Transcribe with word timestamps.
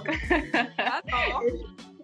Csajok! 0.00 1.50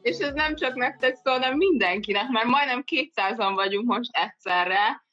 és, 0.03 0.19
ez 0.19 0.33
nem 0.33 0.55
csak 0.55 0.75
nektek 0.75 1.15
szól, 1.15 1.33
hanem 1.33 1.57
mindenkinek, 1.57 2.29
mert 2.29 2.47
majdnem 2.47 2.85
200-an 2.87 3.53
vagyunk 3.55 3.87
most 3.87 4.17
egyszerre 4.17 5.07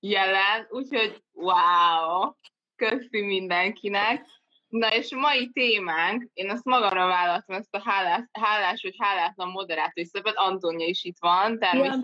jelen, 0.00 0.66
úgyhogy 0.68 1.22
wow! 1.32 2.32
Köszi 2.76 3.20
mindenkinek! 3.20 4.26
Na 4.68 4.94
és 4.94 5.12
a 5.12 5.18
mai 5.18 5.50
témánk, 5.52 6.30
én 6.32 6.50
azt 6.50 6.64
magamra 6.64 7.06
vállaltam, 7.06 7.56
ezt 7.56 7.74
a 7.74 7.80
hálás, 7.84 8.22
hálás 8.32 8.82
vagy 8.82 8.94
hálátlan 8.98 9.48
moderátor 9.48 10.04
szerepet, 10.04 10.36
Antónia 10.36 10.86
is 10.86 11.04
itt 11.04 11.16
van, 11.18 11.58
természetesen. 11.58 12.02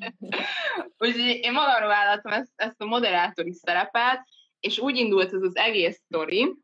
Úgyhogy 0.98 1.38
én 1.42 1.52
magamra 1.52 1.86
vállaltam 1.86 2.32
ezt, 2.32 2.52
ezt 2.56 2.80
a 2.80 2.86
moderátori 2.86 3.52
szerepet, 3.52 4.28
és 4.60 4.78
úgy 4.78 4.96
indult 4.96 5.32
ez 5.32 5.42
az 5.42 5.56
egész 5.56 6.00
sztori, 6.04 6.54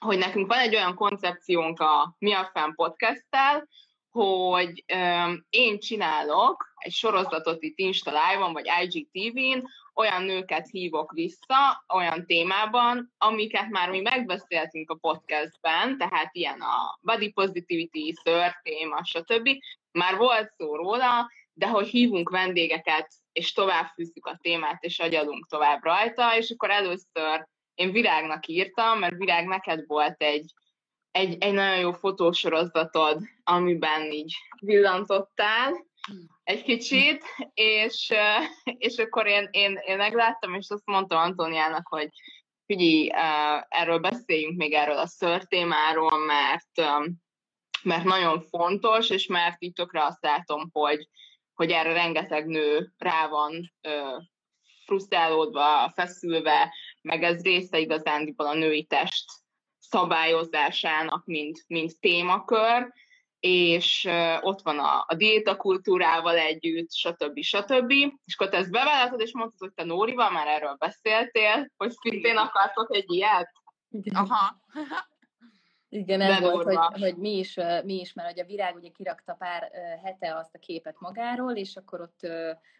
hogy 0.00 0.18
nekünk 0.18 0.46
van 0.46 0.58
egy 0.58 0.74
olyan 0.74 0.94
koncepciónk 0.94 1.80
a 1.80 2.14
Mi 2.18 2.32
a 2.32 2.50
Fenn 2.52 2.74
podcasttel, 2.74 3.68
hogy 4.10 4.84
um, 4.94 5.46
én 5.50 5.78
csinálok 5.78 6.72
egy 6.76 6.92
sorozatot 6.92 7.62
itt 7.62 7.78
Insta 7.78 8.10
Live-on, 8.10 8.52
vagy 8.52 8.68
IGTV-n, 8.82 9.64
olyan 9.94 10.22
nőket 10.22 10.68
hívok 10.70 11.12
vissza, 11.12 11.84
olyan 11.94 12.26
témában, 12.26 13.12
amiket 13.18 13.68
már 13.68 13.90
mi 13.90 14.00
megbeszéltünk 14.00 14.90
a 14.90 14.94
podcastben, 14.94 15.98
tehát 15.98 16.28
ilyen 16.32 16.60
a 16.60 16.98
body 17.00 17.32
positivity, 17.32 18.12
szőr 18.22 18.60
téma, 18.62 19.04
stb. 19.04 19.48
Már 19.92 20.16
volt 20.16 20.52
szó 20.56 20.76
róla, 20.76 21.30
de 21.52 21.68
hogy 21.68 21.88
hívunk 21.88 22.30
vendégeket, 22.30 23.08
és 23.32 23.52
tovább 23.52 23.86
fűzzük 23.86 24.26
a 24.26 24.38
témát, 24.42 24.82
és 24.82 24.98
agyalunk 24.98 25.46
tovább 25.46 25.82
rajta, 25.82 26.36
és 26.36 26.50
akkor 26.50 26.70
először 26.70 27.48
én 27.80 27.92
Virágnak 27.92 28.46
írtam, 28.46 28.98
mert 28.98 29.16
Virág 29.16 29.46
neked 29.46 29.86
volt 29.86 30.22
egy, 30.22 30.52
egy, 31.10 31.36
egy 31.42 31.52
nagyon 31.52 31.78
jó 31.78 31.92
fotósorozatod, 31.92 33.22
amiben 33.44 34.10
így 34.12 34.34
villantottál 34.60 35.86
egy 36.44 36.62
kicsit, 36.62 37.24
és, 37.54 38.12
és 38.78 38.96
akkor 38.96 39.26
én, 39.26 39.48
én, 39.50 39.80
én 39.86 39.96
megláttam, 39.96 40.54
és 40.54 40.68
azt 40.68 40.86
mondtam 40.86 41.18
Antóniának, 41.18 41.88
hogy 41.88 42.08
figyelj, 42.66 43.10
erről 43.68 43.98
beszéljünk 43.98 44.56
még 44.56 44.72
erről 44.72 44.98
a 44.98 45.06
ször 45.06 45.44
témáról, 45.44 46.18
mert, 46.18 46.90
mert 47.82 48.04
nagyon 48.04 48.40
fontos, 48.40 49.10
és 49.10 49.26
mert 49.26 49.62
így 49.62 49.72
tökre 49.72 50.04
azt 50.04 50.22
látom, 50.22 50.68
hogy, 50.72 51.08
hogy 51.54 51.70
erre 51.70 51.92
rengeteg 51.92 52.46
nő 52.46 52.92
rá 52.98 53.28
van 53.28 53.72
frusztrálódva, 54.90 55.92
feszülve, 55.94 56.74
meg 57.02 57.22
ez 57.22 57.42
része 57.42 57.78
igazándiból 57.78 58.46
a 58.46 58.54
női 58.54 58.84
test 58.84 59.24
szabályozásának, 59.78 61.24
mint, 61.26 61.64
mint 61.66 62.00
témakör, 62.00 62.92
és 63.40 64.08
ott 64.40 64.62
van 64.62 64.78
a, 64.78 65.04
a 65.06 65.14
diétakultúrával 65.14 66.36
együtt, 66.36 66.92
stb. 66.92 67.40
stb. 67.42 67.90
És 68.24 68.34
akkor 68.34 68.48
te 68.48 68.56
ezt 68.56 68.70
bevállaltad, 68.70 69.20
és 69.20 69.32
mondtad, 69.32 69.58
hogy 69.58 69.72
te 69.72 69.84
Nórival 69.84 70.30
már 70.30 70.46
erről 70.46 70.76
beszéltél, 70.78 71.72
hogy 71.76 71.90
szintén 71.90 72.36
akartok 72.36 72.94
egy 72.94 73.12
ilyet? 73.12 73.52
Aha. 74.12 74.56
Igen, 75.92 76.20
ez 76.20 76.40
volt, 76.40 76.64
hogy, 76.64 77.00
hogy 77.00 77.16
mi, 77.16 77.38
is, 77.38 77.58
mi 77.84 78.00
is, 78.00 78.12
mert 78.12 78.28
hogy 78.28 78.40
a 78.40 78.44
virág 78.44 78.74
ugye 78.74 78.88
kirakta 78.88 79.34
pár 79.34 79.70
hete 80.04 80.36
azt 80.36 80.54
a 80.54 80.58
képet 80.58 80.96
magáról, 80.98 81.52
és 81.52 81.76
akkor 81.76 82.00
ott 82.00 82.20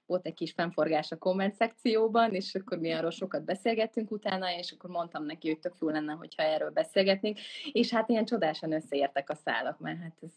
volt 0.06 0.26
egy 0.26 0.34
kis 0.34 0.52
fennforgás 0.52 1.10
a 1.10 1.16
komment 1.16 1.54
szekcióban, 1.54 2.34
és 2.34 2.54
akkor 2.54 2.78
mi 2.78 2.92
arról 2.92 3.10
sokat 3.10 3.44
beszélgettünk 3.44 4.10
utána, 4.10 4.56
és 4.56 4.72
akkor 4.72 4.90
mondtam 4.90 5.24
neki, 5.24 5.48
hogy 5.48 5.58
tök 5.58 5.74
jó 5.80 5.88
lenne, 5.88 6.12
hogyha 6.12 6.42
erről 6.42 6.70
beszélgetnénk, 6.70 7.38
és 7.72 7.92
hát 7.92 8.08
ilyen 8.08 8.24
csodásan 8.24 8.72
összeértek 8.72 9.30
a 9.30 9.34
szálak, 9.34 9.78
mert 9.78 9.98
hát 9.98 10.16
ez 10.22 10.32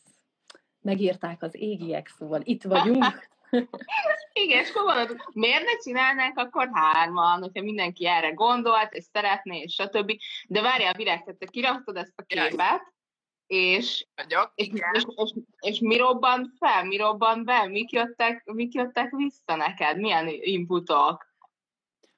megírták 0.82 1.42
az 1.42 1.56
égiek, 1.56 2.08
szóval 2.08 2.42
itt 2.44 2.64
vagyunk. 2.64 3.32
Igen, 4.34 4.64
és 4.64 4.70
akkor 4.70 4.84
gondolod, 4.84 5.18
miért 5.34 5.64
ne 5.64 5.78
csinálnánk 5.78 6.38
akkor 6.38 6.70
hárman, 6.74 7.40
hogyha 7.40 7.64
mindenki 7.64 8.08
erre 8.08 8.32
gondolt, 8.32 8.94
és 8.94 9.04
szeretné, 9.04 9.60
és 9.60 9.74
stb. 9.74 10.12
De 10.48 10.62
várjál, 10.62 10.94
Virág, 10.94 11.24
te 11.24 11.46
kiraktad 11.46 11.96
ezt 11.98 12.14
a 12.16 12.24
képet, 12.24 12.94
és, 13.48 14.06
és, 14.56 14.68
és, 14.92 15.06
és, 15.16 15.34
és 15.60 15.80
mi 15.80 15.98
robbant 15.98 16.48
fel, 16.60 16.84
mi 16.84 16.98
robbant 16.98 17.46
be, 17.46 17.68
mik 17.68 17.92
jöttek, 17.92 18.44
mik 18.46 18.74
jöttek 18.74 19.10
vissza 19.12 19.56
neked, 19.56 19.98
milyen 19.98 20.28
inputok? 20.28 21.32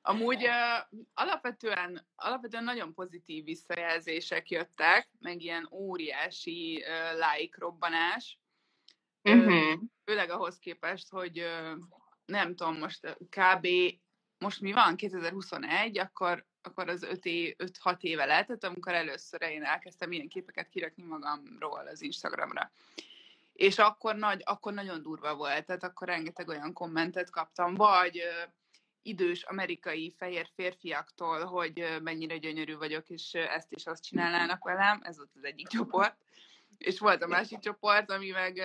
Amúgy 0.01 0.43
uh, 0.43 0.99
alapvetően, 1.13 2.07
alapvetően 2.15 2.63
nagyon 2.63 2.93
pozitív 2.93 3.43
visszajelzések 3.43 4.49
jöttek, 4.49 5.09
meg 5.19 5.41
ilyen 5.41 5.69
óriási 5.71 6.83
uh, 6.87 7.19
like 7.19 7.57
robbanás, 7.59 8.39
Uh-huh. 9.29 9.79
Főleg 10.05 10.29
ahhoz 10.29 10.59
képest, 10.59 11.09
hogy 11.09 11.45
nem 12.25 12.55
tudom, 12.55 12.77
most 12.77 13.17
kb. 13.29 13.67
most 14.37 14.61
mi 14.61 14.71
van, 14.71 14.95
2021, 14.95 15.99
akkor, 15.99 16.45
akkor 16.61 16.89
az 16.89 17.07
5-6 17.09 17.99
éve 17.99 18.25
lehetett, 18.25 18.63
amikor 18.63 18.93
először 18.93 19.41
én 19.41 19.63
elkezdtem 19.63 20.11
ilyen 20.11 20.27
képeket 20.27 20.69
kirakni 20.69 21.03
magamról 21.03 21.87
az 21.87 22.01
Instagramra. 22.01 22.71
És 23.53 23.77
akkor, 23.77 24.15
nagy, 24.15 24.41
akkor 24.45 24.73
nagyon 24.73 25.01
durva 25.01 25.35
volt, 25.35 25.65
tehát 25.65 25.83
akkor 25.83 26.07
rengeteg 26.07 26.47
olyan 26.47 26.73
kommentet 26.73 27.29
kaptam, 27.29 27.75
vagy 27.75 28.21
idős 29.01 29.43
amerikai 29.43 30.13
fehér 30.17 30.49
férfiaktól, 30.55 31.43
hogy 31.43 31.97
mennyire 32.03 32.37
gyönyörű 32.37 32.75
vagyok, 32.75 33.09
és 33.09 33.33
ezt 33.33 33.71
is 33.71 33.85
azt 33.85 34.03
csinálnának 34.03 34.63
velem, 34.63 34.99
ez 35.03 35.17
volt 35.17 35.31
az 35.35 35.43
egyik 35.43 35.67
csoport 35.67 36.15
és 36.77 36.99
volt 36.99 37.23
a 37.23 37.27
másik 37.27 37.59
csoport, 37.59 38.11
ami 38.11 38.29
meg 38.29 38.55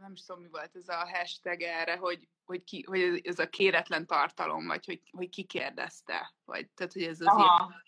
nem 0.00 0.12
is 0.12 0.24
tudom, 0.24 0.42
mi 0.42 0.48
volt 0.50 0.70
ez 0.74 0.88
a 0.88 1.08
hashtag 1.12 1.60
erre, 1.60 1.96
hogy, 1.96 2.28
hogy, 2.44 2.64
ki, 2.64 2.84
hogy 2.86 3.20
ez 3.24 3.38
a 3.38 3.48
kéretlen 3.48 4.06
tartalom, 4.06 4.66
vagy 4.66 4.84
hogy, 4.84 5.02
hogy 5.10 5.28
ki 5.28 5.44
kérdezte, 5.44 6.34
vagy 6.44 6.68
tehát, 6.68 6.92
hogy 6.92 7.02
ez 7.02 7.20
az 7.20 7.26
Aha. 7.26 7.66
Ilyen... 7.68 7.86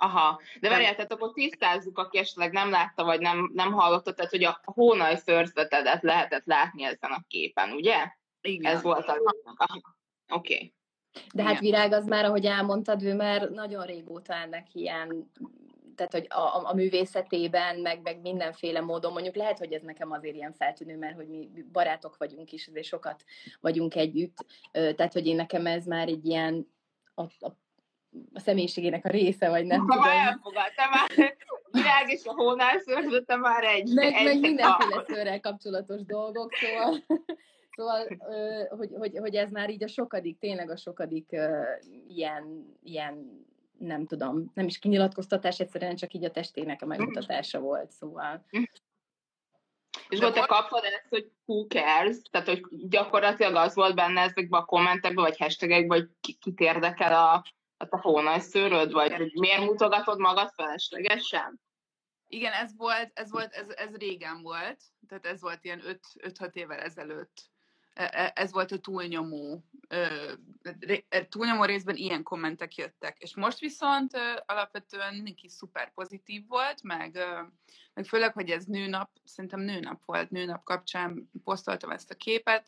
Aha, 0.00 0.40
de 0.60 0.68
várjál, 0.68 0.94
tehát 0.94 1.12
akkor 1.12 1.32
tisztázzuk, 1.32 1.98
aki 1.98 2.18
esetleg 2.18 2.52
nem 2.52 2.70
látta, 2.70 3.04
vagy 3.04 3.20
nem, 3.20 3.50
nem 3.54 3.72
hallotta, 3.72 4.14
tehát 4.14 4.30
hogy 4.30 4.44
a 4.44 4.60
hónaj 4.64 5.16
szőrzetedet 5.16 6.02
lehetett 6.02 6.44
látni 6.44 6.84
ezen 6.84 7.10
a 7.10 7.24
képen, 7.28 7.72
ugye? 7.72 8.12
Igen. 8.40 8.74
Ez 8.74 8.82
volt 8.82 9.06
a 9.08 9.16
Oké. 10.28 10.54
Okay. 10.54 10.74
De 11.34 11.42
hát 11.42 11.58
Virág 11.58 11.92
az 11.92 12.06
már, 12.06 12.24
ahogy 12.24 12.44
elmondtad, 12.44 13.02
ő 13.02 13.14
már 13.14 13.50
nagyon 13.50 13.86
régóta 13.86 14.34
ennek 14.34 14.74
ilyen 14.74 15.30
tehát 15.98 16.12
hogy 16.12 16.26
a, 16.28 16.70
a 16.70 16.74
művészetében, 16.74 17.80
meg, 17.80 18.00
meg 18.02 18.20
mindenféle 18.20 18.80
módon, 18.80 19.12
mondjuk 19.12 19.34
lehet, 19.34 19.58
hogy 19.58 19.72
ez 19.72 19.82
nekem 19.82 20.10
azért 20.10 20.34
ilyen 20.34 20.52
feltűnő, 20.52 20.96
mert 20.96 21.14
hogy 21.14 21.28
mi 21.28 21.48
barátok 21.72 22.16
vagyunk 22.16 22.52
is, 22.52 22.70
és 22.72 22.86
sokat 22.86 23.24
vagyunk 23.60 23.94
együtt, 23.94 24.44
tehát 24.72 25.12
hogy 25.12 25.26
én 25.26 25.36
nekem 25.36 25.66
ez 25.66 25.84
már 25.84 26.08
egy 26.08 26.26
ilyen 26.26 26.68
a, 27.14 27.22
a, 27.22 27.48
a 28.32 28.40
személyiségének 28.40 29.04
a 29.04 29.10
része, 29.10 29.48
vagy 29.48 29.66
nem 29.66 29.86
ha 29.86 29.94
tudom. 29.94 30.10
Elfogadta 30.10 30.82
már, 30.90 31.36
virág 31.70 32.10
és 32.10 32.24
a 32.24 32.32
hónál 32.32 32.78
szőrzete 32.78 33.36
már 33.36 33.64
egy. 33.64 33.94
Meg, 33.94 34.12
egy 34.14 34.24
meg 34.24 34.40
mindenféle 34.40 35.04
szőrrel 35.06 35.40
kapcsolatos 35.40 36.04
dolgok, 36.04 36.52
szóval 36.52 37.04
Szóval, 37.78 38.06
hogy, 38.68 38.90
hogy, 38.98 39.16
hogy 39.18 39.34
ez 39.34 39.50
már 39.50 39.70
így 39.70 39.82
a 39.82 39.88
sokadik, 39.88 40.38
tényleg 40.38 40.70
a 40.70 40.76
sokadik 40.76 41.36
ilyen, 42.08 42.74
ilyen 42.82 43.46
nem 43.78 44.06
tudom, 44.06 44.50
nem 44.54 44.66
is 44.66 44.78
kinyilatkoztatás, 44.78 45.60
egyszerűen 45.60 45.96
csak 45.96 46.12
így 46.12 46.24
a 46.24 46.30
testének 46.30 46.82
a 46.82 46.86
megmutatása 46.86 47.60
volt, 47.60 47.90
szóval. 47.90 48.44
És 50.08 50.20
ott 50.20 50.34
te 50.34 50.46
kaptad 50.46 50.84
ezt, 50.84 51.06
hogy 51.08 51.30
who 51.44 51.66
cares? 51.66 52.16
Tehát, 52.30 52.48
hogy 52.48 52.62
gyakorlatilag 52.70 53.54
az 53.54 53.74
volt 53.74 53.94
benne 53.94 54.20
ezekben 54.20 54.60
a 54.60 54.64
kommentekben, 54.64 55.24
vagy 55.24 55.38
hashtagekben, 55.38 55.98
hogy 55.98 56.10
ki, 56.20 56.32
kit 56.32 56.60
érdekel 56.60 57.12
a, 57.12 57.44
a 57.76 57.88
te 57.88 57.98
hónajszőröd, 57.98 58.92
vagy 58.92 59.12
hogy 59.12 59.32
miért 59.32 59.64
mutogatod 59.64 60.18
magad 60.18 60.50
feleslegesen? 60.54 61.60
Igen, 62.26 62.52
ez 62.52 62.76
volt, 62.76 63.10
ez 63.14 63.30
volt, 63.30 63.52
ez, 63.52 63.68
ez 63.68 63.96
régen 63.96 64.42
volt, 64.42 64.80
tehát 65.08 65.26
ez 65.26 65.40
volt 65.40 65.64
ilyen 65.64 65.82
5-6 66.22 66.52
évvel 66.52 66.78
ezelőtt 66.78 67.50
E, 67.98 68.10
e, 68.12 68.32
ez 68.34 68.52
volt 68.52 68.72
a 68.72 68.78
túlnyomó, 68.78 69.64
túlnyomó 71.28 71.64
részben 71.64 71.96
ilyen 71.96 72.22
kommentek 72.22 72.74
jöttek. 72.74 73.18
És 73.18 73.36
most 73.36 73.58
viszont 73.58 74.12
alapvetően 74.46 75.14
mindenki 75.14 75.48
szuper 75.48 75.92
pozitív 75.92 76.46
volt, 76.46 76.82
meg, 76.82 77.18
meg 77.94 78.04
főleg, 78.04 78.32
hogy 78.32 78.50
ez 78.50 78.64
nőnap, 78.64 79.10
szerintem 79.24 79.60
nőnap 79.60 80.04
volt, 80.04 80.30
nőnap 80.30 80.64
kapcsán 80.64 81.30
posztoltam 81.44 81.90
ezt 81.90 82.10
a 82.10 82.14
képet, 82.14 82.66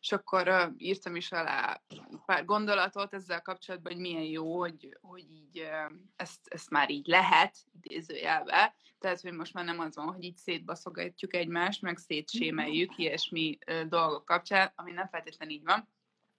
és 0.00 0.12
akkor 0.12 0.48
uh, 0.48 0.72
írtam 0.76 1.16
is 1.16 1.32
alá 1.32 1.82
pár 2.26 2.44
gondolatot 2.44 3.14
ezzel 3.14 3.42
kapcsolatban, 3.42 3.92
hogy 3.92 4.00
milyen 4.00 4.22
jó, 4.22 4.58
hogy, 4.58 4.96
hogy 5.00 5.30
így 5.30 5.60
uh, 5.60 5.92
ezt, 6.16 6.48
ezt 6.48 6.70
már 6.70 6.90
így 6.90 7.06
lehet, 7.06 7.56
idézőjelbe. 7.80 8.74
Tehát, 8.98 9.20
hogy 9.20 9.32
most 9.32 9.54
már 9.54 9.64
nem 9.64 9.78
az 9.78 9.96
van, 9.96 10.06
hogy 10.06 10.24
így 10.24 10.36
szétbaszogatjuk 10.36 11.34
egymást, 11.34 11.82
meg 11.82 11.96
szétsémeljük 11.98 12.98
ilyesmi 12.98 13.58
uh, 13.66 13.82
dolgok 13.82 14.24
kapcsán, 14.24 14.72
ami 14.74 14.92
nem 14.92 15.08
feltétlenül 15.08 15.54
így 15.54 15.64
van. 15.64 15.88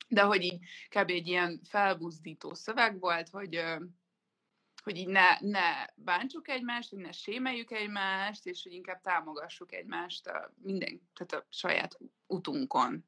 De 0.09 0.21
hogy 0.21 0.43
így 0.43 0.59
kb. 0.89 1.09
egy 1.09 1.27
ilyen 1.27 1.59
felbuzdító 1.63 2.53
szöveg 2.53 2.99
volt, 2.99 3.29
hogy, 3.29 3.63
hogy 4.83 4.97
így 4.97 5.07
ne, 5.07 5.39
ne 5.39 5.85
bántsuk 5.95 6.47
egymást, 6.47 6.89
hogy 6.89 6.99
ne 6.99 7.11
sémeljük 7.11 7.71
egymást, 7.71 8.45
és 8.45 8.63
hogy 8.63 8.73
inkább 8.73 9.01
támogassuk 9.01 9.73
egymást 9.73 10.27
a 10.27 10.53
minden, 10.61 11.09
tehát 11.13 11.45
a 11.45 11.47
saját 11.49 11.97
utunkon. 12.27 13.05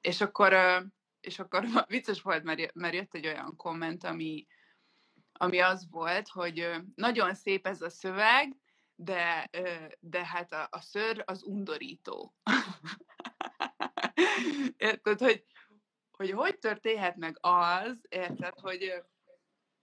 És 0.00 0.20
akkor, 0.20 0.56
és 1.20 1.38
akkor 1.38 1.64
vicces 1.88 2.22
volt, 2.22 2.42
mert 2.74 2.94
jött 2.94 3.14
egy 3.14 3.26
olyan 3.26 3.56
komment, 3.56 4.04
ami, 4.04 4.46
ami 5.32 5.58
az 5.58 5.90
volt, 5.90 6.28
hogy 6.28 6.70
nagyon 6.94 7.34
szép 7.34 7.66
ez 7.66 7.82
a 7.82 7.90
szöveg, 7.90 8.56
de, 8.94 9.50
de 10.00 10.26
hát 10.26 10.52
a, 10.52 10.68
a 10.70 10.80
ször 10.80 11.22
az 11.26 11.42
undorító. 11.42 12.34
érted, 14.76 15.18
hogy, 15.18 15.44
hogy 16.20 16.30
hogy 16.30 16.58
történhet 16.58 17.16
meg 17.16 17.36
az, 17.40 18.06
érted, 18.08 18.58
hogy, 18.58 19.02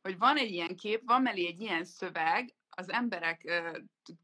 hogy 0.01 0.17
van 0.17 0.37
egy 0.37 0.51
ilyen 0.51 0.75
kép, 0.75 1.01
van 1.05 1.21
mellé 1.21 1.47
egy 1.47 1.61
ilyen 1.61 1.85
szöveg, 1.85 2.55
az 2.69 2.91
emberek 2.91 3.41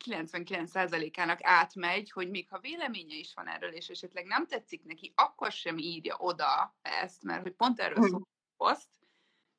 99%-ának 0.06 1.40
átmegy, 1.42 2.12
hogy 2.12 2.30
még 2.30 2.50
ha 2.50 2.60
véleménye 2.60 3.16
is 3.16 3.34
van 3.34 3.48
erről, 3.48 3.72
és 3.72 3.88
esetleg 3.88 4.26
nem 4.26 4.48
tetszik 4.48 4.84
neki, 4.84 5.14
akkor 5.16 5.52
sem 5.52 5.78
írja 5.78 6.16
oda 6.18 6.76
ezt, 6.82 7.24
mert 7.24 7.42
hogy 7.42 7.54
pont 7.54 7.80
erről 7.80 8.10
szól 8.10 8.22
a 8.22 8.54
poszt, 8.58 8.90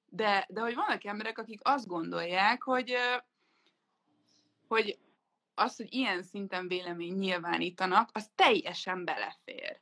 de, 0.06 0.46
de 0.48 0.60
hogy 0.60 0.74
vannak 0.74 1.04
emberek, 1.04 1.38
akik 1.38 1.60
azt 1.62 1.86
gondolják, 1.86 2.62
hogy, 2.62 2.94
hogy 4.68 4.98
az, 5.54 5.76
hogy 5.76 5.94
ilyen 5.94 6.22
szinten 6.22 6.68
vélemény 6.68 7.14
nyilvánítanak, 7.14 8.10
az 8.12 8.30
teljesen 8.34 9.04
belefér. 9.04 9.80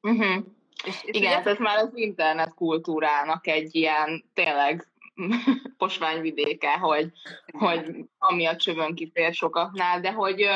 Uh-huh. 0.00 0.44
És, 0.84 1.02
és 1.02 1.16
Igen, 1.16 1.46
ez 1.46 1.58
már 1.58 1.78
az 1.78 1.90
internet 1.94 2.54
kultúrának 2.54 3.46
egy 3.46 3.74
ilyen 3.74 4.24
tényleg 4.34 4.88
posványvidéke, 5.78 6.72
hogy, 6.72 7.10
hogy 7.52 7.96
ami 8.18 8.46
a 8.46 8.56
csövön 8.56 8.94
kifér 8.94 9.34
sokaknál, 9.34 10.00
de 10.00 10.12
hogy 10.12 10.46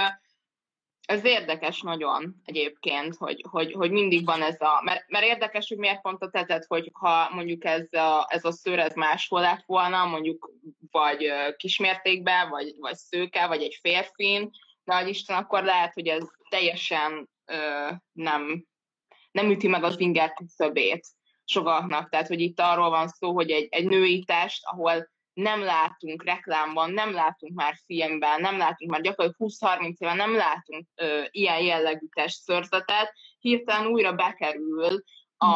ez 1.09 1.25
érdekes 1.25 1.81
nagyon 1.81 2.35
egyébként, 2.45 3.17
hogy, 3.17 3.45
hogy, 3.51 3.73
hogy 3.73 3.91
mindig 3.91 4.25
van 4.25 4.43
ez 4.43 4.61
a, 4.61 4.81
mert, 4.85 5.09
mert 5.09 5.25
érdekes, 5.25 5.69
hogy 5.69 5.79
miért 5.79 6.01
pont 6.01 6.23
a 6.23 6.31
tetet, 6.31 6.65
hogy 6.69 6.91
ha 6.93 7.31
mondjuk 7.35 7.65
ez 7.65 7.93
a, 7.93 8.27
ez 8.29 8.45
a 8.45 8.53
szőr 8.53 8.79
ez 8.79 8.95
máshol 8.95 9.41
lett 9.41 9.63
volna, 9.67 10.05
mondjuk 10.05 10.51
vagy 10.91 11.33
kismértékben, 11.57 12.49
vagy, 12.49 12.75
vagy 12.79 12.95
szőke, 12.95 13.47
vagy 13.47 13.63
egy 13.63 13.79
férfin, 13.81 14.51
nagy 14.85 15.09
Isten, 15.09 15.37
akkor 15.37 15.65
lehet, 15.65 15.95
hogy 15.95 16.07
ez 16.07 16.25
teljesen 16.49 17.29
ö, 17.45 17.89
nem, 18.13 18.68
nem 19.41 19.51
üti 19.51 19.69
meg 19.69 19.85
az 19.85 20.01
inger 20.01 20.33
küszöbét 20.33 21.07
sokaknak. 21.45 22.09
Tehát, 22.09 22.27
hogy 22.27 22.41
itt 22.41 22.61
arról 22.61 22.91
van 22.91 23.09
szó, 23.09 23.33
hogy 23.33 23.51
egy, 23.51 23.67
egy 23.71 23.87
női 23.87 24.25
test, 24.25 24.65
ahol 24.65 25.09
nem 25.33 25.63
látunk 25.63 26.25
reklámban, 26.25 26.91
nem 26.91 27.13
látunk 27.13 27.55
már 27.55 27.75
filmben, 27.85 28.41
nem 28.41 28.59
látunk 28.59 28.91
már 28.91 29.01
gyakorlatilag 29.01 29.53
20-30 29.79 29.95
éve 29.99 30.15
nem 30.15 30.35
látunk 30.35 30.87
ö, 30.95 31.23
ilyen 31.31 31.61
jellegű 31.61 32.07
testszörzetet, 32.15 33.13
hirtelen 33.39 33.87
újra 33.87 34.13
bekerül 34.13 35.03
a, 35.37 35.47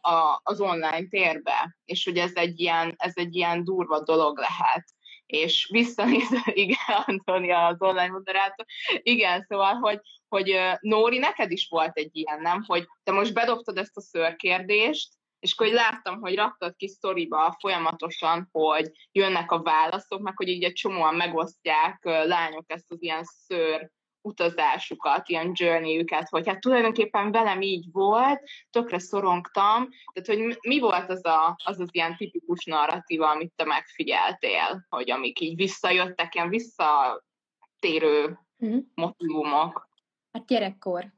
a, 0.00 0.40
az 0.42 0.60
online 0.60 1.06
térbe, 1.08 1.76
és 1.84 2.04
hogy 2.04 2.18
ez 2.18 2.34
egy 2.34 2.60
ilyen, 2.60 2.94
ez 2.96 3.12
egy 3.14 3.36
ilyen 3.36 3.64
durva 3.64 4.02
dolog 4.02 4.38
lehet. 4.38 4.84
És 5.26 5.68
visszanézve, 5.72 6.42
igen, 6.64 7.02
Antonia 7.06 7.66
az 7.66 7.76
online 7.78 8.10
moderátor, 8.10 8.64
igen, 9.02 9.44
szóval, 9.48 9.74
hogy, 9.74 10.00
hogy 10.30 10.60
Nóri, 10.80 11.18
neked 11.18 11.50
is 11.50 11.68
volt 11.68 11.96
egy 11.96 12.10
ilyen, 12.12 12.40
nem? 12.40 12.62
Hogy 12.66 12.86
te 13.02 13.12
most 13.12 13.34
bedobtad 13.34 13.76
ezt 13.76 13.96
a 13.96 14.00
szörkérdést, 14.00 15.08
és 15.38 15.52
akkor 15.52 15.66
láttam, 15.66 16.20
hogy 16.20 16.34
raktad 16.34 16.76
ki 16.76 16.88
sztoriba 16.88 17.56
folyamatosan, 17.60 18.48
hogy 18.52 18.90
jönnek 19.12 19.50
a 19.50 19.62
válaszok, 19.62 20.20
meg 20.20 20.36
hogy 20.36 20.48
így 20.48 20.64
egy 20.64 20.72
csomóan 20.72 21.14
megosztják 21.14 21.98
lányok 22.04 22.64
ezt 22.66 22.90
az 22.92 23.02
ilyen 23.02 23.24
szőr 23.24 23.90
utazásukat, 24.22 25.28
ilyen 25.28 25.50
journey-üket, 25.54 26.28
hogy 26.28 26.48
hát 26.48 26.60
tulajdonképpen 26.60 27.32
velem 27.32 27.60
így 27.60 27.86
volt, 27.92 28.42
tökre 28.70 28.98
szorongtam, 28.98 29.88
tehát 30.12 30.40
hogy 30.40 30.58
mi 30.60 30.78
volt 30.78 31.10
az 31.10 31.24
a, 31.24 31.56
az, 31.64 31.80
az 31.80 31.88
ilyen 31.90 32.16
tipikus 32.16 32.64
narratíva, 32.64 33.30
amit 33.30 33.52
te 33.56 33.64
megfigyeltél, 33.64 34.86
hogy 34.88 35.10
amik 35.10 35.40
így 35.40 35.56
visszajöttek, 35.56 36.34
ilyen 36.34 36.48
visszatérő 36.48 38.38
mm. 38.64 38.78
motivumok? 38.94 39.89
Hát 40.32 40.46
gyerekkor. 40.46 41.12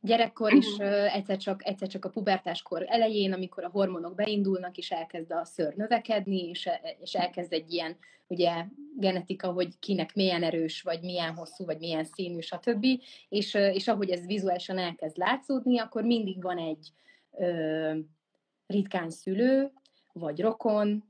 Gyerekkor 0.00 0.52
is 0.52 0.76
uh, 0.76 1.16
egyszer, 1.16 1.36
csak, 1.36 1.66
egyszer 1.66 1.88
csak 1.88 2.04
a 2.04 2.10
pubertáskor 2.10 2.84
elején, 2.86 3.32
amikor 3.32 3.64
a 3.64 3.68
hormonok 3.68 4.14
beindulnak, 4.14 4.76
és 4.76 4.90
elkezd 4.90 5.32
a 5.32 5.44
szőr 5.44 5.74
növekedni, 5.74 6.48
és, 6.48 6.68
és 7.00 7.14
elkezd 7.14 7.52
egy 7.52 7.72
ilyen 7.72 7.96
ugye, 8.26 8.64
genetika, 8.96 9.52
hogy 9.52 9.78
kinek 9.78 10.14
milyen 10.14 10.42
erős, 10.42 10.82
vagy 10.82 11.00
milyen 11.00 11.34
hosszú, 11.34 11.64
vagy 11.64 11.78
milyen 11.78 12.04
színű, 12.04 12.40
stb. 12.40 12.86
És, 13.28 13.54
és 13.54 13.88
ahogy 13.88 14.10
ez 14.10 14.26
vizuálisan 14.26 14.78
elkezd 14.78 15.16
látszódni, 15.16 15.78
akkor 15.78 16.02
mindig 16.02 16.42
van 16.42 16.58
egy 16.58 16.92
ö, 17.38 17.98
ritkán 18.66 19.10
szülő, 19.10 19.72
vagy 20.12 20.40
rokon, 20.40 21.04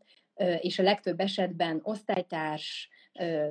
és 0.60 0.78
a 0.78 0.82
legtöbb 0.82 1.20
esetben 1.20 1.80
osztálytárs, 1.82 2.88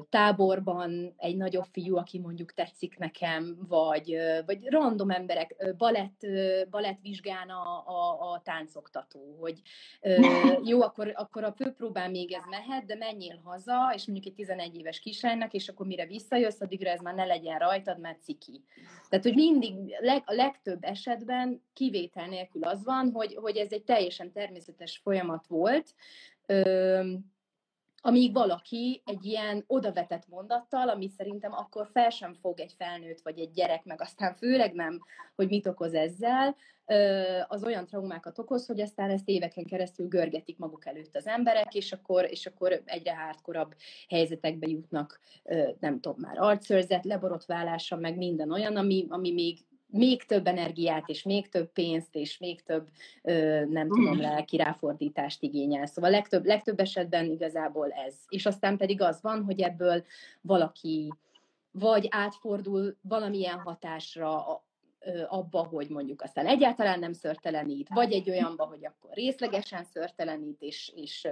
táborban 0.10 1.14
egy 1.18 1.38
nagyobb 1.38 1.66
fiú, 1.72 1.98
aki 1.98 2.20
mondjuk 2.20 2.54
tetszik 2.54 2.98
nekem, 2.98 3.58
vagy, 3.68 4.18
vagy 4.46 4.68
random 4.70 5.10
emberek, 5.10 5.74
balett, 5.78 6.26
balett 6.70 7.00
vizsgán 7.02 7.50
a, 7.50 7.84
a, 7.88 8.32
a 8.32 8.42
táncoktató, 8.44 9.38
hogy 9.40 9.62
jó, 10.70 10.82
akkor, 10.82 11.12
akkor 11.16 11.44
a 11.44 11.52
főpróbán 11.52 12.12
még 12.12 12.32
ez 12.32 12.44
mehet, 12.50 12.86
de 12.86 12.96
menjél 12.96 13.42
haza, 13.44 13.92
és 13.96 14.06
mondjuk 14.06 14.28
egy 14.28 14.46
11 14.46 14.76
éves 14.76 15.00
kislánynak, 15.00 15.54
és 15.54 15.68
akkor 15.70 15.86
mire 15.86 16.06
visszajössz, 16.06 16.62
addigra 16.62 16.90
ez 16.90 17.02
már 17.02 17.16
ne 17.16 17.26
legyen 17.26 17.60
rajtad, 17.60 18.00
mert 18.00 18.24
ciki. 18.24 18.64
Tehát, 19.10 19.26
hogy 19.26 19.36
mindig, 19.36 19.74
a 20.26 20.34
legtöbb 20.34 20.84
esetben 20.84 21.62
kivétel 21.74 22.28
nélkül 22.28 22.64
az 22.64 22.84
van, 22.84 23.12
hogy, 23.14 23.36
hogy 23.36 23.58
ez 23.58 23.72
egy 23.72 23.84
teljesen 23.84 24.32
természetes 24.32 24.98
folyamat 25.04 25.48
volt, 25.48 25.94
amíg 28.06 28.34
valaki 28.34 29.02
egy 29.06 29.26
ilyen 29.26 29.64
odavetett 29.68 30.28
mondattal, 30.28 30.90
ami 30.90 31.08
szerintem 31.08 31.54
akkor 31.54 31.90
fel 31.94 32.10
sem 32.10 32.34
fog 32.34 32.60
egy 32.60 32.74
felnőtt 32.78 33.22
vagy 33.22 33.40
egy 33.40 33.52
gyerek, 33.52 33.84
meg 33.84 34.02
aztán 34.02 34.36
főleg 34.36 34.74
nem, 34.74 35.00
hogy 35.36 35.48
mit 35.48 35.68
okoz 35.68 35.94
ezzel, 35.94 36.56
az 37.48 37.64
olyan 37.64 37.86
traumákat 37.86 38.40
okoz, 38.40 38.66
hogy 38.66 38.82
aztán 38.82 39.10
ezt 39.10 39.30
éveken 39.30 39.66
keresztül 39.66 40.08
görgetik 40.08 40.58
maguk 40.58 40.86
előtt 40.86 41.16
az 41.16 41.28
emberek, 41.28 41.74
és 41.76 41.92
akkor, 41.92 42.26
és 42.30 42.46
akkor 42.46 42.82
egyre 42.86 43.16
hardkorabb 43.16 43.76
helyzetekbe 44.10 44.68
jutnak, 44.68 45.20
nem 45.80 46.00
tudom 46.00 46.20
már, 46.20 46.36
arcszörzet, 46.38 47.06
leborotválása, 47.06 47.96
meg 47.96 48.18
minden 48.18 48.52
olyan, 48.52 48.76
ami, 48.76 49.06
ami 49.10 49.32
még 49.32 49.60
még 49.94 50.24
több 50.24 50.48
energiát, 50.48 51.10
és 51.10 51.24
még 51.24 51.50
több 51.50 51.72
pénzt, 51.72 52.16
és 52.16 52.38
még 52.38 52.64
több, 52.64 52.88
nem 53.70 53.88
tudom, 53.88 54.16
mm. 54.16 54.20
lelki 54.20 54.58
ráfordítást 54.58 55.44
igényel. 55.44 55.86
Szóval 55.86 56.10
legtöbb, 56.10 56.46
legtöbb 56.46 56.80
esetben 56.80 57.26
igazából 57.26 57.92
ez. 57.92 58.16
És 58.28 58.46
aztán 58.46 58.78
pedig 58.78 59.02
az 59.02 59.22
van, 59.22 59.44
hogy 59.44 59.62
ebből 59.62 60.04
valaki 60.42 61.14
vagy 61.72 62.08
átfordul 62.10 62.96
valamilyen 63.02 63.60
hatásra 63.60 64.64
abba, 65.28 65.64
hogy 65.64 65.90
mondjuk 65.90 66.22
aztán 66.22 66.48
egyáltalán 66.48 67.00
nem 67.00 67.14
szörtelenít, 67.14 67.90
vagy 67.90 68.12
egy 68.12 68.30
olyanba, 68.30 68.66
hogy 68.66 68.86
akkor 68.86 69.14
részlegesen 69.14 69.84
szörtelenít, 69.84 70.62
és, 70.62 70.92
és, 70.96 71.28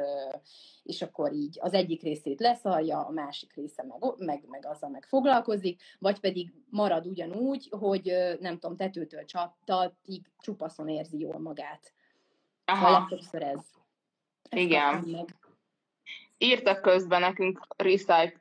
és 0.83 1.01
akkor 1.01 1.33
így 1.33 1.57
az 1.61 1.73
egyik 1.73 2.01
részét 2.01 2.39
leszalja, 2.39 3.05
a 3.05 3.11
másik 3.11 3.53
része 3.53 3.83
meg, 3.83 4.13
meg, 4.17 4.43
meg 4.47 4.65
azzal 4.65 4.89
meg 4.89 5.05
foglalkozik, 5.05 5.81
vagy 5.99 6.19
pedig 6.19 6.53
marad 6.69 7.05
ugyanúgy, 7.05 7.67
hogy 7.79 8.13
nem 8.39 8.59
tudom, 8.59 8.77
tetőtől 8.77 9.25
csaptatig 9.25 10.31
csupaszon 10.39 10.89
érzi 10.89 11.19
jól 11.19 11.39
magát. 11.39 11.93
Aha. 12.65 12.87
A 12.87 12.91
legtöbbször 12.91 13.41
ez. 13.41 13.63
ez 14.49 14.59
Igen. 14.59 15.03
Meg 15.07 15.35
írtak 16.43 16.81
közben 16.81 17.19
nekünk 17.19 17.67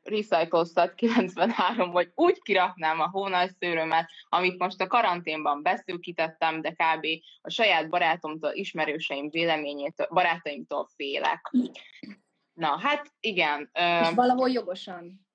Recycle 0.02 0.92
93, 0.94 1.90
hogy 1.90 2.10
úgy 2.14 2.42
kiraknám 2.42 3.00
a 3.00 3.08
hónajszőrömet, 3.08 4.10
amit 4.28 4.58
most 4.58 4.80
a 4.80 4.86
karanténban 4.86 5.62
beszűkítettem, 5.62 6.60
de 6.60 6.70
kb. 6.70 7.06
a 7.40 7.50
saját 7.50 7.88
barátomtól, 7.88 8.50
ismerőseim 8.52 9.30
véleményétől, 9.30 10.06
barátaimtól 10.10 10.88
félek. 10.94 11.52
Na, 12.52 12.78
hát 12.78 13.12
igen. 13.20 13.70
És 13.72 14.08
valahol 14.14 14.50
jogosan. 14.50 15.28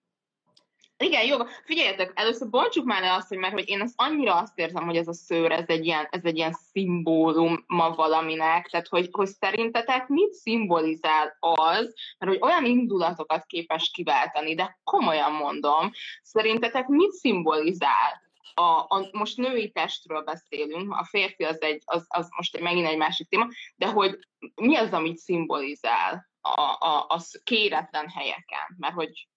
Igen, 1.05 1.25
jó. 1.25 1.38
Figyeljetek, 1.63 2.12
először 2.15 2.50
bontsuk 2.50 2.85
már 2.85 3.01
le 3.01 3.13
azt, 3.13 3.27
hogy 3.27 3.38
mert 3.38 3.53
hogy 3.53 3.69
én 3.69 3.81
azt 3.81 3.93
annyira 3.95 4.35
azt 4.35 4.57
érzem, 4.57 4.85
hogy 4.85 4.95
ez 4.95 5.07
a 5.07 5.13
szőr, 5.13 5.51
ez 5.51 5.67
egy 5.67 5.85
ilyen, 5.85 6.07
ez 6.09 6.24
egy 6.24 6.38
ilyen 6.38 6.53
szimbólum 6.71 7.63
ma 7.67 7.89
valaminek, 7.89 8.67
tehát 8.67 8.88
hogy, 8.88 9.09
hogy 9.12 9.27
szerintetek 9.27 10.07
mit 10.07 10.31
szimbolizál 10.31 11.38
az, 11.39 11.93
mert 12.17 12.31
hogy 12.31 12.41
olyan 12.41 12.65
indulatokat 12.65 13.45
képes 13.45 13.91
kiváltani, 13.93 14.55
de 14.55 14.79
komolyan 14.83 15.31
mondom, 15.31 15.91
szerintetek 16.21 16.88
mit 16.88 17.12
szimbolizál? 17.12 18.24
A, 18.53 18.62
a, 18.62 19.09
most 19.12 19.38
női 19.38 19.71
testről 19.71 20.21
beszélünk, 20.21 20.93
a 20.93 21.05
férfi 21.09 21.43
az, 21.43 21.62
egy, 21.62 21.81
az, 21.85 22.05
az 22.07 22.27
most 22.35 22.59
megint 22.59 22.88
egy 22.88 22.97
másik 22.97 23.29
téma, 23.29 23.47
de 23.75 23.88
hogy 23.88 24.17
mi 24.55 24.75
az, 24.75 24.93
amit 24.93 25.17
szimbolizál 25.17 26.29
a, 26.41 26.62
a, 26.62 27.05
a 27.07 27.21
kéretlen 27.43 28.09
helyeken, 28.09 28.75
mert 28.77 28.93
hogy 28.93 29.27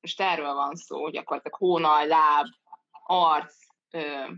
most 0.00 0.20
erről 0.20 0.54
van 0.54 0.74
szó, 0.74 1.08
gyakorlatilag 1.08 1.58
hónal, 1.58 2.06
láb, 2.06 2.46
arc, 3.06 3.54
ö, 3.90 4.30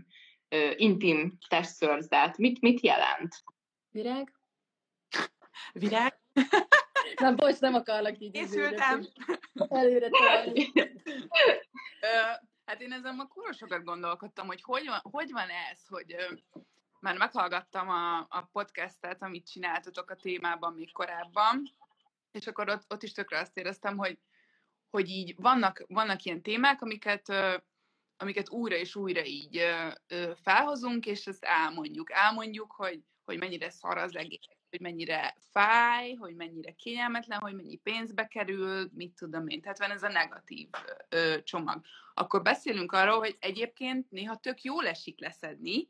ö, 0.49 0.71
intim 0.75 1.37
testszörzet. 1.47 2.37
Mit, 2.37 2.61
mit 2.61 2.79
jelent? 2.79 3.43
Virág? 3.89 4.33
Virág? 5.73 6.19
Nem, 7.15 7.35
bocs, 7.35 7.59
nem 7.59 7.73
akarlak 7.73 8.19
így 8.19 8.31
Készültem. 8.31 9.05
Előre 9.53 10.09
Hát 12.65 12.81
én 12.81 12.91
ezen 12.91 13.15
ma 13.15 13.25
kurva 13.25 13.53
sokat 13.53 13.83
gondolkodtam, 13.83 14.47
hogy 14.47 14.61
hogy 14.61 14.85
van, 14.85 14.99
hogy 15.01 15.31
van 15.31 15.49
ez, 15.71 15.87
hogy 15.87 16.15
már 16.99 17.17
meghallgattam 17.17 17.89
a, 17.89 18.17
a 18.17 18.49
podcastet, 18.51 19.21
amit 19.23 19.49
csináltatok 19.49 20.09
a 20.09 20.15
témában 20.15 20.73
még 20.73 20.91
korábban, 20.91 21.63
és 22.31 22.47
akkor 22.47 22.69
ott, 22.69 22.83
ott 22.87 23.03
is 23.03 23.11
tökre 23.11 23.39
azt 23.39 23.57
éreztem, 23.57 23.97
hogy, 23.97 24.19
hogy 24.89 25.09
így 25.09 25.35
vannak, 25.37 25.83
vannak 25.87 26.23
ilyen 26.23 26.41
témák, 26.41 26.81
amiket, 26.81 27.33
amiket 28.17 28.49
újra 28.49 28.75
és 28.75 28.95
újra 28.95 29.25
így 29.25 29.65
felhozunk, 30.41 31.05
és 31.05 31.25
ezt 31.25 31.43
elmondjuk. 31.43 32.11
Elmondjuk, 32.11 32.71
hogy, 32.71 33.03
hogy 33.25 33.37
mennyire 33.37 33.69
szar 33.69 33.97
az 33.97 34.15
egész, 34.15 34.47
hogy 34.69 34.81
mennyire 34.81 35.35
fáj, 35.51 36.13
hogy 36.13 36.35
mennyire 36.35 36.71
kényelmetlen, 36.71 37.39
hogy 37.39 37.53
mennyi 37.53 37.75
pénzbe 37.75 38.27
kerül, 38.27 38.89
mit 38.93 39.13
tudom 39.13 39.47
én. 39.47 39.61
Tehát 39.61 39.79
van 39.79 39.91
ez 39.91 40.03
a 40.03 40.07
negatív 40.07 40.69
ö, 41.09 41.35
csomag. 41.43 41.81
Akkor 42.13 42.41
beszélünk 42.41 42.91
arról, 42.91 43.17
hogy 43.17 43.37
egyébként 43.39 44.11
néha 44.11 44.35
tök 44.35 44.61
jól 44.61 44.87
esik 44.87 45.19
leszedni, 45.19 45.89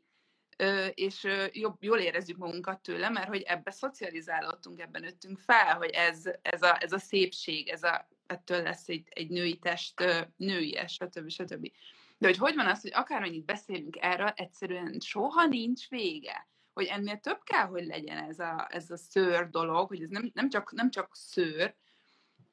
ö, 0.56 0.86
és 0.86 1.24
ö, 1.24 1.46
jobb, 1.52 1.82
jól 1.82 1.98
érezzük 1.98 2.36
magunkat 2.36 2.82
tőle, 2.82 3.08
mert 3.08 3.28
hogy 3.28 3.42
ebbe 3.42 3.70
szocializálódtunk, 3.70 4.80
ebben 4.80 5.02
nőttünk 5.02 5.38
fel, 5.38 5.76
hogy 5.76 5.90
ez, 5.90 6.24
ez, 6.42 6.62
a, 6.62 6.82
ez 6.82 6.92
a 6.92 6.98
szépség, 6.98 7.68
ez 7.68 7.82
a, 7.82 8.08
ettől 8.30 8.62
lesz 8.62 8.88
egy, 8.88 9.08
egy 9.10 9.28
női 9.28 9.58
test, 9.58 10.00
ö, 10.00 10.20
nőies, 10.36 10.92
stb. 10.92 11.28
stb. 11.28 11.70
De 12.18 12.26
hogy 12.26 12.36
hogy 12.36 12.54
van 12.54 12.66
az, 12.66 12.80
hogy 12.80 12.92
akármennyit 12.94 13.44
beszélünk 13.44 13.96
erről, 14.00 14.32
egyszerűen 14.34 14.96
soha 15.00 15.46
nincs 15.46 15.88
vége 15.88 16.48
hogy 16.72 16.88
ennél 16.88 17.18
több 17.18 17.42
kell, 17.42 17.66
hogy 17.66 17.86
legyen 17.86 18.18
ez 18.18 18.38
a, 18.38 18.66
ez 18.70 18.90
a 18.90 18.96
szőr 18.96 19.48
dolog, 19.50 19.88
hogy 19.88 20.02
ez 20.02 20.08
nem, 20.08 20.30
nem, 20.34 20.48
csak, 20.48 20.72
nem 20.72 20.90
csak 20.90 21.16
szőr 21.16 21.76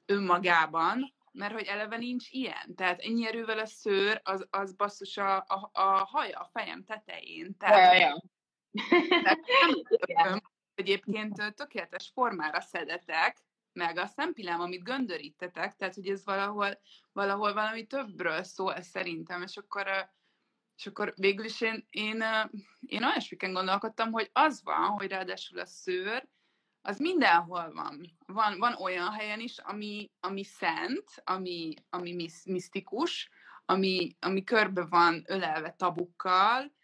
önmagában, 0.05 1.13
mert 1.31 1.53
hogy 1.53 1.65
eleve 1.65 1.98
nincs 1.98 2.29
ilyen. 2.29 2.75
Tehát 2.75 3.00
ennyi 3.00 3.27
erővel 3.27 3.60
a 3.60 3.65
szőr, 3.65 4.22
az, 4.24 4.48
az 4.50 4.74
basszus 4.74 5.17
a, 5.17 5.38
a, 5.38 5.69
a 5.74 5.81
haja, 5.81 6.39
a 6.39 6.50
fejem 6.53 6.84
tetején. 6.84 7.57
Tehát, 7.57 8.00
ja, 8.00 8.07
ja. 8.07 8.22
tehát 9.24 9.39
nem 10.24 10.41
egyébként 10.75 11.53
tökéletes 11.55 12.12
formára 12.13 12.62
szedetek, 12.62 13.38
meg 13.77 13.98
a 13.98 14.05
szempillám, 14.05 14.60
amit 14.60 14.84
göndörítetek, 14.84 15.75
tehát 15.75 15.96
hogy 15.96 16.07
ez 16.07 16.25
valahol, 16.25 16.79
valahol 17.12 17.53
valami 17.53 17.86
többről 17.86 18.43
szól 18.43 18.81
szerintem, 18.81 19.41
és 19.41 19.57
akkor 19.57 20.10
és 20.77 20.88
akkor 20.88 21.13
végül 21.15 21.46
is 21.46 21.62
én, 21.62 21.86
én, 21.89 22.24
én 22.79 23.03
olyasmiken 23.03 23.53
gondolkodtam, 23.53 24.12
hogy 24.12 24.29
az 24.34 24.63
van, 24.63 24.89
hogy 24.89 25.10
ráadásul 25.10 25.60
a 25.60 25.65
szőr, 25.65 26.27
az 26.81 27.00
mindenhol 27.00 27.72
van. 27.74 28.17
Van, 28.25 28.57
van 28.57 28.74
olyan 28.74 29.12
helyen 29.12 29.39
is, 29.39 29.57
ami, 29.57 30.12
ami 30.19 30.43
szent, 30.43 31.22
ami, 31.24 31.74
ami 31.89 32.29
misztikus, 32.46 33.29
ami, 33.65 34.15
ami 34.19 34.43
körbe 34.43 34.86
van 34.86 35.24
ölelve 35.27 35.72
tabukkal, 35.72 36.75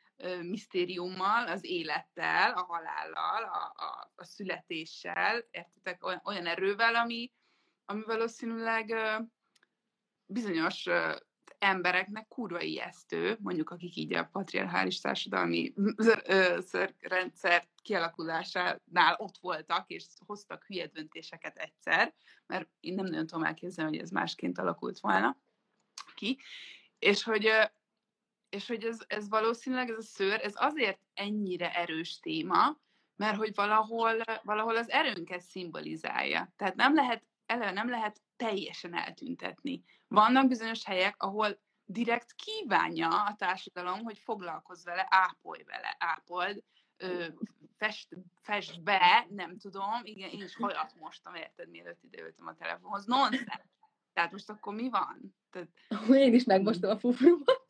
misztériummal, 0.41 1.48
az 1.48 1.65
élettel, 1.65 2.51
a 2.51 2.63
halállal, 2.63 3.43
a, 3.43 3.84
a, 3.84 4.12
a 4.15 4.24
születéssel, 4.24 5.48
értitek, 5.51 6.05
olyan, 6.05 6.22
olyan 6.24 6.46
erővel, 6.46 6.96
ami, 6.96 7.32
ami 7.86 8.03
valószínűleg 8.05 8.96
bizonyos 10.25 10.89
embereknek 11.63 12.27
kurva 12.27 12.62
ijesztő, 12.62 13.38
mondjuk 13.41 13.70
akik 13.70 13.96
így 13.96 14.13
a 14.13 14.29
patriarchális 14.32 15.00
társadalmi 15.00 15.74
rendszer 17.00 17.67
kialakulásánál 17.82 19.15
ott 19.17 19.38
voltak, 19.38 19.89
és 19.89 20.05
hoztak 20.25 20.63
hülye 20.65 20.88
döntéseket 20.88 21.58
egyszer, 21.58 22.13
mert 22.46 22.70
én 22.79 22.93
nem 22.93 23.05
nagyon 23.05 23.27
tudom 23.27 23.43
elképzelni, 23.43 23.91
hogy 23.91 24.01
ez 24.01 24.10
másként 24.10 24.58
alakult 24.58 25.00
volna 25.00 25.38
ki, 26.15 26.39
és 27.00 27.24
hogy, 27.24 27.50
és 28.53 28.67
hogy 28.67 28.83
ez, 28.83 28.98
ez 29.07 29.29
valószínűleg, 29.29 29.89
ez 29.89 29.98
a 29.98 30.01
szőr, 30.01 30.39
ez 30.43 30.53
azért 30.55 31.00
ennyire 31.13 31.75
erős 31.75 32.19
téma, 32.19 32.77
mert 33.15 33.38
hogy 33.38 33.55
valahol, 33.55 34.22
valahol 34.43 34.75
az 34.75 34.89
erőnket 34.89 35.41
szimbolizálja. 35.41 36.53
Tehát 36.57 36.75
nem 36.75 36.95
lehet, 36.95 37.24
eleve 37.45 37.72
nem 37.72 37.89
lehet 37.89 38.22
teljesen 38.36 38.95
eltüntetni. 38.95 39.83
Vannak 40.07 40.48
bizonyos 40.48 40.86
helyek, 40.86 41.24
ahol 41.24 41.60
direkt 41.86 42.33
kívánja 42.36 43.07
a 43.07 43.36
társadalom, 43.36 44.00
hogy 44.03 44.17
foglalkozz 44.17 44.86
vele, 44.86 45.07
ápolj 45.10 45.63
vele, 45.63 45.95
ápold, 46.00 46.63
ö, 46.98 47.25
fest, 47.77 48.07
fest 48.41 48.83
be, 48.83 49.27
nem 49.29 49.57
tudom, 49.57 50.01
igen, 50.03 50.29
én 50.29 50.41
is 50.41 50.55
hajat 50.55 50.95
mostam, 51.00 51.36
érted, 51.36 51.69
mielőtt 51.69 52.03
ideültem 52.03 52.48
a 52.48 52.55
telefonhoz. 52.55 53.05
Nonsens. 53.05 53.62
Tehát 54.13 54.31
most 54.31 54.50
akkor 54.50 54.74
mi 54.74 54.89
van? 54.89 55.36
Tehát... 55.50 55.69
Én 56.10 56.33
is 56.33 56.43
megmostam 56.43 56.89
a 56.89 56.98
fufrumat. 56.98 57.62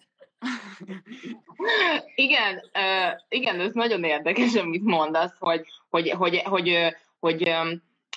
Igen, 2.16 2.56
uh, 2.56 3.20
igen, 3.30 3.60
ez 3.60 3.74
nagyon 3.74 4.04
érdekes, 4.04 4.56
amit 4.56 4.84
mondasz, 4.84 5.34
hogy, 5.40 5.66
hogy, 5.90 6.10
hogy, 6.10 6.42
hogy, 6.44 6.66
hogy, 6.70 6.96
hogy 7.20 7.56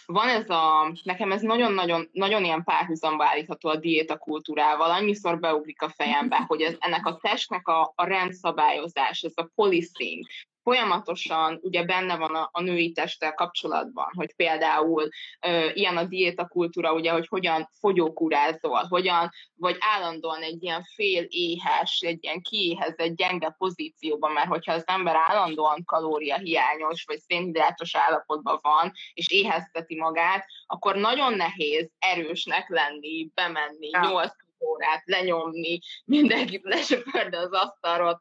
van 0.07 0.29
ez 0.29 0.51
a, 0.51 0.93
nekem 1.03 1.33
ez 1.33 1.41
nagyon-nagyon 1.41 2.09
nagyon 2.13 2.45
ilyen 2.45 2.65
párhuzamba 2.65 3.25
állítható 3.25 3.69
a 3.69 3.77
diéta 3.77 4.17
kultúrával, 4.17 4.91
annyiszor 4.91 5.39
beugrik 5.39 5.83
a 5.83 5.89
fejembe, 5.89 6.45
hogy 6.47 6.61
ez, 6.61 6.77
ennek 6.79 7.07
a 7.07 7.17
testnek 7.17 7.69
a, 7.69 7.93
a 7.95 8.05
rendszabályozás, 8.05 9.23
ez 9.23 9.33
a 9.35 9.51
policing, 9.55 10.27
folyamatosan 10.67 11.59
ugye 11.63 11.85
benne 11.85 12.17
van 12.17 12.35
a, 12.35 12.49
a 12.53 12.61
női 12.61 12.93
testtel 12.93 13.35
kapcsolatban, 13.35 14.11
hogy 14.15 14.35
például 14.35 15.09
ö, 15.41 15.69
ilyen 15.73 15.97
a 15.97 16.05
diétakultúra, 16.05 16.93
ugye, 16.93 17.11
hogy 17.11 17.27
hogyan 17.29 17.69
fogyókúrázol, 17.81 18.87
hogyan, 18.89 19.31
vagy 19.55 19.77
állandóan 19.81 20.43
egy 20.43 20.63
ilyen 20.63 20.83
fél 20.95 21.25
éhes, 21.29 22.01
egy 22.01 22.19
ilyen 22.25 22.41
kiéhezett, 22.41 23.17
gyenge 23.17 23.55
pozícióban, 23.59 24.33
mert 24.33 24.49
hogyha 24.49 24.73
az 24.73 24.83
ember 24.87 25.17
állandóan 25.17 25.85
kalóriahiányos, 25.85 27.05
vagy 27.05 27.19
szénhidrátos 27.19 27.97
állapotban 27.97 28.59
van, 28.63 28.93
és 29.15 29.31
éhezteti 29.31 29.97
magát, 29.97 30.45
akkor 30.67 30.97
nagyon 30.97 31.35
nehéz 31.35 31.91
erősnek 31.99 32.69
lenni, 32.69 33.31
bemenni, 33.35 33.89
ja. 33.89 34.01
8 34.01 34.33
órát 34.59 35.03
lenyomni, 35.05 35.79
mindenkit 36.05 36.63
lesöpörni 36.65 37.37
az 37.37 37.53
asztalról, 37.53 38.21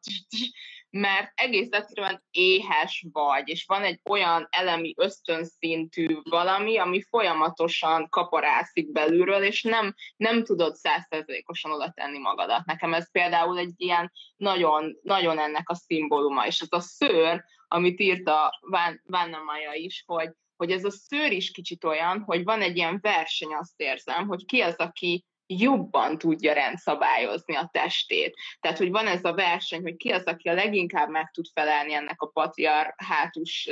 mert 0.90 1.32
egész 1.34 1.70
egyszerűen 1.70 2.22
éhes 2.30 3.06
vagy, 3.12 3.48
és 3.48 3.64
van 3.66 3.82
egy 3.82 4.00
olyan 4.04 4.46
elemi 4.50 4.94
ösztönszintű 4.96 6.18
valami, 6.22 6.78
ami 6.78 7.02
folyamatosan 7.02 8.08
kaparászik 8.08 8.92
belülről, 8.92 9.42
és 9.42 9.62
nem, 9.62 9.94
nem 10.16 10.44
tudod 10.44 10.74
százszerzelékosan 10.74 11.72
oda 11.72 11.90
tenni 11.90 12.18
magadat. 12.18 12.64
Nekem 12.64 12.94
ez 12.94 13.10
például 13.10 13.58
egy 13.58 13.74
ilyen 13.76 14.12
nagyon, 14.36 14.98
nagyon 15.02 15.38
ennek 15.38 15.68
a 15.70 15.74
szimbóluma, 15.74 16.46
és 16.46 16.60
ez 16.60 16.68
a 16.70 16.80
szőr, 16.80 17.44
amit 17.68 18.00
írt 18.00 18.28
a 18.28 18.60
Vanna 19.04 19.42
Maja 19.42 19.72
is, 19.72 20.02
hogy, 20.06 20.30
hogy 20.56 20.70
ez 20.70 20.84
a 20.84 20.90
szőr 20.90 21.32
is 21.32 21.50
kicsit 21.50 21.84
olyan, 21.84 22.22
hogy 22.22 22.44
van 22.44 22.60
egy 22.60 22.76
ilyen 22.76 22.98
verseny, 23.02 23.54
azt 23.54 23.80
érzem, 23.80 24.26
hogy 24.26 24.44
ki 24.44 24.60
az, 24.60 24.76
aki 24.76 25.24
jobban 25.46 26.18
tudja 26.18 26.52
rendszabályozni 26.52 27.54
a 27.54 27.68
testét. 27.72 28.36
Tehát, 28.60 28.78
hogy 28.78 28.90
van 28.90 29.06
ez 29.06 29.24
a 29.24 29.34
verseny, 29.34 29.82
hogy 29.82 29.96
ki 29.96 30.10
az, 30.10 30.24
aki 30.24 30.48
a 30.48 30.54
leginkább 30.54 31.08
meg 31.08 31.30
tud 31.30 31.46
felelni 31.52 31.92
ennek 31.92 32.20
a 32.20 32.26
patriarhátus 32.26 33.68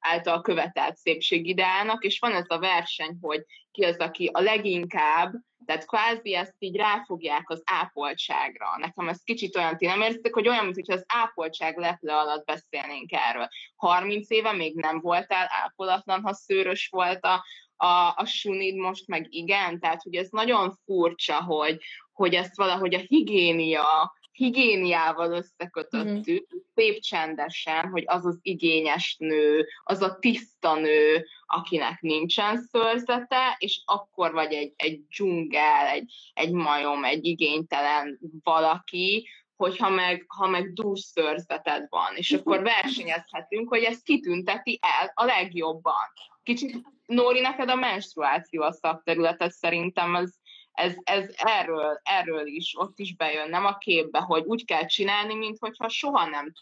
által 0.00 0.40
követelt 0.40 0.96
szépségideának, 0.96 2.04
és 2.04 2.18
van 2.18 2.32
ez 2.32 2.46
a 2.48 2.58
verseny, 2.58 3.18
hogy 3.20 3.44
ki 3.70 3.84
az, 3.84 3.96
aki 3.96 4.30
a 4.32 4.40
leginkább, 4.40 5.32
tehát 5.66 5.86
kvázi 5.86 6.34
ezt 6.34 6.54
így 6.58 6.76
ráfogják 6.76 7.50
az 7.50 7.62
ápoltságra. 7.64 8.66
Nekem 8.78 9.08
ez 9.08 9.22
kicsit 9.22 9.56
olyan, 9.56 9.76
ti 9.76 9.86
nem 9.86 10.00
érzitek, 10.00 10.34
hogy 10.34 10.48
olyan, 10.48 10.64
mintha 10.64 10.94
az 10.94 11.04
ápoltság 11.08 11.76
leple 11.76 12.16
alatt 12.16 12.44
beszélnénk 12.44 13.12
erről. 13.12 13.48
30 13.76 14.30
éve 14.30 14.52
még 14.52 14.74
nem 14.74 15.00
voltál 15.00 15.46
ápolatlan, 15.50 16.22
ha 16.22 16.34
szőrös 16.34 16.88
volt 16.88 17.24
a, 17.24 17.44
a, 17.80 18.14
a 18.16 18.24
sunid 18.24 18.76
most 18.76 19.06
meg 19.06 19.26
igen, 19.30 19.80
tehát 19.80 20.02
hogy 20.02 20.14
ez 20.14 20.28
nagyon 20.30 20.74
furcsa, 20.84 21.42
hogy, 21.42 21.78
hogy 22.12 22.34
ezt 22.34 22.56
valahogy 22.56 22.94
a 22.94 22.98
higiénia, 23.06 24.14
higiéniával 24.32 25.32
összekötöttük, 25.32 26.46
mm. 26.54 26.58
szép 26.74 27.00
csendesen, 27.00 27.88
hogy 27.88 28.02
az 28.06 28.26
az 28.26 28.38
igényes 28.42 29.16
nő, 29.18 29.66
az 29.82 30.02
a 30.02 30.18
tiszta 30.18 30.74
nő, 30.74 31.26
akinek 31.46 32.00
nincsen 32.00 32.56
szőrzete, 32.56 33.56
és 33.58 33.82
akkor 33.84 34.32
vagy 34.32 34.52
egy, 34.52 34.72
egy 34.76 35.00
dzsungel, 35.08 35.86
egy, 35.86 36.12
egy 36.34 36.52
majom, 36.52 37.04
egy 37.04 37.24
igénytelen 37.24 38.18
valaki, 38.42 39.28
hogyha 39.56 39.88
meg, 39.88 40.24
ha 40.28 40.48
meg 40.48 40.72
dús 40.72 41.00
szörzeted 41.00 41.86
van, 41.88 42.16
és 42.16 42.32
akkor 42.32 42.62
versenyezhetünk, 42.62 43.68
hogy 43.68 43.82
ezt 43.82 44.02
kitünteti 44.02 44.78
el 44.82 45.12
a 45.14 45.24
legjobban. 45.24 46.12
Kicsit, 46.42 46.76
Nóri, 47.06 47.40
neked 47.40 47.68
a 47.68 47.74
menstruáció 47.74 48.62
a 48.62 48.72
szakterületet 48.72 49.52
szerintem 49.52 50.16
ez, 50.16 50.34
ez, 50.72 50.94
ez 51.02 51.34
erről, 51.36 52.00
erről 52.02 52.46
is, 52.46 52.74
ott 52.78 52.98
is 52.98 53.16
bejön, 53.16 53.48
nem 53.48 53.64
a 53.64 53.78
képbe, 53.78 54.18
hogy 54.18 54.44
úgy 54.44 54.64
kell 54.64 54.86
csinálni, 54.86 55.34
mintha 55.34 55.88
soha 55.88 56.28
nem 56.28 56.52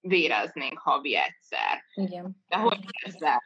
véreznénk 0.00 0.78
havi 0.78 1.16
egyszer. 1.16 1.84
Igen. 1.94 2.44
De 2.48 2.56
hogy 2.56 2.78
ezzel? 3.04 3.42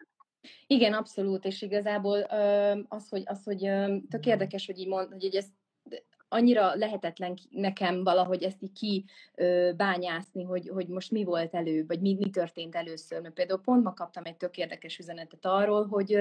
Igen, 0.66 0.92
abszolút, 0.92 1.44
és 1.44 1.62
igazából 1.62 2.20
az, 2.88 3.08
hogy, 3.08 3.22
az, 3.24 3.44
hogy 3.44 3.58
tök 4.08 4.26
érdekes, 4.26 4.66
hogy 4.66 4.78
így 4.78 4.88
mond, 4.88 5.12
hogy 5.12 5.34
ez 5.34 5.46
annyira 6.32 6.74
lehetetlen 6.74 7.38
nekem 7.50 8.04
valahogy 8.04 8.42
ezt 8.42 8.62
így 8.62 8.72
kibányászni, 9.34 10.42
hogy, 10.42 10.68
hogy 10.68 10.88
most 10.88 11.10
mi 11.10 11.24
volt 11.24 11.54
elő, 11.54 11.84
vagy 11.86 12.00
mi, 12.00 12.14
mi 12.14 12.30
történt 12.30 12.74
először. 12.74 13.20
Mert 13.20 13.34
például 13.34 13.60
pont 13.60 13.82
ma 13.82 13.94
kaptam 13.94 14.24
egy 14.24 14.36
tök 14.36 14.56
érdekes 14.56 14.98
üzenetet 14.98 15.44
arról, 15.44 15.86
hogy, 15.86 16.18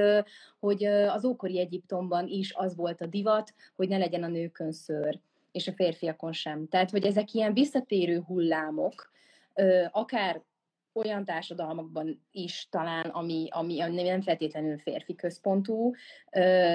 hogy 0.59 0.85
az 0.85 1.25
ókori 1.25 1.59
Egyiptomban 1.59 2.27
is 2.27 2.53
az 2.53 2.75
volt 2.75 3.01
a 3.01 3.05
divat, 3.05 3.53
hogy 3.75 3.87
ne 3.87 3.97
legyen 3.97 4.23
a 4.23 4.27
nőkön 4.27 4.71
szőr, 4.71 5.19
és 5.51 5.67
a 5.67 5.73
férfiakon 5.73 6.33
sem. 6.33 6.67
Tehát, 6.67 6.89
hogy 6.89 7.05
ezek 7.05 7.33
ilyen 7.33 7.53
visszatérő 7.53 8.23
hullámok, 8.27 9.11
akár 9.91 10.41
olyan 10.93 11.25
társadalmakban 11.25 12.25
is 12.31 12.67
talán, 12.69 13.09
ami, 13.09 13.47
ami 13.49 13.75
nem 14.01 14.21
feltétlenül 14.21 14.77
férfi 14.77 15.15
központú. 15.15 15.93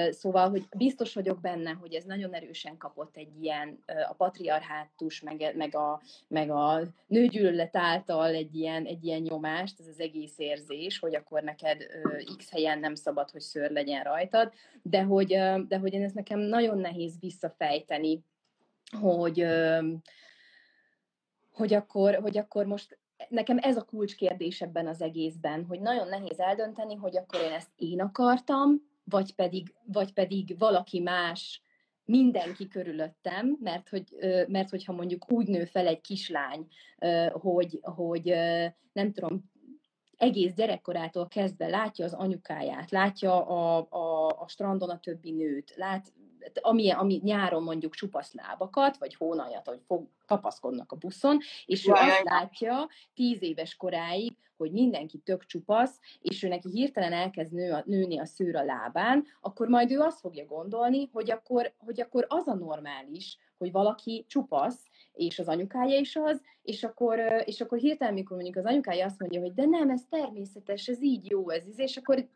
Szóval, 0.09 0.49
hogy 0.49 0.65
biztos 0.77 1.13
vagyok 1.13 1.41
benne, 1.41 1.71
hogy 1.71 1.93
ez 1.93 2.03
nagyon 2.03 2.33
erősen 2.33 2.77
kapott 2.77 3.17
egy 3.17 3.43
ilyen 3.43 3.83
a 4.09 4.13
patriarhátus, 4.13 5.21
meg, 5.21 5.53
meg, 5.55 5.75
a, 5.75 6.01
meg 6.27 6.49
a 6.49 6.81
nőgyűlölet 7.07 7.75
által 7.75 8.33
egy 8.33 8.55
ilyen, 8.55 8.85
egy 8.85 9.03
ilyen 9.05 9.21
nyomást, 9.21 9.79
ez 9.79 9.87
az 9.87 9.99
egész 9.99 10.37
érzés, 10.37 10.99
hogy 10.99 11.15
akkor 11.15 11.41
neked 11.41 11.83
x 12.37 12.51
helyen 12.51 12.79
nem 12.79 12.95
szabad, 12.95 13.29
hogy 13.29 13.41
szőr 13.41 13.71
legyen 13.71 14.03
rajtad, 14.03 14.53
de 14.81 15.03
hogy, 15.03 15.27
de 15.67 15.77
hogy 15.77 15.93
én 15.93 16.03
ezt 16.03 16.15
nekem 16.15 16.39
nagyon 16.39 16.77
nehéz 16.77 17.19
visszafejteni, 17.19 18.23
hogy, 18.99 19.45
hogy 21.51 21.73
akkor, 21.73 22.15
hogy 22.15 22.37
akkor 22.37 22.65
most 22.65 22.97
nekem 23.29 23.57
ez 23.61 23.77
a 23.77 23.83
kulcskérdés 23.83 24.61
ebben 24.61 24.87
az 24.87 25.01
egészben, 25.01 25.65
hogy 25.65 25.79
nagyon 25.79 26.07
nehéz 26.07 26.39
eldönteni, 26.39 26.95
hogy 26.95 27.17
akkor 27.17 27.41
én 27.41 27.51
ezt 27.51 27.71
én 27.75 28.01
akartam, 28.01 28.81
vagy 29.03 29.35
pedig, 29.35 29.73
vagy 29.85 30.13
pedig 30.13 30.57
valaki 30.57 30.99
más, 30.99 31.61
mindenki 32.05 32.67
körülöttem, 32.67 33.57
mert, 33.59 33.89
hogy, 33.89 34.03
mert 34.47 34.69
hogyha 34.69 34.93
mondjuk 34.93 35.31
úgy 35.31 35.47
nő 35.47 35.65
fel 35.65 35.87
egy 35.87 36.01
kislány, 36.01 36.67
hogy, 37.31 37.79
hogy 37.81 38.33
nem 38.93 39.11
tudom, 39.11 39.51
egész 40.17 40.53
gyerekkorától 40.53 41.27
kezdve 41.27 41.67
látja 41.67 42.05
az 42.05 42.13
anyukáját, 42.13 42.91
látja 42.91 43.45
a, 43.45 43.87
a, 43.89 44.27
a 44.27 44.47
strandon 44.47 44.89
a 44.89 44.99
többi 44.99 45.31
nőt, 45.31 45.73
lát, 45.75 46.13
ami, 46.61 46.89
ami 46.89 47.19
nyáron 47.23 47.63
mondjuk 47.63 47.95
csupasz 47.95 48.33
lábakat, 48.33 48.97
vagy 48.97 49.15
hónaljat, 49.15 49.67
hogy 49.67 49.79
fog, 49.87 50.07
kapaszkodnak 50.25 50.91
a 50.91 50.95
buszon, 50.95 51.37
és 51.65 51.87
ő 51.87 51.91
azt 51.91 52.23
látja 52.23 52.87
tíz 53.13 53.41
éves 53.41 53.75
koráig, 53.75 54.35
hogy 54.57 54.71
mindenki 54.71 55.17
tök 55.17 55.45
csupasz, 55.45 55.99
és 56.21 56.43
ő 56.43 56.47
neki 56.47 56.69
hirtelen 56.69 57.13
elkezd 57.13 57.53
nő 57.53 57.71
a, 57.71 57.83
nőni 57.85 58.19
a 58.19 58.25
szőr 58.25 58.55
a 58.55 58.63
lábán, 58.63 59.25
akkor 59.41 59.67
majd 59.67 59.91
ő 59.91 59.99
azt 59.99 60.19
fogja 60.19 60.45
gondolni, 60.45 61.09
hogy 61.13 61.31
akkor, 61.31 61.73
hogy 61.77 62.01
akkor 62.01 62.25
az 62.29 62.47
a 62.47 62.53
normális, 62.53 63.37
hogy 63.57 63.71
valaki 63.71 64.25
csupasz, 64.27 64.86
és 65.17 65.39
az 65.39 65.47
anyukája 65.47 65.99
is 65.99 66.15
az, 66.15 66.41
és 66.61 66.83
akkor, 66.83 67.19
és 67.45 67.61
akkor 67.61 67.77
hirtelen, 67.77 68.13
mikor 68.13 68.35
mondjuk 68.35 68.57
az 68.57 68.71
anyukája 68.71 69.05
azt 69.05 69.19
mondja, 69.19 69.41
hogy 69.41 69.53
de 69.53 69.65
nem, 69.65 69.89
ez 69.89 70.01
természetes, 70.09 70.87
ez 70.87 71.01
így 71.01 71.29
jó, 71.29 71.49
ez 71.49 71.67
így, 71.67 71.79
és 71.79 71.97
akkor 71.97 72.27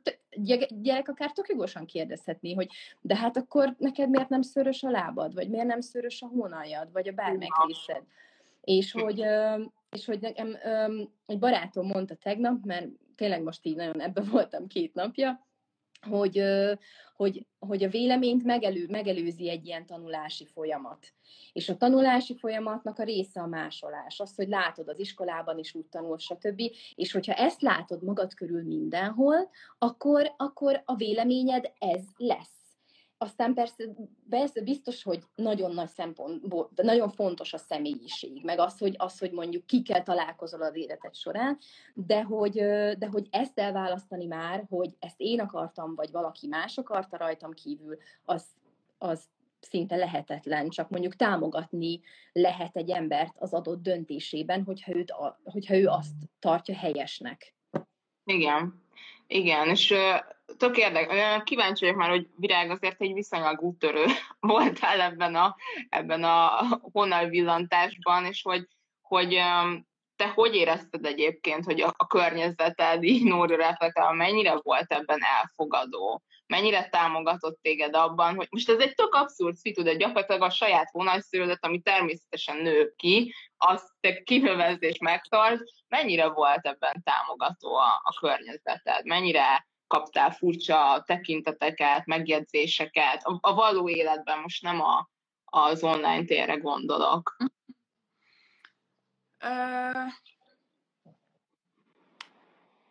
gyerek 0.82 1.10
akár 1.10 1.32
tök 1.32 1.48
jogosan 1.48 1.86
kérdezhetné, 1.86 2.54
hogy 2.54 2.70
de 3.02 3.16
hát 3.16 3.38
akkor 3.38 3.76
neked 3.78 4.10
miért 4.10 4.30
nem 4.30 4.42
szörös 4.42 4.84
a 4.84 4.90
lábad, 4.90 5.34
vagy 5.34 5.50
miért 5.50 5.68
nem 5.68 5.82
szörös 5.82 6.22
a 6.22 6.28
hónaljad, 6.28 6.92
vagy 6.92 7.08
a 7.08 7.12
bármelyik 7.12 7.66
részed. 7.68 8.04
És 8.62 8.92
hogy, 8.92 9.26
és 9.90 10.06
hogy 10.06 10.20
nekem 10.20 10.58
egy 11.26 11.40
barátom 11.40 11.88
mondta 11.88 12.16
tegnap, 12.16 12.66
mert 12.66 12.88
tényleg 13.16 13.44
most 13.44 13.66
így 13.66 13.76
nagyon 13.76 14.02
ebbe 14.02 14.22
voltam 14.22 14.68
két 14.68 14.94
napja, 14.94 15.46
hogy, 16.10 16.44
hogy, 17.16 17.46
hogy 17.60 17.84
a 17.84 17.90
véleményt 17.90 18.44
megelő, 18.44 18.86
megelőzi 18.90 19.50
egy 19.50 19.66
ilyen 19.66 19.86
tanulási 19.86 20.46
folyamat. 20.46 21.14
És 21.54 21.70
a 21.70 21.78
tanulási 21.78 22.38
folyamatnak 22.38 23.00
a 23.00 23.04
része 23.04 23.42
a 23.42 23.48
másolás, 23.48 24.20
az, 24.20 24.36
hogy 24.36 24.48
látod 24.48 24.88
az 24.88 25.00
iskolában 25.00 25.58
is 25.58 25.76
úgy 25.76 25.86
tanul, 25.86 26.18
stb. 26.18 26.62
És 26.96 27.12
hogyha 27.12 27.34
ezt 27.34 27.62
látod 27.62 28.04
magad 28.04 28.34
körül 28.34 28.64
mindenhol, 28.64 29.50
akkor, 29.78 30.34
akkor 30.38 30.82
a 30.86 30.96
véleményed 30.96 31.72
ez 31.80 32.04
lesz. 32.18 32.61
Aztán 33.22 33.54
persze, 33.54 33.84
persze 34.30 34.62
biztos, 34.62 35.04
hogy 35.04 35.24
nagyon 35.36 35.74
nagy 35.74 35.88
szempont, 35.88 36.44
nagyon 36.76 37.10
fontos 37.10 37.54
a 37.54 37.58
személyiség, 37.58 38.44
meg 38.44 38.60
az, 38.60 38.78
hogy, 38.78 38.96
az, 38.98 39.20
hogy 39.20 39.32
mondjuk 39.32 39.66
kikkel 39.66 40.04
találkozol 40.04 40.62
az 40.62 40.76
életed 40.76 41.16
során, 41.16 41.58
de 41.94 42.24
hogy, 42.24 42.54
de 42.98 43.08
hogy 43.12 43.28
ezt 43.32 43.60
elválasztani 43.60 44.26
már, 44.26 44.66
hogy 44.70 44.96
ezt 45.00 45.20
én 45.20 45.40
akartam, 45.40 45.96
vagy 45.96 46.12
valaki 46.12 46.48
más 46.48 46.78
akarta 46.78 47.18
rajtam 47.18 47.52
kívül, 47.52 47.98
az, 48.26 48.46
az 48.98 49.24
szinte 49.60 49.96
lehetetlen, 49.96 50.70
csak 50.70 50.90
mondjuk 50.90 51.16
támogatni 51.16 52.02
lehet 52.32 52.76
egy 52.76 52.90
embert 52.90 53.36
az 53.38 53.54
adott 53.54 53.82
döntésében, 53.82 54.64
hogyha, 54.64 54.96
őt, 54.96 55.14
hogyha 55.44 55.76
ő 55.76 55.88
azt 55.88 56.16
tartja 56.40 56.76
helyesnek. 56.76 57.56
Igen, 58.24 58.82
igen, 59.32 59.68
és 59.68 59.94
tök 60.58 60.78
érdekes, 60.78 61.42
kíváncsi 61.44 61.86
vagyok 61.86 62.00
már, 62.00 62.10
hogy 62.10 62.28
Virág 62.36 62.70
azért 62.70 63.02
egy 63.02 63.14
viszonylag 63.14 63.62
úttörő 63.62 64.06
voltál 64.40 65.02
ebben 65.02 65.36
a, 65.36 65.56
ebben 65.90 66.24
a 66.24 66.50
honalvillantásban, 66.92 68.26
és 68.26 68.42
hogy, 68.42 68.68
hogy 69.02 69.30
te 70.16 70.28
hogy 70.28 70.56
érezted 70.56 71.06
egyébként, 71.06 71.66
hogy 71.66 71.82
a, 71.82 71.94
a 71.98 72.08
környezeted 72.08 73.04
így 73.04 73.24
Nóra 73.24 73.56
reflektál, 73.56 74.14
mennyire 74.14 74.60
volt 74.62 74.92
ebben 74.92 75.20
elfogadó? 75.40 76.22
Mennyire 76.52 76.90
támogatott 76.90 77.62
téged 77.62 77.96
abban, 77.96 78.36
hogy 78.36 78.48
most 78.50 78.70
ez 78.70 78.80
egy 78.80 78.94
tök 78.94 79.14
abszurd 79.14 79.56
szitu, 79.56 79.84
de 79.84 79.94
gyakorlatilag 79.94 80.42
a 80.42 80.50
saját 80.50 80.92
vonalszűrődet, 80.92 81.66
ami 81.66 81.80
természetesen 81.80 82.58
nő 82.58 82.94
ki, 82.96 83.34
azt 83.58 83.90
te 84.00 84.24
kihövezd 84.24 84.84
és 84.84 84.98
megtart, 84.98 85.62
mennyire 85.88 86.28
volt 86.28 86.66
ebben 86.66 87.04
támogató 87.04 87.76
a, 87.76 88.02
a 88.04 88.20
környezeted? 88.20 89.06
Mennyire 89.06 89.68
kaptál 89.88 90.32
furcsa 90.32 91.04
tekinteteket, 91.06 92.06
megjegyzéseket, 92.06 93.24
a, 93.24 93.38
a 93.42 93.54
való 93.54 93.90
életben 93.90 94.40
most 94.40 94.62
nem 94.62 94.82
a, 94.82 95.10
az 95.46 95.84
online 95.84 96.26
térre 96.26 96.56
gondolok. 96.56 97.36
Uh, 99.44 100.12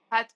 hát 0.08 0.30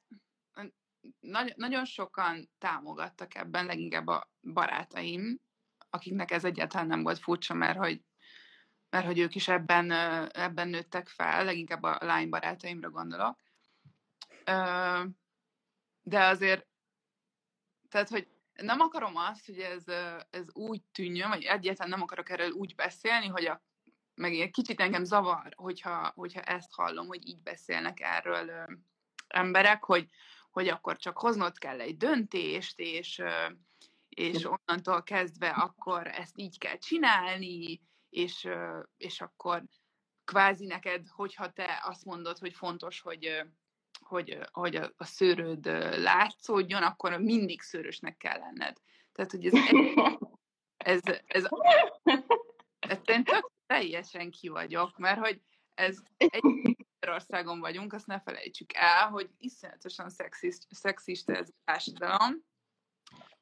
nagy, 1.24 1.52
nagyon 1.56 1.84
sokan 1.84 2.50
támogattak 2.58 3.34
ebben, 3.34 3.66
leginkább 3.66 4.06
a 4.06 4.30
barátaim, 4.52 5.40
akiknek 5.90 6.30
ez 6.30 6.44
egyáltalán 6.44 6.87
nem 6.87 7.02
volt 7.02 7.18
furcsa, 7.18 7.54
mert 7.54 7.78
hogy, 7.78 8.04
mert 8.90 9.06
hogy 9.06 9.18
ők 9.18 9.34
is 9.34 9.48
ebben, 9.48 9.90
ebben 10.30 10.68
nőttek 10.68 11.08
fel, 11.08 11.44
leginkább 11.44 11.82
a 11.82 11.98
lány 12.00 12.28
barátaimra 12.28 12.90
gondolok. 12.90 13.38
De 16.02 16.24
azért, 16.24 16.66
tehát, 17.88 18.08
hogy 18.08 18.28
nem 18.54 18.80
akarom 18.80 19.16
azt, 19.16 19.46
hogy 19.46 19.58
ez, 19.58 19.84
ez 20.30 20.46
úgy 20.52 20.82
tűnjön, 20.92 21.28
vagy 21.28 21.42
egyáltalán 21.42 21.90
nem 21.90 22.02
akarok 22.02 22.30
erről 22.30 22.50
úgy 22.50 22.74
beszélni, 22.74 23.26
hogy 23.26 23.44
a, 23.44 23.62
meg 24.14 24.34
egy 24.34 24.50
kicsit 24.50 24.80
engem 24.80 25.04
zavar, 25.04 25.52
hogyha, 25.56 26.12
hogyha 26.14 26.40
ezt 26.40 26.72
hallom, 26.72 27.06
hogy 27.06 27.26
így 27.28 27.42
beszélnek 27.42 28.00
erről 28.00 28.66
emberek, 29.28 29.84
hogy, 29.84 30.08
hogy 30.55 30.69
akkor 30.69 30.97
csak 30.97 31.19
hoznod 31.19 31.59
kell 31.59 31.81
egy 31.81 31.97
döntést, 31.97 32.79
és, 32.79 33.23
és 34.09 34.45
onnantól 34.45 35.03
kezdve 35.03 35.49
akkor 35.49 36.07
ezt 36.07 36.38
így 36.38 36.59
kell 36.59 36.79
csinálni, 36.79 37.81
és, 38.11 38.49
és 38.97 39.21
akkor 39.21 39.62
kvázi 40.25 40.67
neked, 40.67 41.09
hogyha 41.09 41.53
te 41.53 41.83
azt 41.85 42.05
mondod, 42.05 42.38
hogy 42.38 42.53
fontos, 42.55 43.01
hogy 43.01 43.45
hogy, 44.01 44.38
hogy 44.53 44.77
a, 44.77 44.93
a 44.97 45.05
szőröd 45.05 45.67
látszódjon, 46.01 46.83
akkor 46.83 47.19
mindig 47.19 47.61
szőrösnek 47.61 48.17
kell 48.17 48.38
lenned. 48.38 48.77
Tehát, 49.12 49.31
hogy 49.31 49.47
ez, 49.47 49.53
ez, 50.77 51.01
ez, 51.27 51.45
ez, 52.03 52.23
ez 52.79 52.99
én 53.05 53.25
tök 53.25 53.51
teljesen 53.67 54.31
ki 54.31 54.49
vagyok, 54.49 54.99
mert 54.99 55.19
hogy 55.19 55.40
ez 55.75 55.99
egy 56.17 56.73
országon 57.09 57.61
vagyunk, 57.61 57.93
azt 57.93 58.07
ne 58.07 58.21
felejtsük 58.21 58.71
el, 58.75 59.09
hogy 59.09 59.31
iszonyatosan 59.38 60.11
szexist, 60.11 60.67
szexista 60.71 61.33
ez 61.33 61.49
a 61.49 61.61
társadalom, 61.64 62.45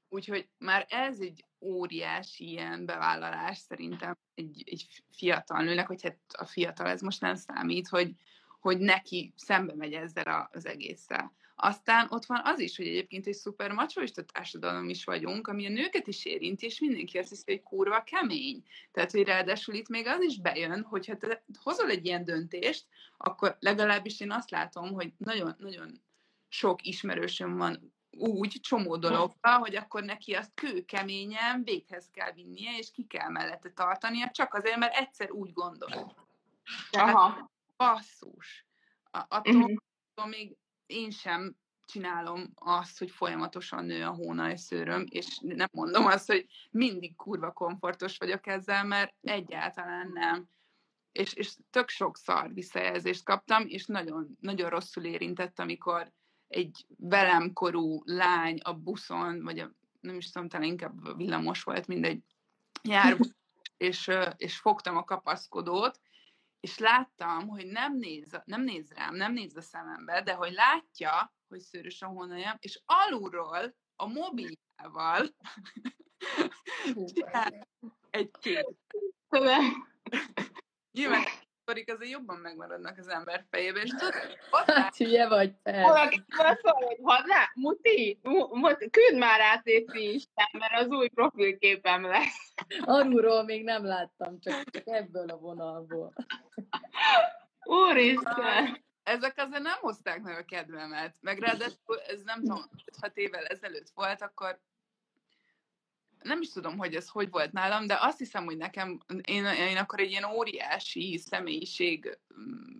úgyhogy 0.09 0.49
már 0.59 0.87
ez 0.89 1.21
egy 1.21 1.45
óriási 1.61 2.49
ilyen 2.49 2.87
bevállalás 2.87 3.59
szerintem, 3.59 4.19
egy, 4.35 4.63
egy 4.67 5.03
fiatal 5.11 5.63
nőnek, 5.63 5.87
hogy 5.87 6.03
hát 6.03 6.19
a 6.39 6.47
fiatal 6.47 6.87
ez 6.87 7.01
most 7.01 7.21
nem 7.21 7.35
számít, 7.35 7.89
hogy, 7.89 8.15
hogy 8.61 8.79
neki 8.79 9.33
szembe 9.37 9.75
megy 9.75 9.93
ezzel 9.93 10.49
az 10.53 10.67
egésszel. 10.67 11.33
Aztán 11.55 12.07
ott 12.11 12.25
van 12.25 12.41
az 12.45 12.59
is, 12.59 12.77
hogy 12.77 12.87
egyébként 12.87 13.27
egy 13.27 13.35
szuper 13.35 13.73
macsoista 13.73 14.25
társadalom 14.25 14.89
is 14.89 15.05
vagyunk, 15.05 15.49
ami 15.49 15.67
a 15.67 15.71
nőket 15.71 16.07
is 16.07 16.25
érinti, 16.25 16.67
és 16.67 16.81
mindenki 16.81 17.19
azt 17.19 17.29
hiszi, 17.29 17.45
hogy 17.47 17.63
kurva 17.63 18.03
kemény. 18.03 18.63
Tehát, 18.93 19.11
hogy 19.11 19.23
ráadásul 19.23 19.75
itt 19.75 19.89
még 19.89 20.07
az 20.07 20.23
is 20.23 20.41
bejön, 20.41 20.83
hogy 20.83 21.07
ha 21.07 21.17
te 21.17 21.45
hozol 21.63 21.91
egy 21.91 22.07
ilyen 22.07 22.25
döntést, 22.25 22.87
akkor 23.17 23.57
legalábbis 23.61 24.21
én 24.21 24.33
azt 24.33 24.51
látom, 24.51 24.93
hogy 24.93 25.13
nagyon-nagyon 25.17 26.03
sok 26.49 26.87
ismerősöm 26.87 27.57
van 27.57 27.93
úgy 28.19 28.59
csomó 28.61 28.97
dologba, 28.97 29.59
hogy 29.59 29.77
akkor 29.77 30.03
neki 30.03 30.35
azt 30.35 30.55
kőkeményen 30.55 31.63
véghez 31.65 32.09
kell 32.13 32.33
vinnie, 32.33 32.79
és 32.79 32.91
ki 32.91 33.07
kell 33.07 33.29
mellette 33.29 33.71
tartania, 33.71 34.31
csak 34.31 34.55
azért, 34.55 34.77
mert 34.77 34.95
egyszer 34.95 35.31
úgy 35.31 35.53
gondol. 35.53 36.15
Aha. 36.91 37.51
Basszus. 37.77 38.67
Attól, 39.11 39.55
uh-huh. 39.55 39.77
attól 40.15 40.31
még 40.31 40.57
én 40.93 41.11
sem 41.11 41.57
csinálom 41.85 42.53
azt, 42.55 42.99
hogy 42.99 43.11
folyamatosan 43.11 43.85
nő 43.85 44.05
a 44.05 44.11
hóna 44.11 44.57
szőröm, 44.57 45.07
és 45.11 45.39
nem 45.41 45.69
mondom 45.73 46.07
azt, 46.07 46.27
hogy 46.27 46.47
mindig 46.71 47.17
kurva 47.17 47.53
komfortos 47.53 48.17
vagyok 48.17 48.47
ezzel, 48.47 48.85
mert 48.85 49.15
egyáltalán 49.23 50.11
nem. 50.13 50.49
És, 51.13 51.33
és 51.33 51.53
tök 51.71 51.89
sok 51.89 52.17
szar 52.17 52.53
visszajelzést 52.53 53.25
kaptam, 53.25 53.65
és 53.67 53.87
nagyon, 53.87 54.37
nagyon 54.41 54.71
rosszul 54.71 55.05
érintett, 55.05 55.59
amikor 55.59 56.13
egy 56.49 56.87
velem 56.97 57.53
korú 57.53 58.03
lány 58.05 58.59
a 58.63 58.73
buszon, 58.75 59.43
vagy 59.43 59.59
a, 59.59 59.71
nem 60.01 60.17
is 60.17 60.31
tudom, 60.31 60.49
talán 60.49 60.67
inkább 60.67 61.17
villamos 61.17 61.63
volt, 61.63 61.87
mindegy, 61.87 62.23
jár, 62.83 63.17
és, 63.77 64.11
és 64.37 64.57
fogtam 64.57 64.97
a 64.97 65.05
kapaszkodót, 65.05 66.01
és 66.63 66.79
láttam, 66.79 67.49
hogy 67.49 67.67
nem 67.67 67.97
néz, 67.97 68.41
nem 68.45 68.63
néz 68.63 68.93
rám, 68.93 69.15
nem 69.15 69.33
néz 69.33 69.57
a 69.57 69.61
szemembe, 69.61 70.23
de 70.23 70.33
hogy 70.33 70.53
látja, 70.53 71.35
hogy 71.49 71.61
szőrös 71.61 72.03
a 72.03 72.07
hónaljam, 72.07 72.57
és 72.59 72.83
alulról 72.85 73.77
a 73.97 74.07
mobiljával 74.07 75.35
egy 78.11 78.31
kép. 78.41 78.67
Nyilván 80.93 81.25
sztorik 81.73 81.93
azért 81.93 82.11
jobban 82.11 82.37
megmaradnak 82.37 82.99
az 82.99 83.09
ember 83.09 83.45
fejében, 83.51 83.83
és 83.83 83.91
tudod, 83.91 84.15
hát, 84.77 84.97
hülye 84.97 85.29
vagy, 85.29 85.55
Valaki 85.63 86.25
szól, 86.29 86.73
hogy 86.73 86.99
hadná, 87.03 87.51
muti, 87.55 88.21
muti, 88.51 88.91
küld 88.91 89.19
már 89.19 89.41
át 89.41 89.67
Isten, 89.93 90.47
mert 90.53 90.81
az 90.81 90.87
új 90.87 91.09
profilképem 91.09 92.05
lesz. 92.05 92.55
Arulról 92.85 93.45
még 93.45 93.65
nem 93.65 93.85
láttam, 93.85 94.41
csak, 94.41 94.71
csak 94.71 94.83
ebből 94.87 95.29
a 95.29 95.37
vonalból. 95.37 96.13
Úristen! 97.65 98.85
Ezek 99.03 99.35
azért 99.37 99.63
nem 99.63 99.79
hozták 99.81 100.23
meg 100.23 100.39
a 100.39 100.45
kedvemet, 100.45 101.17
meg 101.21 101.39
ráadásul 101.39 102.01
ez 102.07 102.23
nem 102.23 102.41
tudom, 102.41 102.65
5 103.03 103.17
évvel 103.17 103.45
ezelőtt 103.45 103.91
volt, 103.95 104.23
akkor 104.23 104.61
nem 106.23 106.41
is 106.41 106.53
tudom, 106.53 106.79
hogy 106.79 106.95
ez 106.95 107.09
hogy 107.09 107.31
volt 107.31 107.53
nálam, 107.53 107.87
de 107.87 107.99
azt 108.01 108.19
hiszem, 108.19 108.45
hogy 108.45 108.57
nekem, 108.57 109.01
én, 109.23 109.45
én 109.45 109.77
akkor 109.77 110.01
egy 110.01 110.11
ilyen 110.11 110.25
óriási 110.25 111.19
személyiség 111.19 112.19
mm, 112.39 112.79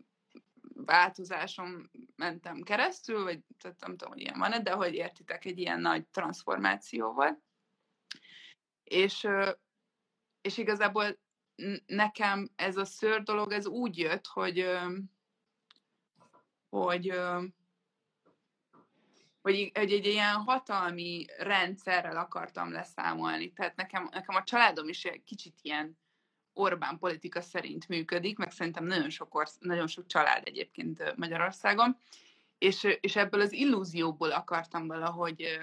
változáson 0.75 1.91
mentem 2.17 2.63
keresztül, 2.63 3.23
vagy 3.23 3.41
tehát 3.59 3.81
nem 3.81 3.97
tudom, 3.97 4.13
hogy 4.13 4.21
ilyen 4.21 4.39
van 4.39 4.63
de 4.63 4.73
hogy 4.73 4.95
értitek, 4.95 5.45
egy 5.45 5.59
ilyen 5.59 5.81
nagy 5.81 6.07
transformáció 6.07 7.13
volt. 7.13 7.39
És, 8.85 9.29
és 10.41 10.59
igazából 10.59 11.19
nekem 11.87 12.51
ez 12.57 12.77
a 12.77 12.85
szőr 12.85 13.23
dolog, 13.23 13.53
ez 13.53 13.67
úgy 13.67 13.99
jött, 13.99 14.27
hogy, 14.27 14.67
hogy 16.69 17.21
hogy, 19.43 19.71
hogy 19.75 19.93
egy 19.93 20.07
ilyen 20.07 20.35
hatalmi 20.35 21.25
rendszerrel 21.39 22.17
akartam 22.17 22.73
leszámolni. 22.73 23.53
Tehát 23.53 23.77
nekem, 23.77 24.09
nekem 24.13 24.35
a 24.35 24.45
családom 24.45 24.89
is 24.89 25.05
egy 25.05 25.23
kicsit 25.25 25.59
ilyen 25.63 25.99
Orbán 26.53 26.99
politika 26.99 27.41
szerint 27.41 27.89
működik, 27.89 28.39
meg 28.39 28.51
szerintem 28.51 28.85
nagyon 28.85 29.11
sok, 29.11 29.35
orsz, 29.35 29.57
nagyon 29.59 29.87
sok 29.87 30.07
család 30.07 30.47
egyébként 30.47 31.17
Magyarországon, 31.17 31.97
és, 32.59 32.89
és 33.01 33.17
ebből 33.17 33.41
az 33.41 33.53
illúzióból 33.53 34.31
akartam 34.31 34.87
valahogy, 34.87 35.59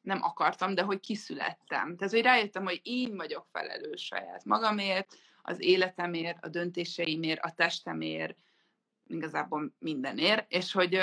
nem 0.00 0.22
akartam, 0.22 0.74
de 0.74 0.82
hogy 0.82 1.00
kiszülettem. 1.00 1.96
Tehát, 1.96 2.12
hogy 2.12 2.22
rájöttem, 2.22 2.64
hogy 2.64 2.80
én 2.82 3.16
vagyok 3.16 3.46
felelős 3.52 4.04
saját 4.04 4.44
magamért, 4.44 5.16
az 5.42 5.60
életemért, 5.60 6.44
a 6.44 6.48
döntéseimért, 6.48 7.44
a 7.44 7.50
testemért, 7.50 8.36
igazából 9.06 9.74
mindenért, 9.78 10.52
és 10.52 10.72
hogy, 10.72 11.00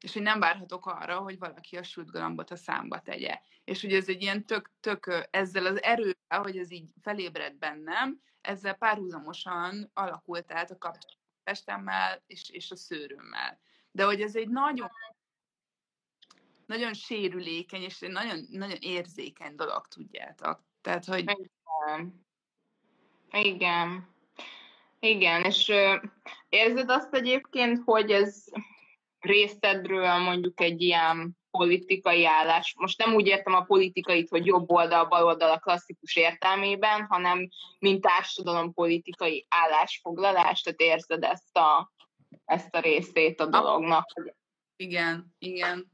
és 0.00 0.12
hogy 0.12 0.22
nem 0.22 0.40
várhatok 0.40 0.86
arra, 0.86 1.18
hogy 1.18 1.38
valaki 1.38 1.76
a 1.76 1.82
sült 1.82 2.14
a 2.50 2.56
számba 2.56 3.00
tegye. 3.00 3.40
És 3.64 3.80
hogy 3.80 3.92
ez 3.92 4.08
egy 4.08 4.22
ilyen 4.22 4.46
tök, 4.46 4.70
tök 4.80 5.28
ezzel 5.30 5.66
az 5.66 5.82
erővel, 5.82 6.42
hogy 6.42 6.58
ez 6.58 6.70
így 6.70 6.90
felébred 7.02 7.54
bennem, 7.54 8.20
ezzel 8.40 8.74
párhuzamosan 8.74 9.90
alakult 9.94 10.52
át 10.52 10.70
a 10.70 10.78
kapcsolat 10.78 11.18
testemmel 11.44 12.22
és, 12.26 12.50
és 12.50 12.70
a 12.70 12.76
szőrömmel. 12.76 13.60
De 13.90 14.04
hogy 14.04 14.20
ez 14.20 14.36
egy 14.36 14.48
nagyon 14.48 14.90
nagyon 16.66 16.94
sérülékeny, 16.94 17.82
és 17.82 18.02
egy 18.02 18.10
nagyon, 18.10 18.46
nagyon 18.50 18.76
érzékeny 18.80 19.56
dolog, 19.56 19.86
tudjátok. 19.86 20.64
Tehát, 20.80 21.04
hogy... 21.04 21.20
Igen. 21.20 22.24
Igen. 23.30 24.08
Igen, 25.00 25.44
és 25.44 25.68
ö, 25.68 25.96
érzed 26.48 26.90
azt 26.90 27.14
egyébként, 27.14 27.82
hogy 27.84 28.10
ez 28.10 28.44
részedről 29.20 30.16
mondjuk 30.16 30.60
egy 30.60 30.82
ilyen 30.82 31.38
politikai 31.50 32.26
állás. 32.26 32.74
Most 32.78 32.98
nem 32.98 33.14
úgy 33.14 33.26
értem 33.26 33.54
a 33.54 33.62
politikait, 33.62 34.28
hogy 34.28 34.46
jobb 34.46 34.70
oldal, 34.70 35.04
bal 35.04 35.24
oldal 35.24 35.50
a 35.50 35.58
klasszikus 35.58 36.16
értelmében, 36.16 37.06
hanem 37.08 37.48
mint 37.78 38.00
társadalom 38.00 38.72
politikai 38.72 39.46
állásfoglalás, 39.48 40.60
tehát 40.60 40.80
érzed 40.80 41.22
ezt 41.22 41.56
a, 41.56 41.92
ezt 42.44 42.74
a 42.74 42.80
részét 42.80 43.40
a 43.40 43.46
dolognak. 43.46 44.06
Igen, 44.76 45.34
igen. 45.38 45.90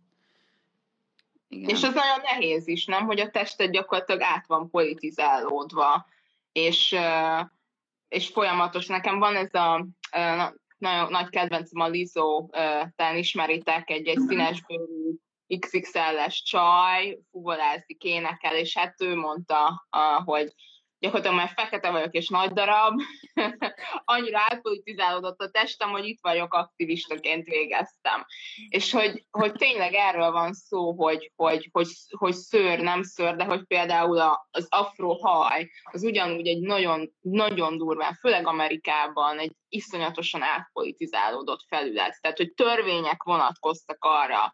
igen. 1.48 1.68
És 1.68 1.82
az 1.82 1.94
nagyon 1.94 2.20
nehéz 2.22 2.66
is, 2.66 2.84
nem? 2.84 3.06
Hogy 3.06 3.20
a 3.20 3.30
tested 3.30 3.70
gyakorlatilag 3.70 4.20
át 4.22 4.46
van 4.46 4.70
politizálódva, 4.70 6.06
és, 6.52 6.96
és 8.08 8.28
folyamatos. 8.28 8.86
Nekem 8.86 9.18
van 9.18 9.36
ez 9.36 9.54
a 9.54 9.86
nagyon 10.78 11.10
nagy 11.10 11.28
kedvencem 11.28 11.80
a 11.80 11.88
Lizzo, 11.88 12.46
talán 12.96 13.16
ismeritek, 13.16 13.90
egy, 13.90 14.06
egy 14.06 14.18
színesbőrű 14.18 15.14
XXL-es 15.58 16.42
csaj, 16.42 17.18
fuvolázik, 17.30 18.02
énekel, 18.02 18.56
és 18.56 18.76
hát 18.76 19.00
ő 19.00 19.14
mondta, 19.14 19.86
hogy 20.24 20.52
gyakorlatilag 20.98 21.36
már 21.36 21.52
fekete 21.54 21.90
vagyok 21.90 22.14
és 22.14 22.28
nagy 22.28 22.52
darab, 22.52 23.00
annyira 24.04 24.38
átpolitizálódott 24.38 25.40
a 25.40 25.50
testem, 25.50 25.90
hogy 25.90 26.04
itt 26.04 26.18
vagyok, 26.22 26.54
aktivistaként 26.54 27.44
végeztem. 27.44 28.26
És 28.68 28.92
hogy, 28.92 29.26
hogy 29.30 29.52
tényleg 29.52 29.94
erről 29.94 30.30
van 30.30 30.52
szó, 30.52 30.92
hogy, 30.92 31.32
hogy, 31.36 31.68
hogy, 31.72 31.88
hogy 32.18 32.32
szőr, 32.32 32.80
nem 32.80 33.02
szőr, 33.02 33.36
de 33.36 33.44
hogy 33.44 33.64
például 33.66 34.18
az 34.50 34.66
afrohaj, 34.68 35.70
az 35.92 36.04
ugyanúgy 36.04 36.46
egy 36.46 36.60
nagyon, 36.60 37.12
nagyon 37.20 37.76
durván, 37.76 38.14
főleg 38.14 38.46
Amerikában 38.46 39.38
egy 39.38 39.52
iszonyatosan 39.68 40.42
átpolitizálódott 40.42 41.64
felület. 41.68 42.18
Tehát, 42.20 42.36
hogy 42.36 42.52
törvények 42.54 43.22
vonatkoztak 43.22 44.04
arra, 44.04 44.52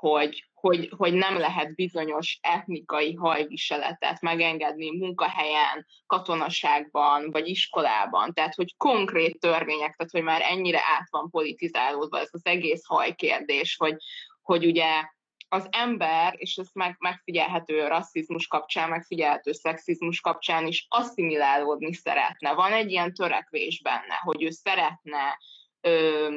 hogy, 0.00 0.44
hogy, 0.54 0.90
hogy 0.96 1.12
nem 1.12 1.38
lehet 1.38 1.74
bizonyos 1.74 2.38
etnikai 2.42 3.14
hajviseletet 3.14 4.20
megengedni 4.20 4.98
munkahelyen, 4.98 5.86
katonaságban 6.06 7.30
vagy 7.30 7.48
iskolában. 7.48 8.32
Tehát, 8.32 8.54
hogy 8.54 8.76
konkrét 8.76 9.40
törvények, 9.40 9.96
tehát, 9.96 10.12
hogy 10.12 10.22
már 10.22 10.40
ennyire 10.42 10.78
át 10.98 11.06
van 11.10 11.30
politizálódva 11.30 12.18
ez 12.18 12.28
az 12.32 12.46
egész 12.46 12.84
hajkérdés, 12.84 13.76
hogy, 13.76 13.96
hogy 14.42 14.66
ugye 14.66 15.04
az 15.48 15.68
ember, 15.70 16.34
és 16.36 16.56
ez 16.56 16.68
meg, 16.72 16.96
megfigyelhető 16.98 17.86
rasszizmus 17.86 18.46
kapcsán, 18.46 18.88
megfigyelhető 18.88 19.52
szexizmus 19.52 20.20
kapcsán 20.20 20.66
is 20.66 20.86
asszimilálódni 20.88 21.92
szeretne. 21.92 22.52
Van 22.52 22.72
egy 22.72 22.90
ilyen 22.90 23.14
törekvés 23.14 23.80
benne, 23.82 24.14
hogy 24.22 24.42
ő 24.42 24.50
szeretne 24.50 25.38
ö, 25.80 26.28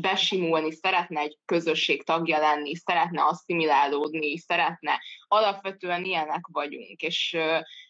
besimulni, 0.00 0.72
szeretne 0.72 1.20
egy 1.20 1.38
közösség 1.44 2.04
tagja 2.04 2.38
lenni, 2.38 2.74
szeretne 2.74 3.22
asszimilálódni, 3.22 4.38
szeretne. 4.38 5.00
Alapvetően 5.28 6.04
ilyenek 6.04 6.46
vagyunk, 6.52 7.00
és, 7.00 7.36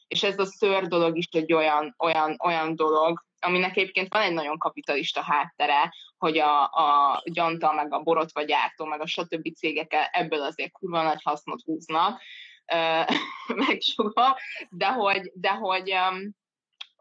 és 0.08 0.22
ez 0.22 0.38
a 0.38 0.44
ször 0.44 0.86
dolog 0.86 1.16
is 1.16 1.28
egy 1.30 1.52
olyan, 1.52 1.94
olyan, 1.98 2.36
olyan 2.44 2.76
dolog, 2.76 3.24
aminek 3.40 3.76
egyébként 3.76 4.12
van 4.12 4.22
egy 4.22 4.32
nagyon 4.32 4.58
kapitalista 4.58 5.22
háttere, 5.22 5.94
hogy 6.18 6.38
a, 6.38 6.62
a 6.62 7.22
gyanta, 7.24 7.72
meg 7.72 7.92
a 7.92 8.02
borotva 8.02 8.42
gyártó, 8.42 8.84
meg 8.84 9.00
a 9.00 9.06
stb. 9.06 9.54
cégek 9.54 10.08
ebből 10.10 10.42
azért 10.42 10.72
kurva 10.72 11.02
nagy 11.02 11.22
hasznot 11.22 11.62
húznak, 11.62 12.22
meg 13.66 13.80
soha, 13.80 14.38
de 14.70 14.86
hogy, 14.86 15.30
de 15.34 15.50
hogy 15.50 15.94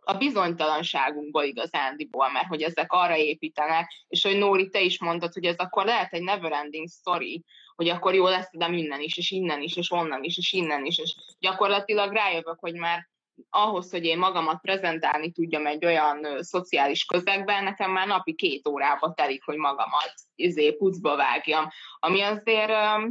a 0.09 0.17
bizonytalanságunkból 0.17 1.43
igazándiból, 1.43 2.29
mert 2.31 2.47
hogy 2.47 2.61
ezek 2.61 2.91
arra 2.91 3.17
építenek, 3.17 3.91
és 4.07 4.23
hogy 4.23 4.37
Nóri, 4.37 4.69
te 4.69 4.81
is 4.81 4.99
mondtad, 4.99 5.33
hogy 5.33 5.45
ez 5.45 5.57
akkor 5.57 5.85
lehet 5.85 6.13
egy 6.13 6.21
neverending 6.21 6.89
story, 6.89 7.43
hogy 7.75 7.89
akkor 7.89 8.13
jó 8.13 8.27
lesz, 8.27 8.49
de 8.51 8.67
innen 8.67 9.01
is, 9.01 9.17
és 9.17 9.31
innen 9.31 9.61
is, 9.61 9.75
és 9.75 9.91
onnan 9.91 10.23
is, 10.23 10.37
és 10.37 10.53
innen 10.53 10.85
is, 10.85 10.97
és 10.97 11.15
gyakorlatilag 11.39 12.11
rájövök, 12.13 12.59
hogy 12.59 12.73
már 12.73 13.09
ahhoz, 13.49 13.91
hogy 13.91 14.05
én 14.05 14.17
magamat 14.17 14.61
prezentálni 14.61 15.31
tudjam 15.31 15.65
egy 15.65 15.85
olyan 15.85 16.25
ö, 16.25 16.41
szociális 16.41 17.05
közegben, 17.05 17.63
nekem 17.63 17.91
már 17.91 18.07
napi 18.07 18.35
két 18.35 18.67
órába 18.67 19.13
telik, 19.13 19.43
hogy 19.43 19.57
magamat 19.57 20.13
izé, 20.35 20.71
pucba 20.71 21.15
vágjam, 21.15 21.67
ami 21.99 22.21
azért 22.21 22.69
ö, 22.69 23.07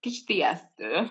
kicsit 0.00 0.28
ijesztő. 0.28 1.10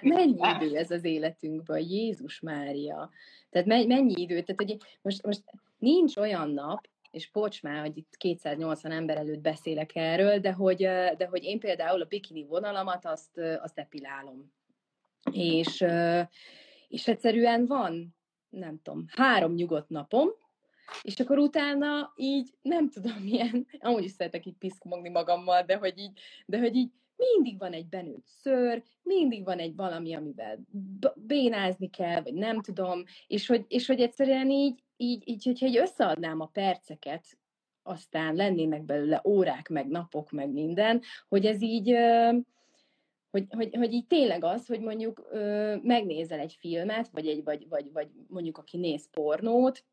Mennyi 0.00 0.38
idő 0.60 0.76
ez 0.76 0.90
az 0.90 1.04
életünkben, 1.04 1.80
Jézus 1.80 2.40
Mária? 2.40 3.10
Tehát 3.52 3.86
mennyi 3.86 4.20
idő? 4.20 4.42
Tehát 4.42 4.62
hogy 4.62 4.76
most, 5.02 5.22
most 5.22 5.42
nincs 5.78 6.16
olyan 6.16 6.50
nap, 6.50 6.88
és 7.10 7.30
bocs 7.30 7.62
már, 7.62 7.80
hogy 7.80 7.96
itt 7.96 8.16
280 8.16 8.92
ember 8.92 9.16
előtt 9.16 9.40
beszélek 9.40 9.96
erről, 9.96 10.38
de 10.38 10.52
hogy, 10.52 10.76
de 11.16 11.26
hogy 11.30 11.44
én 11.44 11.58
például 11.58 12.00
a 12.02 12.06
bikini 12.06 12.44
vonalamat 12.44 13.06
azt, 13.06 13.38
azt 13.62 13.78
epilálom. 13.78 14.52
És, 15.32 15.84
és 16.88 17.08
egyszerűen 17.08 17.66
van, 17.66 18.14
nem 18.48 18.80
tudom, 18.82 19.04
három 19.08 19.54
nyugodt 19.54 19.88
napom, 19.88 20.28
és 21.02 21.20
akkor 21.20 21.38
utána 21.38 22.12
így, 22.16 22.54
nem 22.62 22.90
tudom, 22.90 23.16
milyen, 23.22 23.66
amúgy 23.80 24.04
is 24.04 24.10
szeretek 24.10 24.46
így 24.46 24.56
piszkomogni 24.58 25.08
magammal, 25.08 25.62
de 25.62 25.76
hogy 25.76 25.98
így, 25.98 26.18
de 26.46 26.58
hogy 26.58 26.76
így 26.76 26.90
mindig 27.34 27.58
van 27.58 27.72
egy 27.72 27.88
benőtt 27.88 28.26
szőr, 28.26 28.82
mindig 29.02 29.44
van 29.44 29.58
egy 29.58 29.74
valami, 29.74 30.14
amivel 30.14 30.58
bénázni 31.16 31.90
kell, 31.90 32.22
vagy 32.22 32.34
nem 32.34 32.60
tudom, 32.60 33.04
és 33.26 33.46
hogy, 33.46 33.64
és 33.68 33.86
hogy 33.86 34.00
egyszerűen 34.00 34.50
így, 34.50 34.82
így, 34.96 35.22
így, 35.28 35.44
hogyha 35.44 35.66
így 35.66 35.76
összeadnám 35.76 36.40
a 36.40 36.46
perceket, 36.46 37.24
aztán 37.82 38.34
lennének 38.34 38.82
belőle 38.84 39.20
órák, 39.24 39.68
meg 39.68 39.88
napok, 39.88 40.30
meg 40.30 40.52
minden, 40.52 41.02
hogy 41.28 41.46
ez 41.46 41.62
így, 41.62 41.96
hogy, 43.30 43.46
hogy, 43.50 43.74
hogy 43.74 43.92
így 43.92 44.06
tényleg 44.06 44.44
az, 44.44 44.66
hogy 44.66 44.80
mondjuk 44.80 45.28
megnézel 45.82 46.38
egy 46.38 46.56
filmet, 46.58 47.08
vagy, 47.12 47.26
egy, 47.26 47.44
vagy, 47.44 47.68
vagy, 47.68 47.92
vagy 47.92 48.08
mondjuk 48.28 48.58
aki 48.58 48.76
néz 48.76 49.10
pornót, 49.10 49.84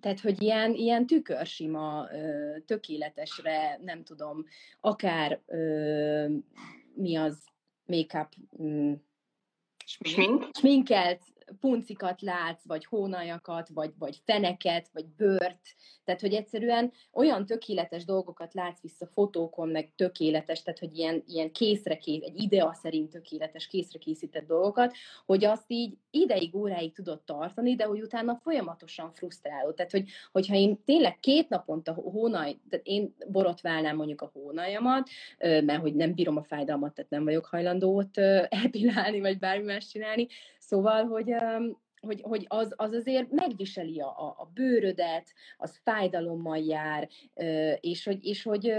tehát, 0.00 0.20
hogy 0.20 0.42
ilyen, 0.42 0.74
ilyen 0.74 1.06
tükörsima, 1.06 2.08
tökéletesre, 2.66 3.78
nem 3.82 4.04
tudom, 4.04 4.44
akár 4.80 5.40
mi 6.94 7.16
az 7.16 7.44
make-up, 7.86 8.28
mm, 8.62 8.92
Smink? 9.86 10.48
sminkelt 10.52 11.22
puncikat 11.60 12.22
látsz, 12.22 12.64
vagy 12.64 12.84
hónajakat, 12.84 13.68
vagy, 13.68 13.92
vagy 13.98 14.20
feneket, 14.24 14.88
vagy 14.92 15.06
bőrt, 15.06 15.60
tehát, 16.04 16.20
hogy 16.20 16.34
egyszerűen 16.34 16.92
olyan 17.12 17.46
tökéletes 17.46 18.04
dolgokat 18.04 18.54
látsz 18.54 18.80
vissza 18.80 19.06
fotókon, 19.06 19.68
meg 19.68 19.92
tökéletes, 19.96 20.62
tehát, 20.62 20.78
hogy 20.78 20.98
ilyen, 20.98 21.22
ilyen 21.26 21.52
készre 21.52 21.96
kész, 21.96 22.22
egy 22.22 22.42
idea 22.42 22.72
szerint 22.72 23.10
tökéletes, 23.10 23.66
készre 23.66 23.98
készített 23.98 24.46
dolgokat, 24.46 24.94
hogy 25.26 25.44
azt 25.44 25.64
így 25.66 25.98
ideig, 26.16 26.54
óráig 26.54 26.92
tudod 26.92 27.20
tartani, 27.20 27.74
de 27.74 27.84
hogy 27.84 28.00
utána 28.00 28.38
folyamatosan 28.42 29.12
frusztráló. 29.12 29.70
Tehát, 29.70 29.92
hogy, 29.92 30.08
hogyha 30.32 30.54
én 30.54 30.84
tényleg 30.84 31.18
két 31.20 31.48
naponta 31.48 31.92
hónaj, 31.92 32.56
tehát 32.70 32.86
én 32.86 33.14
borotválnám 33.26 33.96
mondjuk 33.96 34.22
a 34.22 34.30
hónajamat, 34.32 35.08
mert 35.38 35.80
hogy 35.80 35.94
nem 35.94 36.14
bírom 36.14 36.36
a 36.36 36.42
fájdalmat, 36.42 36.94
tehát 36.94 37.10
nem 37.10 37.24
vagyok 37.24 37.46
hajlandó 37.46 37.96
ott 37.96 38.16
epilálni, 38.64 39.20
vagy 39.20 39.38
bármi 39.38 39.64
más 39.64 39.86
csinálni, 39.86 40.26
Szóval, 40.66 41.04
hogy, 41.04 41.34
hogy, 42.00 42.20
hogy 42.22 42.44
az, 42.48 42.72
az 42.76 42.92
azért 42.92 43.30
megviseli 43.30 44.00
a, 44.00 44.08
a 44.18 44.50
bőrödet, 44.54 45.32
az 45.56 45.80
fájdalommal 45.82 46.58
jár, 46.58 47.08
és 47.80 48.04
hogy, 48.04 48.24
és 48.24 48.42
hogy 48.42 48.72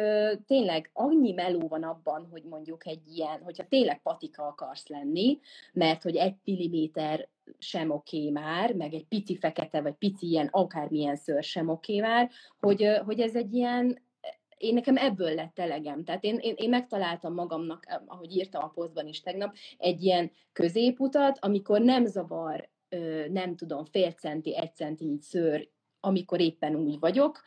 tényleg 0.46 0.90
annyi 0.94 1.32
meló 1.32 1.68
van 1.68 1.84
abban, 1.84 2.28
hogy 2.32 2.44
mondjuk 2.44 2.88
egy 2.88 3.08
ilyen, 3.08 3.42
hogyha 3.42 3.68
tényleg 3.68 4.02
patika 4.02 4.48
akarsz 4.48 4.88
lenni, 4.88 5.40
mert 5.74 6.04
hogy 6.04 6.16
egy 6.16 6.36
milliméter 6.44 7.28
sem 7.58 7.92
oké 7.92 8.18
okay 8.18 8.32
már, 8.32 8.74
meg 8.74 8.94
egy 8.94 9.06
pici 9.06 9.38
fekete, 9.38 9.82
vagy 9.82 9.94
pici 9.94 10.28
ilyen 10.28 10.48
akármilyen 10.52 11.16
szőr 11.16 11.44
sem 11.44 11.70
oké 11.70 11.98
okay 11.98 12.10
már, 12.10 12.30
hogy, 12.60 12.88
hogy 13.06 13.20
ez 13.20 13.36
egy 13.36 13.54
ilyen, 13.54 14.06
én 14.58 14.74
nekem 14.74 14.98
ebből 14.98 15.34
lett 15.34 15.60
elegem. 15.60 16.04
Tehát 16.04 16.24
én, 16.24 16.38
én, 16.38 16.54
én 16.58 16.70
megtaláltam 16.70 17.34
magamnak, 17.34 18.02
ahogy 18.06 18.36
írtam 18.36 18.64
a 18.64 18.68
posztban 18.68 19.08
is 19.08 19.22
tegnap, 19.22 19.56
egy 19.78 20.04
ilyen 20.04 20.32
középutat, 20.54 21.38
amikor 21.42 21.82
nem 21.82 22.06
zavar, 22.06 22.70
nem 23.30 23.56
tudom, 23.56 23.86
fél 23.86 24.12
centi, 24.12 24.56
egy 24.56 24.76
centi 24.76 25.18
szőr, 25.22 25.70
amikor 26.00 26.40
éppen 26.40 26.76
úgy 26.76 27.00
vagyok, 27.00 27.42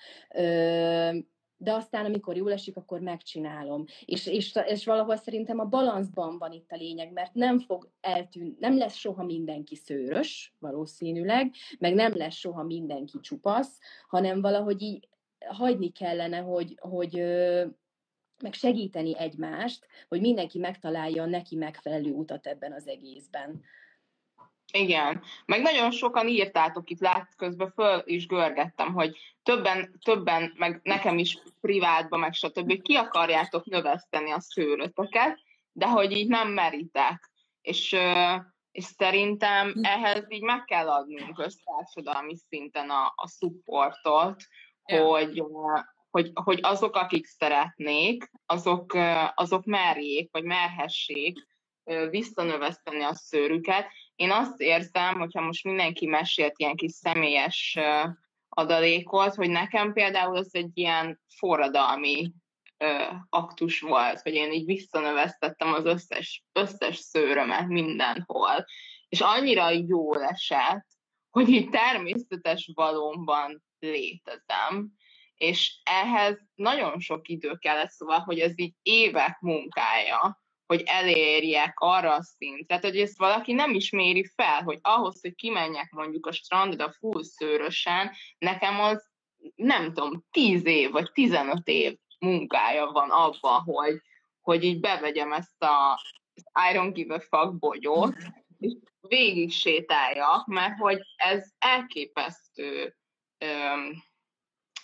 de 1.63 1.73
aztán, 1.73 2.05
amikor 2.05 2.37
jól 2.37 2.53
esik, 2.53 2.77
akkor 2.77 3.01
megcsinálom. 3.01 3.85
És, 4.05 4.27
és, 4.27 4.59
és 4.67 4.85
valahol 4.85 5.17
szerintem 5.17 5.59
a 5.59 5.65
balanszban 5.65 6.39
van 6.39 6.53
itt 6.53 6.71
a 6.71 6.77
lényeg, 6.77 7.13
mert 7.13 7.35
nem 7.35 7.59
fog 7.59 7.91
eltűnni, 8.01 8.57
nem 8.59 8.79
lesz 8.79 8.95
soha 8.95 9.25
mindenki 9.25 9.77
szőrös, 9.77 10.55
valószínűleg, 10.59 11.55
meg 11.79 11.95
nem 11.95 12.17
lesz 12.17 12.35
soha 12.35 12.63
mindenki 12.63 13.21
csupasz, 13.21 13.79
hanem 14.09 14.41
valahogy 14.41 14.83
így 14.83 15.09
hagyni 15.47 15.93
kellene, 15.93 16.39
hogy, 16.39 16.79
hogy 16.81 17.13
meg 18.43 18.53
segíteni 18.53 19.19
egymást, 19.19 19.87
hogy 20.09 20.21
mindenki 20.21 20.59
megtalálja 20.59 21.23
a 21.23 21.27
neki 21.27 21.57
megfelelő 21.57 22.13
utat 22.13 22.47
ebben 22.47 22.73
az 22.73 22.89
egészben. 22.89 23.63
Igen, 24.73 25.23
meg 25.45 25.61
nagyon 25.61 25.91
sokan 25.91 26.29
írtátok 26.29 26.91
itt, 26.91 27.01
lát 27.01 27.35
közben 27.37 27.73
föl 27.75 28.03
is 28.05 28.27
görgettem, 28.27 28.93
hogy 28.93 29.17
többen, 29.43 29.99
többen, 30.05 30.53
meg 30.57 30.81
nekem 30.83 31.19
is 31.19 31.39
privátban, 31.61 32.21
meg 32.21 32.35
stb. 32.35 32.83
ki 32.83 32.95
akarjátok 32.95 33.65
növeszteni 33.65 34.31
a 34.31 34.41
szőröteket, 34.41 35.39
de 35.73 35.89
hogy 35.89 36.13
így 36.13 36.29
nem 36.29 36.49
meritek. 36.49 37.31
És, 37.61 37.97
és 38.71 38.85
szerintem 38.85 39.73
hm. 39.73 39.85
ehhez 39.85 40.25
így 40.29 40.43
meg 40.43 40.65
kell 40.65 40.89
adnunk 40.89 41.39
össztársadalmi 41.39 42.37
szinten 42.49 42.91
a, 42.91 43.13
a 43.17 43.29
supportot, 43.29 44.43
hogy, 44.83 45.43
hogy, 46.11 46.31
hogy 46.35 46.59
azok, 46.63 46.97
akik 46.97 47.27
szeretnék, 47.27 48.31
azok, 48.47 48.97
azok 49.35 49.65
merjék, 49.65 50.29
vagy 50.33 50.45
merhessék 50.45 51.49
visszanöveszteni 52.11 53.03
a 53.03 53.15
szőrüket. 53.15 53.87
Én 54.21 54.31
azt 54.31 54.61
érzem, 54.61 55.19
hogyha 55.19 55.41
most 55.41 55.65
mindenki 55.65 56.07
mesélt 56.07 56.59
ilyen 56.59 56.77
kis 56.77 56.93
személyes 56.93 57.79
adalékot, 58.49 59.35
hogy 59.35 59.51
nekem 59.51 59.93
például 59.93 60.37
az 60.37 60.55
egy 60.55 60.71
ilyen 60.75 61.21
forradalmi 61.37 62.33
aktus 63.29 63.81
volt, 63.81 64.21
hogy 64.21 64.35
én 64.35 64.53
így 64.53 64.65
visszanövesztettem 64.65 65.73
az 65.73 65.85
összes, 65.85 66.45
összes 66.53 66.97
szőrömet 66.97 67.67
mindenhol. 67.67 68.65
És 69.09 69.21
annyira 69.21 69.71
jól 69.71 70.25
esett, 70.25 70.87
hogy 71.31 71.49
így 71.49 71.69
természetes 71.69 72.71
valóban 72.75 73.65
létezem, 73.79 74.93
és 75.35 75.81
ehhez 75.85 76.39
nagyon 76.55 77.01
sok 77.01 77.29
idő 77.29 77.57
kellett, 77.57 77.91
szóval, 77.91 78.19
hogy 78.19 78.39
ez 78.39 78.59
így 78.59 78.75
évek 78.83 79.41
munkája, 79.41 80.43
hogy 80.71 80.83
elérjek 80.87 81.75
arra 81.79 82.15
a 82.15 82.23
szintre, 82.23 82.79
hogy 82.83 82.99
ezt 82.99 83.19
valaki 83.19 83.53
nem 83.53 83.75
is 83.75 83.91
méri 83.91 84.25
fel, 84.35 84.63
hogy 84.63 84.79
ahhoz, 84.83 85.21
hogy 85.21 85.35
kimenjek 85.35 85.91
mondjuk 85.91 86.27
a 86.27 86.33
strandra 86.33 86.93
full 86.93 87.23
szőrösen, 87.23 88.11
nekem 88.39 88.81
az 88.81 89.09
nem 89.55 89.93
tudom, 89.93 90.25
10 90.31 90.67
év 90.67 90.91
vagy 90.91 91.13
15 91.13 91.67
év 91.69 91.99
munkája 92.19 92.87
van 92.87 93.11
abban, 93.11 93.61
hogy, 93.61 94.01
hogy 94.41 94.65
így 94.65 94.81
bevegyem 94.81 95.33
ezt 95.33 95.63
a 95.63 96.01
I 96.71 96.77
don't 96.77 96.91
give 96.93 97.15
a 97.15 97.21
fuck 97.21 97.59
bogyót, 97.59 98.17
és 98.59 98.73
végig 99.01 99.53
sétáljak, 99.53 100.47
mert 100.47 100.79
hogy 100.79 101.01
ez 101.17 101.49
elképesztő 101.59 102.97
öm, 103.39 104.03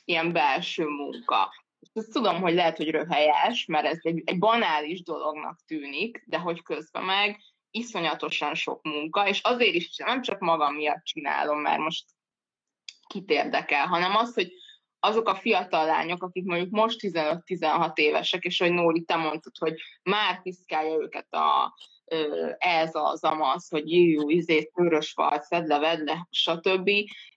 ilyen 0.05 0.33
belső 0.33 0.85
munka. 0.87 1.66
Ezt 1.97 2.13
tudom, 2.13 2.41
hogy 2.41 2.55
lehet, 2.55 2.77
hogy 2.77 2.91
röhelyes, 2.91 3.65
mert 3.65 3.87
ez 3.87 3.99
egy, 4.01 4.23
egy 4.25 4.39
banális 4.39 5.03
dolognak 5.03 5.61
tűnik, 5.67 6.23
de 6.27 6.39
hogy 6.39 6.63
közben 6.63 7.05
meg 7.05 7.41
iszonyatosan 7.71 8.55
sok 8.55 8.83
munka, 8.83 9.29
és 9.29 9.41
azért 9.43 9.75
is 9.75 9.97
nem 9.97 10.23
csak 10.23 10.41
magam 10.41 10.75
miatt 10.75 11.05
csinálom, 11.05 11.61
mert 11.61 11.79
most 11.79 12.05
kit 13.07 13.31
érdekel, 13.31 13.87
hanem 13.87 14.17
az, 14.17 14.35
hogy 14.35 14.53
azok 15.01 15.29
a 15.29 15.35
fiatal 15.35 15.87
lányok, 15.87 16.23
akik 16.23 16.45
mondjuk 16.45 16.71
most 16.71 16.99
15-16 17.01 17.97
évesek, 17.97 18.45
és 18.45 18.59
hogy 18.59 18.73
Nóri, 18.73 19.03
te 19.03 19.17
mondtad, 19.17 19.53
hogy 19.59 19.81
már 20.03 20.43
piszkálja 20.43 20.95
őket 20.95 21.33
a, 21.33 21.75
ez 22.59 22.91
az 22.93 23.25
amaz, 23.25 23.69
hogy 23.69 23.93
jó, 23.93 24.31
izé, 24.31 24.71
törös 24.75 25.13
vagy, 25.13 25.43
szedd 25.43 25.67
le, 25.67 25.79
vedd 25.79 26.05
le, 26.05 26.27
stb 26.31 26.91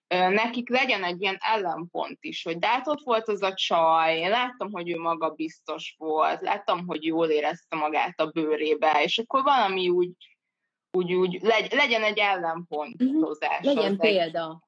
nekik 0.09 0.69
legyen 0.69 1.03
egy 1.03 1.21
ilyen 1.21 1.37
ellenpont 1.39 2.17
is, 2.21 2.43
hogy 2.43 2.57
de 2.57 2.67
hát 2.67 2.87
ott 2.87 3.01
volt 3.03 3.27
az 3.27 3.41
a 3.41 3.53
csaj, 3.53 4.17
én 4.17 4.29
láttam, 4.29 4.71
hogy 4.71 4.89
ő 4.89 4.97
maga 4.97 5.29
biztos 5.29 5.95
volt, 5.97 6.41
láttam, 6.41 6.87
hogy 6.87 7.03
jól 7.03 7.27
érezte 7.27 7.75
magát 7.75 8.19
a 8.19 8.25
bőrébe, 8.25 9.03
és 9.03 9.17
akkor 9.17 9.43
valami 9.43 9.89
úgy, 9.89 10.11
úgy, 10.91 11.13
úgy 11.13 11.39
legy, 11.41 11.71
legyen 11.73 12.03
egy 12.03 12.17
ellenpontozás. 12.17 13.59
Uh-huh. 13.59 13.73
Legyen 13.73 13.97
példa. 13.97 14.67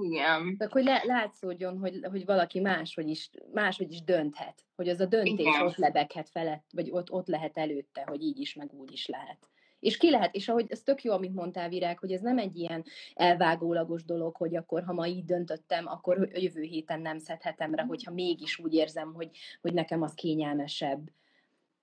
Igen. 0.00 0.56
Tehát, 0.56 0.72
hogy 0.72 0.84
le, 0.84 1.02
látszódjon, 1.04 1.78
hogy, 1.78 1.98
hogy 2.10 2.24
valaki 2.24 2.60
máshogy 2.60 3.08
is, 3.08 3.30
máshogy 3.52 3.92
is 3.92 4.02
dönthet, 4.02 4.64
hogy 4.76 4.88
az 4.88 5.00
a 5.00 5.06
döntés 5.06 5.46
Igen. 5.46 5.66
ott 5.66 5.76
lebeghet 5.76 6.28
felett, 6.28 6.66
vagy 6.72 6.90
ott, 6.90 7.10
ott 7.10 7.26
lehet 7.26 7.58
előtte, 7.58 8.04
hogy 8.06 8.22
így 8.22 8.38
is, 8.38 8.54
meg 8.54 8.72
úgy 8.72 8.92
is 8.92 9.06
lehet. 9.06 9.48
És 9.84 9.96
ki 9.96 10.10
lehet, 10.10 10.34
és 10.34 10.48
ahogy 10.48 10.66
ez 10.68 10.82
tök 10.82 11.02
jó, 11.02 11.12
amit 11.12 11.34
mondtál, 11.34 11.68
Virág, 11.68 11.98
hogy 11.98 12.12
ez 12.12 12.20
nem 12.20 12.38
egy 12.38 12.56
ilyen 12.56 12.84
elvágólagos 13.14 14.04
dolog, 14.04 14.36
hogy 14.36 14.56
akkor, 14.56 14.84
ha 14.84 14.92
ma 14.92 15.06
így 15.06 15.24
döntöttem, 15.24 15.86
akkor 15.86 16.28
jövő 16.32 16.62
héten 16.62 17.00
nem 17.00 17.18
szedhetem 17.18 17.74
rá, 17.74 17.84
hogyha 17.84 18.12
mégis 18.12 18.58
úgy 18.58 18.74
érzem, 18.74 19.12
hogy, 19.12 19.30
hogy 19.60 19.72
nekem 19.72 20.02
az 20.02 20.14
kényelmesebb. 20.14 21.10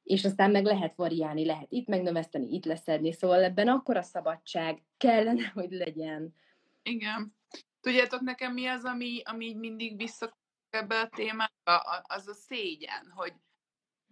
És 0.03 0.25
aztán 0.25 0.51
meg 0.51 0.65
lehet 0.65 0.95
variálni, 0.95 1.45
lehet 1.45 1.71
itt 1.71 1.87
megnöveszteni, 1.87 2.53
itt 2.53 2.65
leszedni, 2.65 3.13
szóval 3.13 3.43
ebben 3.43 3.67
akkor 3.67 3.97
a 3.97 4.01
szabadság 4.01 4.83
kellene, 4.97 5.51
hogy 5.53 5.71
legyen. 5.71 6.35
Igen. 6.83 7.35
Tudjátok 7.81 8.21
nekem 8.21 8.53
mi 8.53 8.65
az, 8.65 8.83
ami, 8.83 9.21
ami 9.23 9.53
mindig 9.53 9.97
vissza 9.97 10.37
ebbe 10.69 10.99
a 10.99 11.07
témába? 11.07 11.77
Az 12.03 12.27
a 12.27 12.33
szégyen, 12.33 13.11
hogy, 13.15 13.33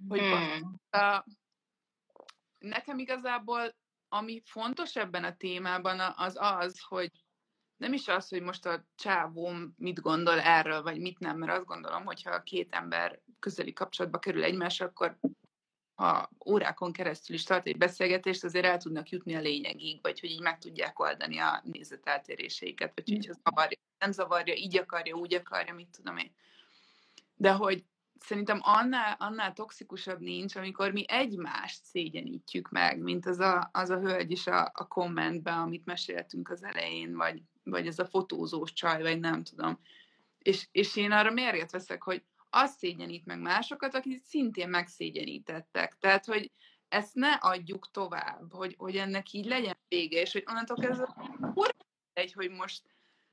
hogy 0.07 0.19
hmm. 0.19 0.79
a, 0.89 1.25
nekem 2.59 2.99
igazából, 2.99 3.75
ami 4.07 4.41
fontos 4.45 4.95
ebben 4.95 5.23
a 5.23 5.35
témában, 5.35 5.99
az 6.15 6.37
az, 6.39 6.79
hogy 6.87 7.11
nem 7.77 7.93
is 7.93 8.07
az, 8.07 8.29
hogy 8.29 8.41
most 8.41 8.65
a 8.65 8.85
csávóm 8.95 9.73
mit 9.77 10.01
gondol 10.01 10.39
erről, 10.39 10.81
vagy 10.81 10.99
mit 10.99 11.19
nem, 11.19 11.37
mert 11.37 11.51
azt 11.51 11.65
gondolom, 11.65 12.05
hogy 12.05 12.23
ha 12.23 12.31
a 12.31 12.43
két 12.43 12.73
ember 12.73 13.21
közeli 13.39 13.73
kapcsolatba 13.73 14.19
kerül 14.19 14.43
egymás, 14.43 14.81
akkor 14.81 15.17
ha 15.95 16.29
órákon 16.45 16.91
keresztül 16.91 17.35
is 17.35 17.43
tart 17.43 17.67
egy 17.67 17.77
beszélgetést, 17.77 18.43
azért 18.43 18.65
el 18.65 18.77
tudnak 18.77 19.09
jutni 19.09 19.35
a 19.35 19.39
lényegig, 19.39 20.01
vagy 20.01 20.19
hogy 20.19 20.29
így 20.29 20.41
meg 20.41 20.57
tudják 20.57 20.99
oldani 20.99 21.37
a 21.37 21.61
nézeteltéréseiket, 21.63 22.91
vagy 22.95 23.09
hogy 23.09 23.29
az 23.29 23.39
zavarja, 23.43 23.77
nem 23.97 24.11
zavarja, 24.11 24.53
így 24.53 24.77
akarja, 24.77 25.15
úgy 25.15 25.33
akarja, 25.33 25.73
mit 25.73 25.89
tudom 25.89 26.17
én. 26.17 26.31
De 27.35 27.51
hogy 27.51 27.85
szerintem 28.19 28.59
annál, 28.61 29.15
annál 29.19 29.53
toxikusabb 29.53 30.19
nincs, 30.19 30.55
amikor 30.55 30.91
mi 30.91 31.05
egymást 31.07 31.83
szégyenítjük 31.83 32.69
meg, 32.69 32.99
mint 32.99 33.25
az 33.25 33.39
a, 33.39 33.69
az 33.73 33.89
a 33.89 33.99
hölgy 33.99 34.31
is 34.31 34.47
a, 34.47 34.71
a 34.73 34.87
kommentben, 34.87 35.57
amit 35.57 35.85
meséltünk 35.85 36.49
az 36.49 36.63
elején, 36.63 37.15
vagy, 37.15 37.41
vagy 37.63 37.87
ez 37.87 37.99
a 37.99 38.05
fotózós 38.05 38.73
csaj, 38.73 39.01
vagy 39.01 39.19
nem 39.19 39.43
tudom. 39.43 39.79
És, 40.37 40.67
és 40.71 40.95
én 40.95 41.11
arra 41.11 41.31
mérget 41.31 41.71
veszek, 41.71 42.03
hogy 42.03 42.23
az 42.49 42.71
szégyenít 42.71 43.25
meg 43.25 43.39
másokat, 43.39 43.95
akik 43.95 44.23
szintén 44.23 44.69
megszégyenítettek. 44.69 45.97
Tehát, 45.99 46.25
hogy 46.25 46.51
ezt 46.87 47.15
ne 47.15 47.31
adjuk 47.31 47.91
tovább, 47.91 48.53
hogy, 48.53 48.75
hogy 48.77 48.95
ennek 48.95 49.31
így 49.31 49.45
legyen 49.45 49.77
vége, 49.87 50.21
és 50.21 50.31
hogy 50.31 50.43
onnantól 50.49 50.77
kezdve 50.77 51.15
egy, 52.13 52.33
hogy 52.33 52.49
most 52.49 52.83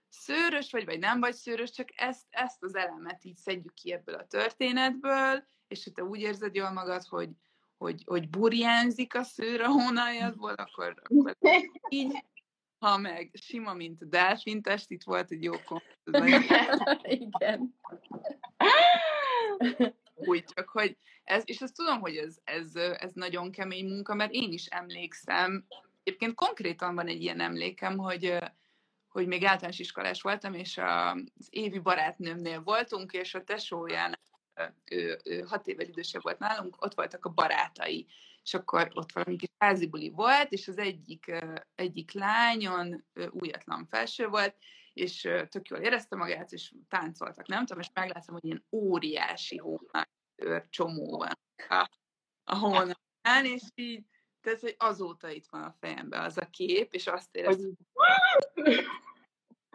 szőrös 0.09 0.71
vagy, 0.71 0.85
vagy 0.85 0.99
nem 0.99 1.21
vagy 1.21 1.35
szőrös, 1.35 1.71
csak 1.71 1.89
ezt, 1.95 2.27
ezt 2.31 2.63
az 2.63 2.75
elemet 2.75 3.25
így 3.25 3.37
szedjük 3.37 3.75
ki 3.75 3.93
ebből 3.93 4.15
a 4.15 4.27
történetből, 4.27 5.45
és 5.69 5.85
ha 5.85 5.91
te 5.91 6.03
úgy 6.03 6.21
érzed 6.21 6.55
jól 6.55 6.71
magad, 6.71 7.03
hogy, 7.05 7.31
hogy, 7.77 8.03
hogy 8.07 8.29
burjánzik 8.29 9.15
a 9.15 9.23
szőr 9.23 9.61
a 9.61 9.69
hónaljadból, 9.69 10.53
akkor, 10.53 10.95
akkor 11.03 11.37
így, 11.89 12.25
ha 12.79 12.97
meg 12.99 13.31
sima, 13.33 13.75
mint 13.75 14.03
a 14.03 14.05
delfintest, 14.05 14.91
itt 14.91 15.03
volt 15.03 15.31
egy 15.31 15.43
jó 15.43 15.55
Igen. 17.03 17.75
Úgy, 20.15 20.45
csak 20.45 20.69
hogy 20.69 20.97
ez, 21.25 21.43
és 21.47 21.61
azt 21.61 21.75
tudom, 21.75 22.01
hogy 22.01 22.17
ez, 22.17 22.37
ez, 22.45 22.75
ez 22.75 23.13
nagyon 23.13 23.51
kemény 23.51 23.87
munka, 23.87 24.15
mert 24.15 24.33
én 24.33 24.53
is 24.53 24.67
emlékszem, 24.67 25.67
egyébként 26.03 26.35
konkrétan 26.35 26.95
van 26.95 27.07
egy 27.07 27.23
ilyen 27.23 27.41
emlékem, 27.41 27.97
hogy 27.97 28.39
hogy 29.17 29.27
még 29.27 29.45
általános 29.45 29.79
iskolás 29.79 30.23
voltam, 30.23 30.55
és 30.55 30.79
az 30.79 31.47
évi 31.51 31.79
barátnőmnél 31.79 32.63
voltunk, 32.63 33.13
és 33.13 33.35
a 33.35 33.45
tesóján, 33.45 34.19
ő, 34.91 35.21
ő 35.25 35.41
hat 35.41 35.67
évvel 35.67 35.87
idősebb 35.87 36.23
volt 36.23 36.39
nálunk, 36.39 36.77
ott 36.79 36.95
voltak 36.95 37.25
a 37.25 37.33
barátai, 37.33 38.07
és 38.43 38.55
akkor 38.55 38.91
ott 38.95 39.13
valami 39.13 39.37
kis 39.37 39.49
házibuli 39.59 40.11
volt, 40.11 40.53
és 40.53 40.69
az 40.69 40.79
egyik, 40.79 41.35
egyik 41.75 42.13
lányon 42.13 43.05
újatlan 43.31 43.87
felső 43.87 44.27
volt, 44.27 44.57
és 44.93 45.21
tök 45.49 45.69
jól 45.69 45.81
érezte 45.81 46.17
magát, 46.17 46.53
és 46.53 46.73
táncoltak, 46.89 47.47
nem 47.47 47.67
tudom, 47.67 47.83
és 47.83 47.91
megláttam, 47.93 48.35
hogy 48.35 48.45
ilyen 48.45 48.65
óriási 48.71 49.57
hónak 49.57 50.11
csomó 50.69 51.19
van 51.19 51.39
a, 51.69 51.91
a 52.45 52.57
hónapján, 52.57 53.45
és 53.45 53.63
így, 53.75 54.05
tehát, 54.41 54.61
hogy 54.61 54.75
azóta 54.79 55.31
itt 55.31 55.47
van 55.51 55.63
a 55.63 55.77
fejemben 55.81 56.25
az 56.25 56.39
a 56.39 56.49
kép, 56.51 56.93
és 56.93 57.07
azt 57.07 57.37
éreztem, 57.37 57.73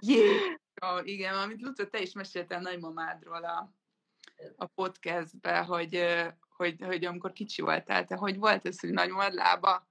Jé! 0.01 0.57
Oh, 0.81 1.07
igen, 1.07 1.33
amit 1.33 1.61
Luca, 1.61 1.87
te 1.87 2.01
is 2.01 2.13
meséltél 2.13 2.59
nagymamádról 2.59 3.43
a, 3.43 3.73
a 4.55 4.65
podcastbe, 4.65 5.57
hogy, 5.57 6.05
hogy, 6.57 6.75
hogy 6.85 7.05
amikor 7.05 7.31
kicsi 7.31 7.61
voltál, 7.61 8.05
te 8.05 8.15
hogy 8.15 8.37
volt 8.37 8.65
ez, 8.65 8.79
hogy 8.79 8.89
nagymamad 8.89 9.33
lába? 9.33 9.87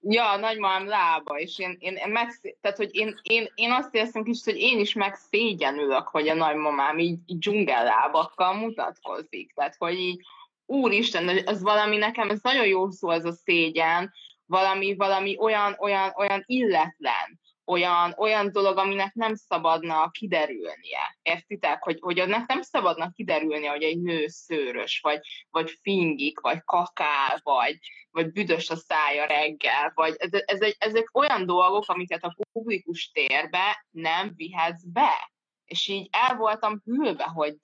Ja, 0.00 0.36
nagymamám 0.36 0.86
lába, 0.86 1.38
és 1.38 1.58
én, 1.58 1.76
én, 1.78 1.96
én, 1.96 2.10
meg, 2.10 2.56
tehát, 2.60 2.76
hogy 2.76 2.94
én, 2.94 3.20
én, 3.22 3.48
én 3.54 3.72
azt 3.72 3.94
érzem 3.94 4.22
kicsit, 4.22 4.44
hogy 4.44 4.56
én 4.56 4.78
is 4.78 4.92
megszégyenülök, 4.92 6.08
hogy 6.08 6.28
a 6.28 6.34
nagymamám 6.34 6.98
így, 6.98 7.18
így 7.26 7.38
dzsungellábakkal 7.38 8.54
mutatkozik. 8.54 9.52
Tehát, 9.54 9.74
hogy 9.78 9.98
így, 9.98 10.26
úristen, 10.66 11.40
az 11.46 11.62
valami 11.62 11.96
nekem, 11.96 12.30
ez 12.30 12.40
nagyon 12.42 12.66
jó 12.66 12.90
szó, 12.90 13.10
ez 13.10 13.24
a 13.24 13.32
szégyen, 13.32 14.12
valami, 14.46 14.94
valami 14.94 15.36
olyan, 15.38 15.76
olyan, 15.78 16.12
olyan 16.16 16.42
illetlen, 16.46 17.40
olyan, 17.64 18.14
olyan 18.16 18.52
dolog, 18.52 18.76
aminek 18.76 19.14
nem 19.14 19.34
szabadna 19.34 20.10
kiderülnie. 20.10 21.18
Értitek? 21.22 21.82
Hogy, 21.82 21.98
hogy 22.00 22.18
annak 22.18 22.48
nem 22.48 22.62
szabadna 22.62 23.10
kiderülnie, 23.10 23.70
hogy 23.70 23.82
egy 23.82 24.00
nő 24.00 24.26
szőrös, 24.26 25.00
vagy, 25.00 25.20
vagy 25.50 25.78
fingik, 25.82 26.40
vagy 26.40 26.64
kakál, 26.64 27.40
vagy, 27.42 27.78
vagy 28.10 28.32
büdös 28.32 28.70
a 28.70 28.76
szája 28.76 29.26
reggel, 29.26 29.92
vagy 29.94 30.14
ez, 30.18 30.32
ez 30.32 30.60
egy, 30.60 30.76
ezek 30.78 31.08
olyan 31.12 31.46
dolgok, 31.46 31.84
amiket 31.86 32.24
a 32.24 32.36
publikus 32.52 33.10
térbe 33.10 33.86
nem 33.90 34.32
vihetsz 34.36 34.82
be. 34.82 35.32
És 35.64 35.88
így 35.88 36.08
el 36.10 36.36
voltam 36.36 36.82
hűlve, 36.84 37.24
hogy 37.24 37.54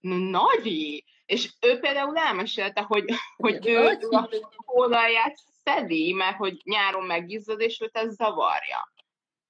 Nagyi! 0.00 1.04
És 1.26 1.50
ő 1.60 1.78
például 1.78 2.16
elmesélte, 2.16 2.82
hogy, 2.82 3.04
hogy 3.36 3.66
ő, 3.66 3.98
a 4.10 4.28
hónalját 4.56 5.36
szedi, 5.64 6.12
mert 6.12 6.36
hogy 6.36 6.60
nyáron 6.64 7.04
megizzad, 7.04 7.60
és 7.60 7.80
őt 7.80 7.96
ez 7.96 8.14
zavarja. 8.14 8.92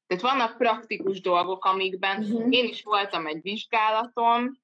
Tehát 0.08 0.22
vannak 0.22 0.56
praktikus 0.56 1.20
dolgok, 1.20 1.64
amikben 1.64 2.22
uh-huh. 2.22 2.46
én 2.50 2.64
is 2.64 2.82
voltam 2.82 3.26
egy 3.26 3.42
vizsgálaton 3.42 4.58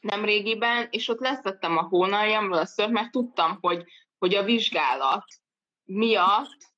nemrégiben, 0.00 0.88
és 0.90 1.08
ott 1.08 1.20
leszettem 1.20 1.76
a 1.76 1.82
hónaljamról 1.82 2.58
a 2.58 2.66
szört, 2.66 2.90
mert 2.90 3.10
tudtam, 3.10 3.58
hogy, 3.60 3.84
hogy 4.18 4.34
a 4.34 4.44
vizsgálat 4.44 5.24
miatt 5.84 6.74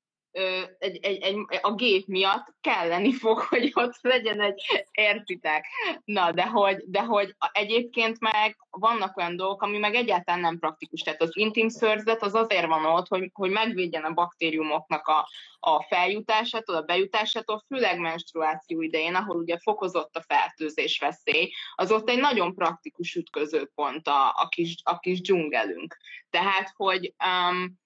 egy, 0.79 0.99
egy, 1.01 1.23
egy, 1.23 1.37
a 1.61 1.75
gép 1.75 2.07
miatt 2.07 2.55
kelleni 2.61 3.13
fog, 3.13 3.39
hogy 3.39 3.71
ott 3.75 3.99
legyen 4.01 4.41
egy, 4.41 4.87
értitek. 4.91 5.67
Na, 6.05 6.33
de 6.33 6.47
hogy, 6.47 6.85
de 6.87 7.05
hogy 7.05 7.35
egyébként 7.53 8.21
meg 8.21 8.57
vannak 8.71 9.17
olyan 9.17 9.37
dolgok, 9.37 9.63
ami 9.63 9.79
meg 9.79 9.95
egyáltalán 9.95 10.41
nem 10.41 10.59
praktikus. 10.59 11.01
Tehát 11.01 11.23
az 11.23 11.37
intim 11.37 11.69
szörzet 11.69 12.23
az 12.23 12.35
azért 12.35 12.67
van 12.67 12.85
ott, 12.85 13.09
hogy, 13.09 13.31
hogy 13.33 13.51
megvédjen 13.51 14.05
a 14.05 14.13
baktériumoknak 14.13 15.07
a, 15.07 15.29
a 15.61 15.83
feljutásától, 15.83 16.77
a 16.77 16.83
bejutásától, 16.83 17.65
főleg 17.67 17.99
menstruáció 17.99 18.83
idején, 18.83 19.15
ahol 19.15 19.37
ugye 19.37 19.59
fokozott 19.59 20.17
a 20.17 20.25
fertőzés 20.27 20.99
veszély, 20.99 21.51
az 21.75 21.93
ott 21.93 22.09
egy 22.09 22.21
nagyon 22.21 22.55
praktikus 22.55 23.15
ütközőpont 23.15 24.09
a, 24.09 24.29
a, 24.29 24.49
kis, 24.49 24.77
a 24.83 24.99
kis 24.99 25.21
dzsungelünk. 25.21 25.97
Tehát, 26.31 26.73
hogy 26.77 27.15
um, 27.25 27.79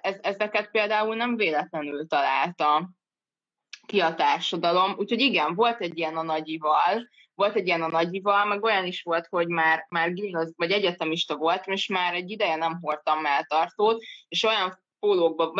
ez, 0.00 0.16
ezeket 0.22 0.70
például 0.70 1.14
nem 1.14 1.36
véletlenül 1.36 2.06
találta 2.06 2.90
ki 3.86 4.00
a 4.00 4.14
társadalom. 4.14 4.94
Úgyhogy 4.98 5.20
igen, 5.20 5.54
volt 5.54 5.80
egy 5.80 5.98
ilyen 5.98 6.16
a 6.16 6.22
nagyival, 6.22 7.08
volt 7.34 7.54
egy 7.54 7.66
ilyen 7.66 7.82
a 7.82 7.88
nagyival, 7.88 8.44
meg 8.44 8.62
olyan 8.62 8.86
is 8.86 9.02
volt, 9.02 9.26
hogy 9.26 9.48
már, 9.48 9.86
már 9.88 10.12
gimnaz, 10.12 10.52
vagy 10.56 10.70
egyetemista 10.70 11.36
voltam, 11.36 11.72
és 11.72 11.86
már 11.86 12.14
egy 12.14 12.30
ideje 12.30 12.56
nem 12.56 12.78
hordtam 12.80 13.20
melltartót, 13.20 14.02
és 14.28 14.42
olyan 14.42 14.84
pólókba, 14.98 15.52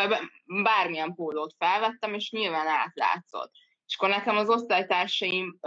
bármilyen 0.62 1.14
pólót 1.14 1.54
felvettem, 1.58 2.14
és 2.14 2.30
nyilván 2.30 2.66
átlátszott. 2.66 3.50
És 3.86 3.96
akkor 3.96 4.08
nekem 4.08 4.36
az 4.36 4.48
osztálytársaim, 4.48 5.58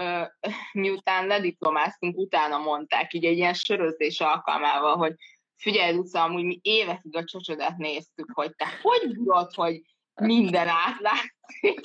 miután 0.72 1.28
lediplomáztunk, 1.28 2.18
utána 2.18 2.58
mondták, 2.58 3.14
így 3.14 3.26
egy 3.26 3.38
ilyen 3.38 3.54
sörözés 3.54 4.20
alkalmával, 4.20 4.98
hogy 4.98 5.14
figyelj, 5.60 5.96
Luca, 5.96 6.24
amúgy 6.24 6.44
mi 6.44 6.60
évekig 6.62 7.16
a 7.16 7.24
csocsodát 7.24 7.78
néztük, 7.78 8.32
hogy 8.34 8.56
te 8.56 8.66
hogy 8.82 9.12
bírod, 9.12 9.54
hogy 9.54 9.82
minden 10.22 10.68
átlátszik. 10.68 11.80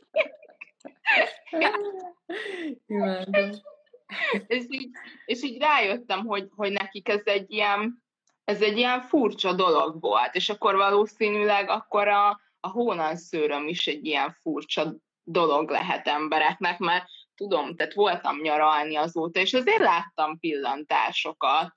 és, 4.47 4.65
így, 4.69 4.91
és 5.25 5.43
így 5.43 5.61
rájöttem, 5.61 6.27
hogy, 6.27 6.49
hogy 6.57 6.73
nekik 6.73 7.09
ez 7.09 7.23
egy 7.25 7.53
ilyen 7.53 8.03
ez 8.45 8.63
egy 8.63 8.77
ilyen 8.77 9.01
furcsa 9.01 9.53
dolog 9.53 10.01
volt, 10.01 10.35
és 10.35 10.49
akkor 10.49 10.75
valószínűleg 10.75 11.69
akkor 11.69 12.09
a, 12.09 12.41
a 12.61 12.69
hónanszőröm 12.69 13.69
is 13.69 13.87
egy 13.87 14.07
ilyen 14.07 14.37
furcsa 14.41 14.95
dolog 15.23 15.71
lehet 15.71 16.09
embereknek, 16.09 16.79
mert 16.79 17.05
tudom, 17.35 17.77
tehát 17.77 17.95
voltam 17.95 18.41
nyaralni 18.41 18.97
azóta, 18.97 19.41
és 19.41 19.55
azért 19.55 19.79
láttam 19.79 20.39
pillantásokat, 20.39 21.75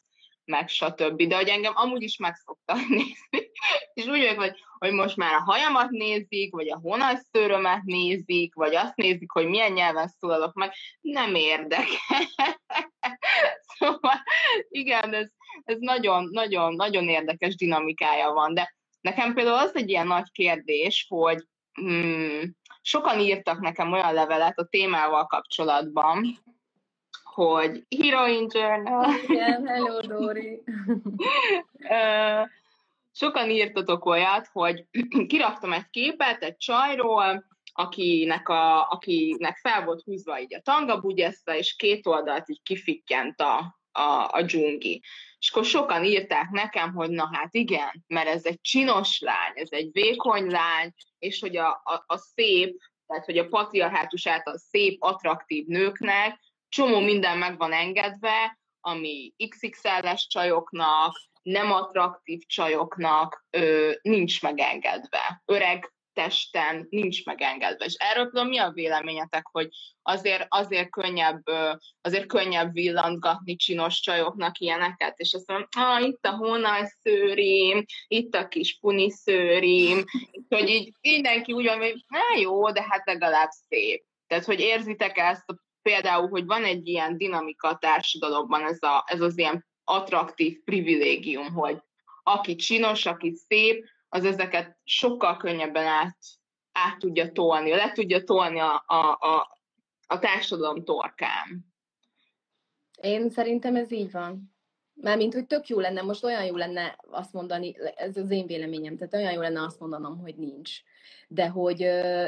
meg 0.48 0.68
stb. 0.68 1.22
De 1.22 1.36
hogy 1.36 1.48
engem 1.48 1.74
amúgy 1.76 2.02
is 2.02 2.18
meg 2.18 2.36
nézni. 2.88 3.16
és 3.94 4.06
úgy 4.06 4.20
vagyok, 4.20 4.40
hogy, 4.40 4.54
hogy 4.78 4.92
most 4.92 5.16
már 5.16 5.34
a 5.34 5.44
hajamat 5.44 5.90
nézik, 5.90 6.54
vagy 6.54 6.70
a 6.70 6.80
honalszőrömet 6.82 7.84
nézik, 7.84 8.56
vagy 8.56 8.76
azt 8.76 8.96
nézik, 8.96 9.32
hogy 9.32 9.48
milyen 9.48 9.72
nyelven 9.72 10.08
szólalok 10.08 10.54
meg, 10.54 10.74
nem 11.02 11.36
érdekel. 11.36 12.22
szóval 13.78 14.24
igen, 14.70 15.14
ez, 15.14 15.28
ez 15.64 15.78
nagyon, 15.80 16.30
nagyon, 16.32 16.74
nagyon 16.74 17.10
érdekes 17.10 17.56
dinamikája 17.56 18.32
van, 18.32 18.54
de 18.54 18.76
nekem 19.02 19.34
például 19.34 19.58
az 19.58 19.76
egy 19.76 19.90
ilyen 19.90 20.08
nagy 20.08 20.32
kérdés, 20.32 21.06
hogy 21.10 21.44
hmm, 21.74 22.56
sokan 22.82 23.20
írtak 23.20 23.60
nekem 23.60 23.92
olyan 23.92 24.14
levelet 24.14 24.58
a 24.58 24.68
témával 24.70 25.26
kapcsolatban, 25.26 26.38
hogy 27.38 27.86
Heroin 28.00 28.48
Journal. 28.50 29.14
Igen, 29.28 29.68
hello 29.68 30.00
Dori. 30.00 30.64
Sokan 33.12 33.50
írtatok 33.50 34.06
olyat, 34.06 34.48
hogy 34.52 34.86
kiraktam 35.28 35.74
egy 35.74 35.90
képet 35.90 36.44
egy 36.44 36.58
csajról, 36.58 37.46
akinek, 37.74 38.50
a, 38.50 38.90
akinek 38.90 39.58
fel 39.58 39.86
volt 39.86 40.04
húzva 40.04 40.40
így 40.40 40.56
a 40.56 40.62
tangabugyesza, 40.62 41.56
és 41.56 41.76
két 41.76 42.08
oldalt 42.08 42.50
így 42.50 42.62
kifikkyent 42.64 43.42
a, 43.42 43.80
a, 43.92 44.30
a 44.32 44.42
dzsungi. 44.42 45.02
És 45.40 45.50
akkor 45.52 45.66
sokan 45.66 46.04
írták 46.04 46.50
nekem, 46.50 46.94
hogy 46.94 47.10
na 47.10 47.30
hát 47.32 47.54
igen, 47.54 48.04
mert 48.08 48.28
ez 48.28 48.46
egy 48.46 48.62
csinos 48.62 49.20
lány, 49.20 49.52
ez 49.54 49.72
egy 49.72 49.90
vékony 49.92 50.48
lány, 50.50 50.94
és 51.20 51.40
hogy 51.40 51.58
a, 51.58 51.70
a, 51.70 52.04
a 52.08 52.18
szép, 52.18 52.78
tehát 53.08 53.26
hogy 53.26 53.38
a 53.38 53.48
patriarhátus 53.48 54.28
által 54.28 54.58
szép, 54.58 55.04
attraktív 55.04 55.66
nőknek 55.66 56.47
csomó 56.70 57.00
minden 57.00 57.38
meg 57.38 57.58
van 57.58 57.74
engedve, 57.74 58.60
ami 58.82 59.34
XXL-es 59.50 60.28
csajoknak, 60.28 61.16
nem 61.42 61.72
attraktív 61.72 62.42
csajoknak 62.46 63.46
ö, 63.50 63.92
nincs 64.02 64.42
megengedve. 64.42 65.42
Öreg 65.46 65.92
testen 66.18 66.88
nincs 66.90 67.26
megengedve. 67.26 67.86
És 67.86 67.94
erről 67.98 68.26
tudom, 68.26 68.48
mi 68.48 68.58
a 68.58 68.72
véleményetek, 68.72 69.48
hogy 69.52 69.70
azért, 70.02 70.46
azért, 70.48 70.90
könnyebb, 70.90 71.44
azért 72.02 72.26
könnyebb 72.26 72.74
villantgatni 72.74 73.56
csinos 73.56 74.00
csajoknak 74.00 74.58
ilyeneket, 74.58 75.20
és 75.20 75.34
azt 75.34 75.48
mondom, 75.48 75.68
ah, 75.78 76.08
itt 76.08 76.26
a 76.26 76.36
honajszőrim, 76.36 77.86
itt 78.08 78.36
a 78.36 78.48
kis 78.48 78.80
puniszőrim, 78.80 80.04
hogy 80.50 80.70
így 80.70 80.94
mindenki 81.02 81.54
úgy 81.54 81.66
van, 81.66 81.78
hogy 81.78 81.96
jó, 82.40 82.72
de 82.72 82.86
hát 82.90 83.06
legalább 83.06 83.50
szép. 83.70 84.06
Tehát, 84.28 84.46
hogy 84.46 84.60
érzitek 84.60 85.18
ezt 85.18 85.50
a 85.50 85.67
például, 85.88 86.30
hogy 86.30 86.46
van 86.46 86.64
egy 86.64 86.88
ilyen 86.88 87.18
dinamika 87.18 87.68
a 87.68 87.78
társadalomban, 87.78 88.64
ez, 88.64 88.82
a, 88.82 89.04
ez 89.06 89.22
az 89.22 89.38
ilyen 89.38 89.66
attraktív 89.84 90.64
privilégium, 90.64 91.54
hogy 91.54 91.82
aki 92.24 92.56
csinos, 92.56 93.06
aki 93.06 93.36
szép, 93.48 93.86
az 94.10 94.26
ezeket 94.26 94.78
sokkal 94.84 95.38
könnyebben 95.38 95.86
át, 95.86 96.18
át 96.72 96.98
tudja 96.98 97.32
tolni, 97.32 97.70
le 97.70 97.92
tudja 97.92 98.24
tolni 98.24 98.60
a, 98.60 98.84
a, 98.88 99.12
a, 99.12 99.60
a 100.08 100.20
társadalom 100.20 100.84
torkán. 100.84 101.66
Én 103.02 103.30
szerintem 103.30 103.76
ez 103.76 103.92
így 103.92 104.12
van. 104.12 104.56
Mármint, 104.94 105.34
hogy 105.34 105.46
tök 105.46 105.68
jó 105.68 105.80
lenne, 105.80 106.02
most 106.02 106.24
olyan 106.24 106.46
jó 106.46 106.56
lenne 106.56 106.98
azt 107.12 107.34
mondani, 107.34 107.76
ez 107.96 108.18
az 108.18 108.32
én 108.32 108.46
véleményem, 108.46 108.98
tehát 108.98 109.14
olyan 109.14 109.34
jó 109.34 109.42
lenne 109.42 109.62
azt 109.62 109.80
mondanom, 109.80 110.20
hogy 110.20 110.36
nincs. 110.36 110.72
De 111.28 111.48
hogy, 111.48 111.78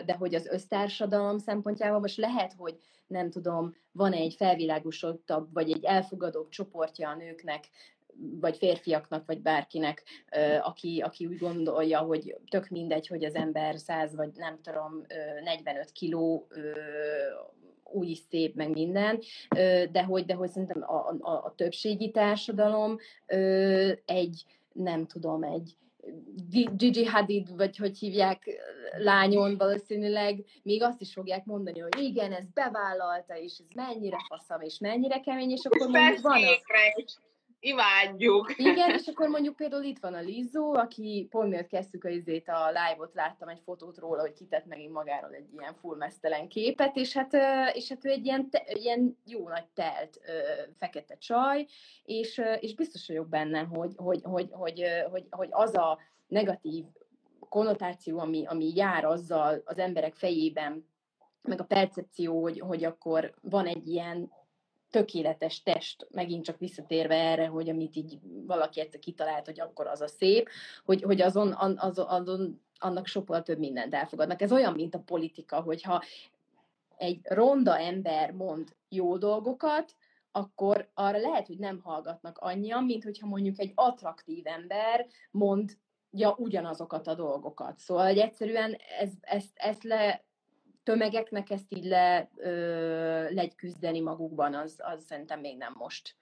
de 0.05 0.15
hogy 0.17 0.35
az 0.35 0.47
össztársadalom 0.47 1.37
szempontjából 1.37 1.99
most 1.99 2.17
lehet, 2.17 2.53
hogy 2.57 2.75
nem 3.09 3.29
tudom, 3.29 3.75
van 3.91 4.13
egy 4.13 4.33
felvilágosodtabb, 4.33 5.53
vagy 5.53 5.71
egy 5.71 5.83
elfogadóbb 5.83 6.49
csoportja 6.49 7.09
a 7.09 7.15
nőknek, 7.15 7.69
vagy 8.39 8.57
férfiaknak, 8.57 9.25
vagy 9.25 9.41
bárkinek, 9.41 10.03
aki, 10.61 11.01
aki 11.01 11.25
úgy 11.25 11.37
gondolja, 11.37 11.99
hogy 11.99 12.35
tök 12.49 12.69
mindegy, 12.69 13.07
hogy 13.07 13.23
az 13.23 13.35
ember 13.35 13.77
100 13.77 14.15
vagy 14.15 14.31
nem 14.35 14.59
tudom, 14.61 15.05
45 15.43 15.91
kiló 15.91 16.47
új 17.83 18.13
szép, 18.29 18.55
meg 18.55 18.69
minden, 18.69 19.19
de 19.91 20.03
hogy, 20.03 20.25
de 20.25 20.33
hogy 20.33 20.49
szerintem 20.49 20.83
a, 20.83 21.07
a, 21.19 21.31
a 21.45 21.53
többségi 21.55 22.11
társadalom 22.11 22.97
egy, 24.05 24.45
nem 24.73 25.05
tudom, 25.05 25.43
egy 25.43 25.77
Gigi 26.77 27.05
Hadid, 27.05 27.55
vagy 27.55 27.77
hogy 27.77 27.97
hívják 27.97 28.49
lányon 28.97 29.57
valószínűleg, 29.57 30.45
még 30.63 30.83
azt 30.83 31.01
is 31.01 31.13
fogják 31.13 31.45
mondani, 31.45 31.79
hogy 31.79 31.99
igen, 31.99 32.33
ez 32.33 32.45
bevállalta, 32.53 33.37
és 33.37 33.57
ez 33.57 33.75
mennyire 33.75 34.17
faszam, 34.27 34.61
és 34.61 34.77
mennyire 34.79 35.19
kemény, 35.19 35.51
és 35.51 35.65
akkor 35.65 35.89
mondjuk 35.89 36.21
van 36.21 36.43
az 36.43 37.19
imádjuk. 37.59 38.57
Igen, 38.57 38.89
és 38.89 39.07
akkor 39.13 39.29
mondjuk 39.29 39.55
például 39.55 39.83
itt 39.83 39.99
van 39.99 40.13
a 40.13 40.19
Lizzo, 40.19 40.73
aki 40.73 41.27
pont 41.29 41.49
miatt 41.49 41.67
kezdtük 41.67 42.03
a, 42.03 42.09
izét, 42.09 42.47
a 42.47 42.67
live-ot, 42.67 43.13
láttam 43.13 43.47
egy 43.47 43.61
fotót 43.63 43.97
róla, 43.97 44.21
hogy 44.21 44.33
kitett 44.33 44.65
megint 44.65 44.93
magáról 44.93 45.33
egy 45.33 45.47
ilyen 45.57 45.73
full 45.73 45.97
mesztelen 45.97 46.47
képet, 46.47 46.95
és 46.95 47.13
hát, 47.13 47.33
és 47.73 47.89
hát 47.89 48.05
ő 48.05 48.09
egy 48.09 48.25
ilyen, 48.25 48.49
te, 48.49 48.63
ilyen 48.67 49.17
jó 49.25 49.47
nagy 49.47 49.67
telt 49.73 50.19
fekete 50.77 51.17
csaj, 51.17 51.65
és, 52.03 52.41
és 52.59 52.75
biztos 52.75 53.07
vagyok 53.07 53.27
benne, 53.27 53.59
hogy, 53.59 53.93
hogy, 53.95 54.21
hogy, 54.23 54.47
hogy, 54.51 54.83
hogy, 55.11 55.25
hogy 55.29 55.47
az 55.51 55.75
a 55.75 55.99
negatív 56.27 56.85
konnotáció, 57.49 58.19
ami, 58.19 58.45
ami 58.45 58.75
jár 58.75 59.05
azzal 59.05 59.61
az 59.65 59.77
emberek 59.77 60.15
fejében, 60.15 60.87
meg 61.41 61.61
a 61.61 61.65
percepció, 61.65 62.41
hogy, 62.41 62.59
hogy 62.59 62.83
akkor 62.83 63.33
van 63.41 63.65
egy 63.65 63.87
ilyen 63.87 64.31
tökéletes 64.89 65.63
test, 65.63 66.07
megint 66.11 66.43
csak 66.43 66.57
visszatérve 66.57 67.15
erre, 67.15 67.47
hogy 67.47 67.69
amit 67.69 67.95
így 67.95 68.19
valaki 68.45 68.79
egyszer 68.79 68.99
kitalált, 68.99 69.45
hogy 69.45 69.59
akkor 69.59 69.87
az 69.87 70.01
a 70.01 70.07
szép, 70.07 70.49
hogy, 70.85 71.01
hogy 71.01 71.21
azon, 71.21 71.53
az, 71.77 72.03
azon 72.07 72.61
annak 72.79 73.07
sokkal 73.07 73.43
több 73.43 73.59
mindent 73.59 73.93
elfogadnak. 73.93 74.41
Ez 74.41 74.51
olyan, 74.51 74.73
mint 74.73 74.95
a 74.95 74.99
politika, 74.99 75.61
hogyha 75.61 76.03
egy 76.97 77.19
ronda 77.23 77.79
ember 77.79 78.31
mond 78.31 78.75
jó 78.89 79.17
dolgokat, 79.17 79.95
akkor 80.31 80.89
arra 80.93 81.17
lehet, 81.17 81.47
hogy 81.47 81.57
nem 81.57 81.79
hallgatnak 81.79 82.37
annyian, 82.37 82.83
mint 82.83 83.03
hogyha 83.03 83.27
mondjuk 83.27 83.59
egy 83.59 83.71
attraktív 83.75 84.47
ember 84.47 85.07
mond 85.31 85.77
ja, 86.11 86.35
ugyanazokat 86.37 87.07
a 87.07 87.15
dolgokat. 87.15 87.77
Szóval 87.77 88.07
hogy 88.07 88.17
egyszerűen 88.17 88.77
ez, 88.99 89.09
ezt, 89.21 89.51
ezt 89.53 89.83
le 89.83 90.23
tömegeknek 90.89 91.49
ezt 91.49 91.73
így 91.73 91.83
le, 91.83 92.29
ö, 92.35 93.33
legyküzdeni 93.33 93.99
magukban, 93.99 94.53
az, 94.53 94.75
az 94.77 95.05
szerintem 95.05 95.39
még 95.39 95.57
nem 95.57 95.73
most, 95.77 96.15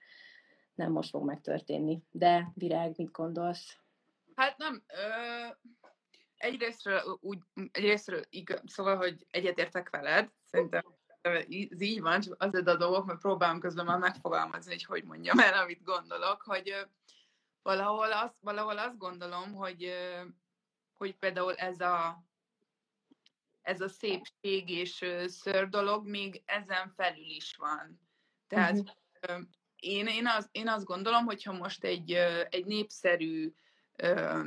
nem 0.76 0.92
most 0.92 1.10
fog 1.10 1.26
megtörténni. 1.26 2.04
De 2.12 2.52
Virág, 2.54 2.94
mit 2.98 3.12
gondolsz? 3.12 3.78
Hát 4.36 4.58
nem, 4.58 4.84
ö, 4.88 5.00
egyrésztről, 6.38 7.18
úgy, 7.22 7.40
egyrésztről 7.72 8.22
igaz, 8.30 8.62
szóval, 8.66 8.96
hogy 8.98 9.26
egyetértek 9.32 9.90
veled, 9.90 10.32
szerintem 10.46 10.84
ez 11.22 11.82
így 11.82 12.02
van, 12.02 12.22
csak 12.22 12.44
az 12.44 12.54
a 12.54 12.76
dolgok, 12.76 13.06
mert 13.06 13.20
próbálom 13.20 13.60
közben 13.60 13.86
már 13.86 14.00
megfogalmazni, 14.00 14.72
hogy 14.72 14.84
hogy 14.84 15.04
mondjam 15.04 15.40
el, 15.40 15.54
amit 15.64 15.84
gondolok, 15.84 16.42
hogy 16.42 16.88
valahol, 17.62 18.12
az, 18.12 18.32
valahol 18.42 18.78
azt 18.78 18.98
gondolom, 18.98 19.54
hogy, 19.54 19.94
hogy 20.98 21.18
például 21.18 21.56
ez 21.56 21.80
a 21.80 22.27
ez 23.68 23.82
a 23.82 23.90
szépség 23.90 24.70
és 24.70 25.06
ször 25.26 25.70
dolog 25.70 26.08
még 26.08 26.42
ezen 26.46 26.94
felül 26.96 27.30
is 27.30 27.56
van. 27.56 28.02
Tehát 28.48 28.78
uh-huh. 28.78 29.46
én, 29.76 30.08
én, 30.08 30.28
az, 30.28 30.50
én 30.52 30.68
azt 30.68 30.86
gondolom, 30.86 31.26
hogyha 31.26 31.54
most 31.54 31.84
egy, 31.84 32.12
egy 32.50 32.66
népszerű, 32.66 33.54
ö, 33.96 34.42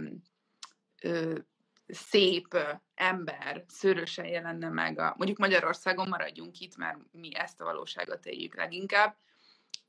ö, 1.03 1.39
szép 1.87 2.59
ember 2.95 3.65
szörösen 3.69 4.27
jelenne 4.27 4.69
meg, 4.69 4.99
a, 4.99 5.15
mondjuk 5.17 5.39
Magyarországon 5.39 6.09
maradjunk 6.09 6.61
itt, 6.61 6.77
mert 6.77 6.99
mi 7.13 7.35
ezt 7.35 7.61
a 7.61 7.65
valóságot 7.65 8.27
éljük 8.27 8.57
leginkább, 8.57 9.17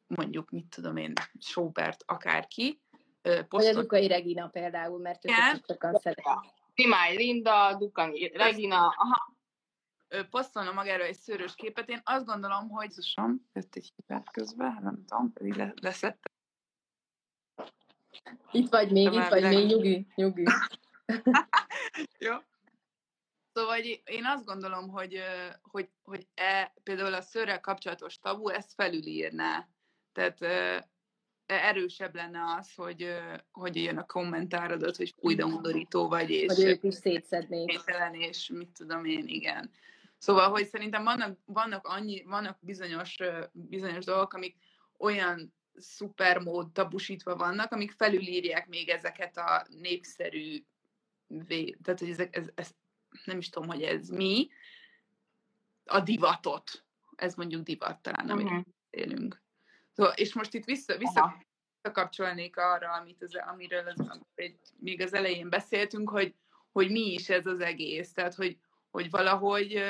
mondjuk, 0.08 0.50
mit 0.50 0.68
tudom 0.68 0.98
én, 0.98 1.14
Sobert, 1.40 2.04
akárki. 2.06 2.82
Posztot... 3.22 3.48
Vagy 3.50 3.66
az 3.66 3.76
Ukai 3.76 4.08
Regina 4.08 4.48
például, 4.48 5.00
mert 5.00 5.26
ők 5.26 5.66
sokan 5.68 5.96
szeretik. 5.96 6.60
Timály 6.74 7.16
Linda, 7.16 7.76
Dukani 7.78 8.28
Regina, 8.28 8.88
aha. 8.88 9.36
posztolna 10.30 10.72
magáról 10.72 11.06
egy 11.06 11.20
szőrös 11.20 11.56
képet. 11.56 11.90
Én 11.90 12.02
azt 12.04 12.26
gondolom, 12.26 12.70
hogy 12.70 12.90
Zusom, 12.90 13.50
jött 13.54 13.76
egy 13.76 13.92
hibát 13.96 14.32
közben, 14.32 14.80
nem 14.82 15.06
tudom, 15.06 15.34
pedig 15.34 15.54
le, 15.54 15.74
leszettem. 15.82 16.34
Itt 18.52 18.70
vagy 18.70 18.92
még, 18.92 19.14
itt 19.14 19.28
vagy 19.28 19.44
még, 19.44 19.68
nyugi, 19.68 20.08
nyugi. 20.16 20.44
Jó. 22.20 22.36
Szóval 23.54 23.78
én 24.04 24.26
azt 24.26 24.46
gondolom, 24.46 24.90
hogy, 24.90 25.22
hogy, 25.62 25.90
hogy 26.04 26.28
e, 26.34 26.74
például 26.84 27.14
a 27.14 27.22
szőrrel 27.22 27.60
kapcsolatos 27.60 28.20
tabu 28.20 28.50
ezt 28.50 28.74
felülírná. 28.74 29.68
Tehát 30.12 30.40
erősebb 31.52 32.16
lenne 32.16 32.40
az, 32.58 32.74
hogy, 32.76 33.08
hogy 33.52 33.76
jön 33.76 33.98
a 33.98 34.06
kommentárodat, 34.06 34.96
hogy 34.96 35.14
új 35.18 35.36
de 35.36 35.46
undorító 35.46 36.08
vagy, 36.08 36.30
és... 36.30 36.54
Hogy 36.54 36.64
ők 36.64 36.84
is 36.84 36.94
szétszednék. 36.94 37.82
és 38.14 38.50
mit 38.54 38.70
tudom 38.70 39.06
én, 39.06 39.28
igen. 39.28 39.72
Szóval, 40.18 40.50
hogy 40.50 40.68
szerintem 40.68 41.04
vannak, 41.04 41.38
vannak, 41.46 41.88
annyi, 41.88 42.24
vannak 42.24 42.58
bizonyos, 42.60 43.18
bizonyos 43.52 44.06
dolgok, 44.06 44.34
amik 44.34 44.56
olyan 44.98 45.54
szupermód 45.76 46.72
tabusítva 46.72 47.36
vannak, 47.36 47.72
amik 47.72 47.92
felülírják 47.92 48.68
még 48.68 48.90
ezeket 48.90 49.38
a 49.38 49.66
népszerű, 49.70 50.64
tehát 51.84 52.00
hogy 52.00 52.10
ezek, 52.10 52.36
ez, 52.36 52.50
ez, 52.56 52.72
nem 53.26 53.38
is 53.38 53.50
tudom, 53.50 53.68
hogy 53.70 53.82
ez 53.82 54.10
mi, 54.10 54.50
a 55.86 56.00
divatot. 56.00 56.86
Ez 57.16 57.36
mondjuk 57.36 57.64
divat 57.64 58.02
talán, 58.02 58.30
amit 58.30 58.46
uh-huh. 58.46 58.66
élünk. 58.90 59.42
És 60.16 60.34
most 60.34 60.54
itt 60.54 60.66
vissza, 60.66 60.98
vissza 60.98 61.46
kapcsolnék 61.92 62.58
arra, 62.58 62.92
amit 62.92 63.22
az, 63.22 63.36
amiről 63.36 63.88
az, 63.88 64.10
még 64.80 65.02
az 65.02 65.14
elején 65.14 65.50
beszéltünk, 65.50 66.10
hogy, 66.10 66.36
hogy 66.72 66.92
mi 66.92 67.14
is 67.14 67.30
ez 67.30 67.46
az 67.46 67.60
egész. 67.60 68.14
Tehát, 68.14 68.34
hogy, 68.34 68.58
hogy 68.90 69.10
valahogy 69.10 69.84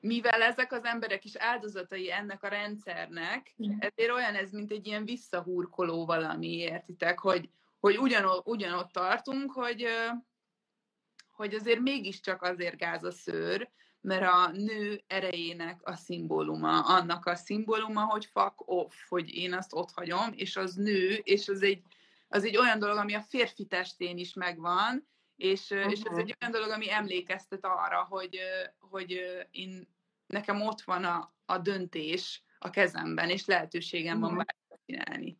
mivel 0.00 0.42
ezek 0.42 0.72
az 0.72 0.84
emberek 0.84 1.24
is 1.24 1.36
áldozatai 1.36 2.12
ennek 2.12 2.42
a 2.42 2.48
rendszernek, 2.48 3.54
ezért 3.78 4.12
olyan 4.12 4.34
ez, 4.34 4.50
mint 4.50 4.70
egy 4.70 4.86
ilyen 4.86 5.04
visszahúrkoló 5.04 6.06
valami, 6.06 6.56
értitek, 6.56 7.18
hogy, 7.18 7.50
hogy 7.80 7.98
ugyanott, 7.98 8.46
ugyanott 8.46 8.92
tartunk, 8.92 9.52
hogy, 9.52 9.86
hogy 11.28 11.54
azért 11.54 11.80
mégiscsak 11.80 12.42
azért 12.42 12.76
gáz 12.76 13.04
a 13.04 13.10
szőr, 13.10 13.70
mert 14.06 14.22
a 14.22 14.50
nő 14.52 15.02
erejének 15.06 15.80
a 15.82 15.96
szimbóluma, 15.96 16.80
annak 16.80 17.26
a 17.26 17.34
szimbóluma, 17.34 18.04
hogy 18.04 18.24
fuck 18.24 18.54
off, 18.56 18.94
hogy 19.08 19.34
én 19.34 19.52
azt 19.52 19.72
ott 19.72 19.90
hagyom, 19.94 20.32
és 20.34 20.56
az 20.56 20.74
nő, 20.74 21.08
és 21.22 21.48
az 21.48 21.62
egy, 21.62 21.82
az 22.28 22.44
egy 22.44 22.56
olyan 22.56 22.78
dolog, 22.78 22.96
ami 22.96 23.14
a 23.14 23.20
férfi 23.20 23.64
testén 23.64 24.18
is 24.18 24.34
megvan, 24.34 25.08
és, 25.36 25.70
uh-huh. 25.70 25.92
és 25.92 26.00
ez 26.00 26.16
egy 26.16 26.36
olyan 26.40 26.52
dolog, 26.52 26.70
ami 26.70 26.90
emlékeztet 26.90 27.64
arra, 27.64 28.06
hogy, 28.08 28.38
hogy 28.78 29.22
én, 29.50 29.88
nekem 30.26 30.60
ott 30.60 30.80
van 30.80 31.04
a, 31.04 31.34
a 31.44 31.58
döntés 31.58 32.42
a 32.58 32.70
kezemben, 32.70 33.30
és 33.30 33.46
lehetőségem 33.46 34.16
uh-huh. 34.22 34.34
van 34.34 34.46
bármit 34.46 34.86
csinálni. 34.86 35.38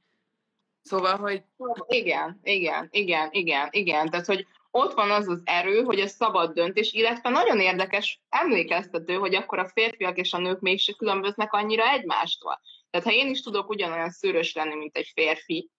Szóval, 0.83 1.17
hogy... 1.17 1.45
Igen, 1.87 2.41
igen, 2.43 2.89
igen, 2.91 3.29
igen, 3.31 3.69
igen. 3.71 4.11
Tehát, 4.11 4.27
hogy 4.27 4.47
ott 4.71 4.93
van 4.93 5.11
az 5.11 5.29
az 5.29 5.41
erő, 5.45 5.83
hogy 5.83 6.01
a 6.01 6.07
szabad 6.07 6.53
döntés, 6.53 6.93
illetve 6.93 7.29
nagyon 7.31 7.61
érdekes 7.61 8.23
emlékeztető, 8.29 9.15
hogy 9.15 9.35
akkor 9.35 9.59
a 9.59 9.69
férfiak 9.69 10.17
és 10.17 10.33
a 10.33 10.39
nők 10.39 10.61
mégse 10.61 10.93
különböznek 10.93 11.53
annyira 11.53 11.91
egymástól. 11.91 12.61
Tehát 12.91 13.07
ha 13.07 13.13
én 13.13 13.29
is 13.29 13.43
tudok 13.43 13.69
ugyanolyan 13.69 14.11
szőrös 14.11 14.55
lenni, 14.55 14.75
mint 14.75 14.97
egy 14.97 15.11
férfi, 15.15 15.71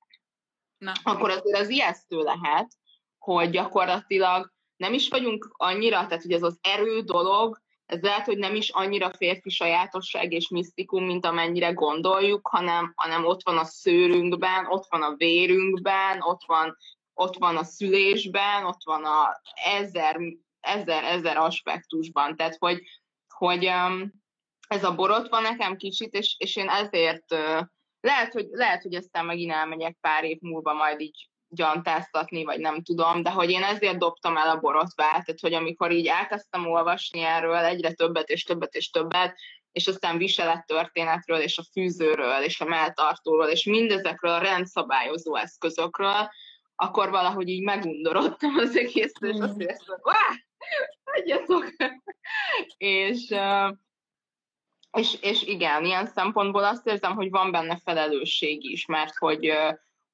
Na. 0.77 0.91
akkor 1.03 1.29
azért 1.29 1.59
az 1.59 1.69
ijesztő 1.69 2.17
lehet, 2.17 2.71
hogy 3.17 3.49
gyakorlatilag 3.49 4.51
nem 4.75 4.93
is 4.93 5.09
vagyunk 5.09 5.49
annyira, 5.51 6.05
tehát 6.05 6.21
hogy 6.21 6.31
ez 6.31 6.43
az 6.43 6.59
erő 6.61 7.01
dolog, 7.01 7.61
ez 7.85 8.01
lehet, 8.01 8.25
hogy 8.25 8.37
nem 8.37 8.55
is 8.55 8.69
annyira 8.69 9.13
férfi 9.13 9.49
sajátosság 9.49 10.31
és 10.31 10.49
misztikum, 10.49 11.05
mint 11.05 11.25
amennyire 11.25 11.71
gondoljuk, 11.71 12.47
hanem, 12.47 12.93
hanem 12.95 13.25
ott 13.25 13.43
van 13.43 13.57
a 13.57 13.63
szőrünkben, 13.63 14.65
ott 14.65 14.85
van 14.89 15.01
a 15.01 15.15
vérünkben, 15.15 16.21
ott 16.21 16.41
van 16.45 16.77
ott 17.17 17.37
van 17.37 17.57
a 17.57 17.63
szülésben, 17.63 18.65
ott 18.65 18.83
van 18.83 19.05
a 19.05 19.41
ezer, 19.79 20.19
ezer, 20.59 21.03
ezer 21.03 21.37
aspektusban. 21.37 22.35
Tehát, 22.35 22.55
hogy, 22.59 22.81
hogy 23.33 23.69
ez 24.67 24.83
a 24.83 24.95
borot 24.95 25.29
van 25.29 25.41
nekem 25.41 25.75
kicsit, 25.75 26.13
és, 26.13 26.35
és 26.37 26.55
én 26.55 26.69
ezért 26.69 27.25
lehet 27.99 28.33
hogy, 28.33 28.47
lehet, 28.51 28.81
hogy 28.81 28.95
aztán 28.95 29.25
megint 29.25 29.51
elmegyek 29.51 29.97
pár 30.01 30.23
év 30.23 30.37
múlva 30.41 30.73
majd 30.73 30.99
így 30.99 31.29
gyantáztatni, 31.49 32.43
vagy 32.43 32.59
nem 32.59 32.83
tudom, 32.83 33.23
de 33.23 33.29
hogy 33.29 33.49
én 33.49 33.63
ezért 33.63 33.97
dobtam 33.97 34.37
el 34.37 34.49
a 34.49 34.59
borotvát, 34.59 35.25
tehát 35.25 35.39
hogy 35.41 35.53
amikor 35.53 35.91
így 35.91 36.07
elkezdtem 36.07 36.67
olvasni 36.67 37.21
erről 37.21 37.55
egyre 37.55 37.93
többet 37.93 38.29
és 38.29 38.43
többet 38.43 38.73
és 38.73 38.89
többet, 38.89 39.35
és 39.71 39.87
aztán 39.87 40.17
viselet-történetről, 40.17 41.39
és 41.39 41.57
a 41.57 41.63
fűzőről, 41.71 42.43
és 42.43 42.61
a 42.61 42.65
melltartóról, 42.65 43.47
és 43.47 43.63
mindezekről 43.63 44.31
a 44.31 44.41
rendszabályozó 44.41 45.35
eszközökről, 45.35 46.29
akkor 46.79 47.09
valahogy 47.09 47.49
így 47.49 47.63
megundorodtam 47.63 48.57
az 48.57 48.77
egésztől, 48.77 49.33
és 49.33 49.39
azt 49.39 49.59
éreztem, 49.59 49.97
hogy 50.01 50.13
hagyjatok! 51.03 51.73
és, 52.77 53.35
és, 54.91 55.17
és 55.21 55.43
igen, 55.43 55.85
ilyen 55.85 56.05
szempontból 56.05 56.63
azt 56.63 56.87
érzem, 56.87 57.15
hogy 57.15 57.29
van 57.29 57.51
benne 57.51 57.79
felelősség 57.83 58.69
is, 58.69 58.85
mert 58.85 59.15
hogy, 59.17 59.53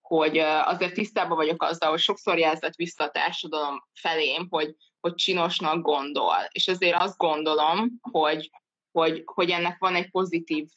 hogy 0.02 0.38
azért 0.38 0.94
tisztában 0.94 1.38
vagyok 1.38 1.64
azzal, 1.64 1.90
hogy 1.90 2.00
sokszor 2.00 2.38
jelzett 2.38 2.76
vissza 2.76 3.04
a 3.04 3.12
társadalom 3.12 3.88
felém, 3.94 4.48
hogy, 4.50 4.76
hogy 5.00 5.16
csinosnak 5.16 5.82
gondol. 5.82 6.38
És 6.52 6.68
azért 6.68 7.02
azt 7.02 7.18
gondolom, 7.18 7.92
hogy, 8.02 8.50
hogy, 8.92 9.22
hogy 9.26 9.50
ennek 9.50 9.80
van 9.80 9.96
egy 9.96 10.10
pozitív 10.10 10.68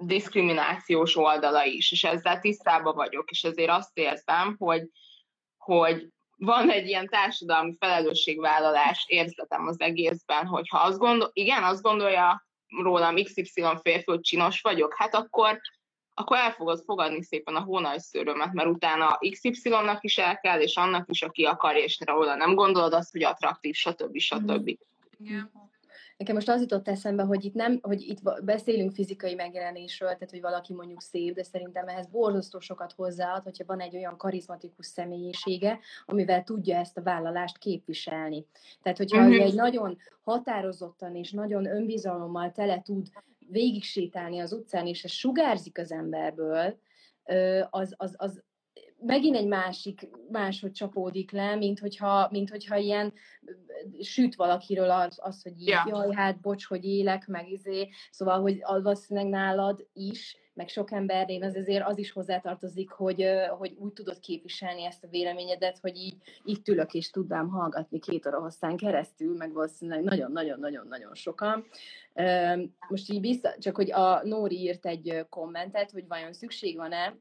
diszkriminációs 0.00 1.16
oldala 1.16 1.64
is, 1.64 1.92
és 1.92 2.04
ezzel 2.04 2.40
tisztában 2.40 2.94
vagyok, 2.94 3.30
és 3.30 3.44
ezért 3.44 3.70
azt 3.70 3.98
érzem, 3.98 4.56
hogy, 4.58 4.88
hogy 5.56 6.08
van 6.36 6.70
egy 6.70 6.86
ilyen 6.86 7.08
társadalmi 7.08 7.76
felelősségvállalás 7.78 9.04
érzetem 9.08 9.66
az 9.66 9.80
egészben, 9.80 10.46
hogy 10.46 10.68
ha 10.68 10.78
azt 10.78 10.98
gondol, 10.98 11.30
igen, 11.32 11.62
azt 11.62 11.82
gondolja 11.82 12.46
rólam 12.82 13.14
XY 13.14 13.62
férfi, 13.82 14.02
hogy 14.04 14.20
csinos 14.20 14.60
vagyok, 14.60 14.94
hát 14.96 15.14
akkor, 15.14 15.60
akkor 16.14 16.36
el 16.36 16.52
fogod 16.52 16.82
fogadni 16.84 17.22
szépen 17.22 17.56
a 17.56 17.60
hónajszőrömet, 17.60 18.52
mert 18.52 18.68
utána 18.68 19.18
XY-nak 19.30 20.04
is 20.04 20.18
el 20.18 20.38
kell, 20.38 20.60
és 20.60 20.76
annak 20.76 21.10
is, 21.10 21.22
aki 21.22 21.44
akar, 21.44 21.76
és 21.76 21.98
róla 22.04 22.34
nem 22.34 22.54
gondolod 22.54 22.92
azt, 22.92 23.12
hogy 23.12 23.22
attraktív, 23.22 23.74
stb. 23.74 24.18
stb. 24.18 24.78
Igen. 25.18 25.52
Nekem 26.16 26.34
most 26.34 26.48
az 26.48 26.60
jutott 26.60 26.88
eszembe, 26.88 27.22
hogy 27.22 27.44
itt 27.44 27.54
nem, 27.54 27.78
hogy 27.82 28.02
itt 28.02 28.42
beszélünk 28.44 28.92
fizikai 28.92 29.34
megjelenésről, 29.34 30.08
tehát 30.08 30.30
hogy 30.30 30.40
valaki 30.40 30.72
mondjuk 30.72 31.00
szép, 31.00 31.34
de 31.34 31.42
szerintem 31.42 31.88
ehhez 31.88 32.06
borzasztó 32.06 32.60
sokat 32.60 32.92
hozzáad, 32.92 33.42
hogyha 33.42 33.64
van 33.66 33.80
egy 33.80 33.96
olyan 33.96 34.16
karizmatikus 34.16 34.86
személyisége, 34.86 35.78
amivel 36.06 36.44
tudja 36.44 36.76
ezt 36.76 36.96
a 36.96 37.02
vállalást 37.02 37.58
képviselni. 37.58 38.46
Tehát, 38.82 38.98
hogyha 38.98 39.18
uh-huh. 39.18 39.42
egy 39.42 39.54
nagyon 39.54 39.98
határozottan 40.22 41.16
és 41.16 41.30
nagyon 41.30 41.66
önbizalommal 41.66 42.52
tele 42.52 42.82
tud 42.82 43.06
végig 43.48 43.82
sétálni 43.82 44.38
az 44.38 44.52
utcán, 44.52 44.86
és 44.86 45.04
ez 45.04 45.10
sugárzik 45.10 45.78
az 45.78 45.92
emberből, 45.92 46.78
az, 47.70 47.94
az, 47.96 48.14
az, 48.16 48.42
megint 49.00 49.36
egy 49.36 49.46
másik, 49.46 50.08
máshogy 50.30 50.72
csapódik 50.72 51.30
le, 51.30 51.54
mint 51.54 51.78
hogyha, 51.78 52.28
mint 52.30 52.50
hogyha 52.50 52.76
ilyen 52.76 53.12
süt 54.00 54.34
valakiről 54.34 54.90
az, 54.90 55.18
az 55.22 55.42
hogy 55.42 55.60
így, 55.60 55.66
ja. 55.66 55.84
jaj, 55.88 56.14
hát 56.14 56.40
bocs, 56.40 56.66
hogy 56.66 56.84
élek, 56.84 57.26
meg 57.26 57.50
izé, 57.50 57.88
szóval, 58.10 58.40
hogy 58.40 58.60
valószínűleg 58.66 59.28
nálad 59.30 59.86
is, 59.92 60.36
meg 60.54 60.68
sok 60.68 60.92
embernél 60.92 61.42
az 61.42 61.54
azért 61.54 61.86
az 61.86 61.98
is 61.98 62.12
hozzátartozik, 62.12 62.90
hogy, 62.90 63.26
hogy 63.58 63.74
úgy 63.78 63.92
tudod 63.92 64.18
képviselni 64.18 64.84
ezt 64.84 65.04
a 65.04 65.08
véleményedet, 65.08 65.78
hogy 65.78 65.96
így 65.96 66.16
itt 66.44 66.68
ülök 66.68 66.94
és 66.94 67.10
tudnám 67.10 67.48
hallgatni 67.48 67.98
két 67.98 68.26
óra 68.26 68.40
hosszán 68.40 68.76
keresztül, 68.76 69.36
meg 69.36 69.52
valószínűleg 69.52 70.02
nagyon-nagyon-nagyon-nagyon 70.02 71.14
sokan. 71.14 71.66
Most 72.88 73.12
így 73.12 73.20
vissza, 73.20 73.54
csak 73.58 73.76
hogy 73.76 73.92
a 73.92 74.20
Nóri 74.24 74.60
írt 74.60 74.86
egy 74.86 75.26
kommentet, 75.28 75.90
hogy 75.90 76.06
vajon 76.06 76.32
szükség 76.32 76.76
van-e 76.76 77.16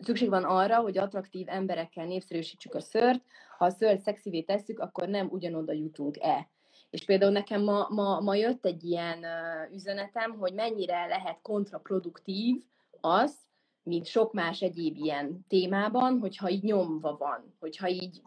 szükség 0.00 0.28
van 0.28 0.44
arra, 0.44 0.76
hogy 0.76 0.98
attraktív 0.98 1.48
emberekkel 1.48 2.06
népszerűsítsük 2.06 2.74
a 2.74 2.80
szört, 2.80 3.22
ha 3.58 3.64
a 3.64 3.70
szört 3.70 4.00
szexivé 4.00 4.40
tesszük, 4.40 4.78
akkor 4.78 5.08
nem 5.08 5.28
ugyanoda 5.30 5.72
jutunk-e. 5.72 6.48
És 6.90 7.04
például 7.04 7.32
nekem 7.32 7.62
ma, 7.62 7.86
ma, 7.90 8.20
ma 8.20 8.34
jött 8.34 8.64
egy 8.64 8.84
ilyen 8.84 9.24
üzenetem, 9.72 10.38
hogy 10.38 10.54
mennyire 10.54 11.06
lehet 11.06 11.38
kontraproduktív 11.42 12.62
az, 13.00 13.36
mint 13.82 14.06
sok 14.06 14.32
más 14.32 14.60
egyéb 14.60 14.96
ilyen 14.96 15.44
témában, 15.48 16.18
hogyha 16.18 16.50
így 16.50 16.62
nyomva 16.62 17.16
van, 17.16 17.54
hogyha 17.60 17.88
így, 17.88 18.22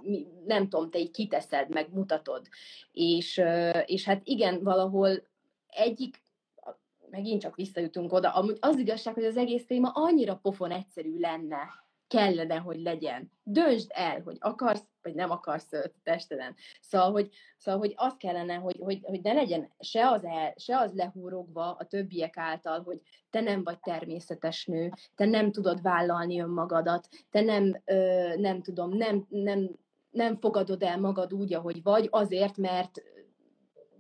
nem 0.46 0.70
tudom, 0.70 0.90
te 0.90 1.00
így 1.00 1.12
kiteszed, 1.12 1.70
meg 1.70 1.94
mutatod. 1.94 2.48
És, 2.92 3.42
és 3.86 4.06
hát 4.06 4.22
igen, 4.24 4.64
valahol 4.64 5.28
egyik 5.68 6.26
megint 7.10 7.42
csak 7.42 7.56
visszajutunk 7.56 8.14
oda. 8.14 8.30
Amúgy 8.30 8.58
az 8.60 8.78
igazság, 8.78 9.14
hogy 9.14 9.26
az 9.26 9.38
egész 9.38 9.66
téma 9.66 9.90
annyira 9.94 10.36
pofon 10.36 10.72
egyszerű 10.72 11.20
lenne, 11.20 11.86
kellene, 12.08 12.56
hogy 12.56 12.82
legyen. 12.82 13.32
Döntsd 13.44 13.92
el, 13.94 14.22
hogy 14.22 14.38
akarsz, 14.40 14.84
vagy 15.02 15.16
nem 15.16 15.32
akarsz 15.32 15.70
testeden. 16.04 16.56
Szóval, 16.82 17.12
hogy, 17.12 17.30
szóval, 17.58 17.80
hogy 17.80 17.94
az 17.96 18.14
kellene, 18.18 18.56
hogy, 18.56 18.78
hogy, 18.80 19.00
hogy 19.04 19.22
ne 19.22 19.34
legyen 19.34 19.72
se 19.80 20.10
az, 20.10 20.24
el, 20.24 20.54
se 20.56 20.78
az 20.78 20.94
lehúrogva 20.94 21.76
a 21.80 21.86
többiek 21.86 22.38
által, 22.38 22.82
hogy 22.82 23.02
te 23.30 23.42
nem 23.42 23.64
vagy 23.64 23.80
természetes 23.80 24.66
nő, 24.66 24.92
te 25.16 25.26
nem 25.26 25.52
tudod 25.52 25.82
vállalni 25.82 26.40
önmagadat, 26.40 27.08
te 27.30 27.42
nem, 27.42 27.82
ö, 27.86 28.34
nem 28.38 28.62
tudom, 28.62 28.98
nem, 28.98 29.26
nem, 29.30 29.70
nem 30.10 30.38
fogadod 30.40 30.84
el 30.84 31.00
magad 31.00 31.34
úgy, 31.34 31.54
ahogy 31.54 31.84
vagy, 31.84 32.08
azért, 32.12 32.58
mert 32.58 33.02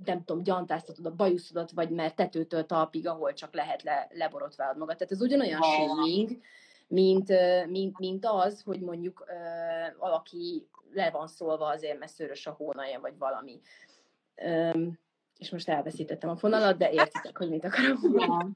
nem 0.05 0.23
tudom, 0.23 0.43
gyantáztatod 0.43 1.05
a 1.05 1.15
bajuszodat, 1.15 1.71
vagy 1.71 1.89
mert 1.89 2.15
tetőtől 2.15 2.65
talpig, 2.65 3.07
ahol 3.07 3.33
csak 3.33 3.53
lehet 3.53 3.83
le, 3.83 4.07
leborotválod 4.11 4.77
magad. 4.77 4.97
Tehát 4.97 5.13
ez 5.13 5.21
ugyanolyan 5.21 5.61
shaming, 5.61 6.29
mint, 6.87 7.31
mint, 7.67 7.99
mint 7.99 8.25
az, 8.25 8.61
hogy 8.61 8.79
mondjuk 8.79 9.25
valaki 9.99 10.67
le 10.93 11.09
van 11.09 11.27
szólva 11.27 11.65
azért, 11.67 11.99
mert 11.99 12.11
szörös 12.11 12.47
a 12.47 12.51
hónalja, 12.51 12.99
vagy 12.99 13.17
valami. 13.17 13.61
És 15.37 15.49
most 15.49 15.69
elveszítettem 15.69 16.29
a 16.29 16.37
fonalat, 16.37 16.77
de 16.77 16.91
értitek, 16.91 17.37
hogy 17.37 17.49
mit 17.49 17.65
akarok 17.65 18.01
mondani. 18.01 18.55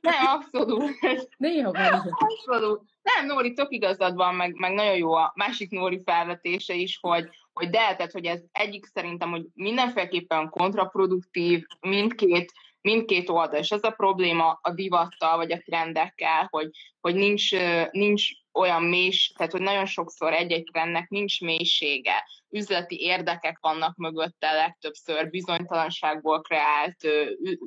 Nem, 0.00 0.26
abszolút. 0.26 0.90
Néha 1.36 1.72
van. 1.72 2.16
Abszolút. 2.18 2.82
Nem, 3.02 3.26
Nóri, 3.26 3.52
tök 3.52 3.72
igazad 3.72 4.14
van, 4.14 4.34
meg, 4.34 4.54
meg 4.54 4.72
nagyon 4.72 4.96
jó 4.96 5.12
a 5.12 5.32
másik 5.34 5.70
Nóri 5.70 6.02
felvetése 6.04 6.74
is, 6.74 6.98
hogy, 7.00 7.28
hogy 7.52 7.70
de, 7.70 7.94
tehát, 7.96 8.12
hogy 8.12 8.24
ez 8.24 8.40
egyik 8.52 8.84
szerintem, 8.84 9.30
hogy 9.30 9.46
mindenféleképpen 9.54 10.48
kontraproduktív, 10.48 11.64
mindkét 11.80 12.52
mindkét 12.82 13.28
oldal, 13.28 13.58
és 13.58 13.70
ez 13.70 13.82
a 13.82 13.90
probléma 13.90 14.58
a 14.62 14.72
divattal, 14.72 15.36
vagy 15.36 15.52
a 15.52 15.62
trendekkel, 15.64 16.46
hogy, 16.50 16.70
hogy 17.00 17.14
nincs, 17.14 17.50
nincs 17.90 18.28
olyan 18.52 18.82
mélys, 18.82 19.32
tehát 19.36 19.52
hogy 19.52 19.60
nagyon 19.60 19.86
sokszor 19.86 20.32
egy-egy 20.32 20.68
trendnek 20.72 21.08
nincs 21.08 21.40
mélysége, 21.40 22.24
üzleti 22.48 23.00
érdekek 23.00 23.58
vannak 23.60 23.96
mögötte 23.96 24.52
legtöbbször, 24.52 25.30
bizonytalanságból 25.30 26.40
kreált 26.40 26.96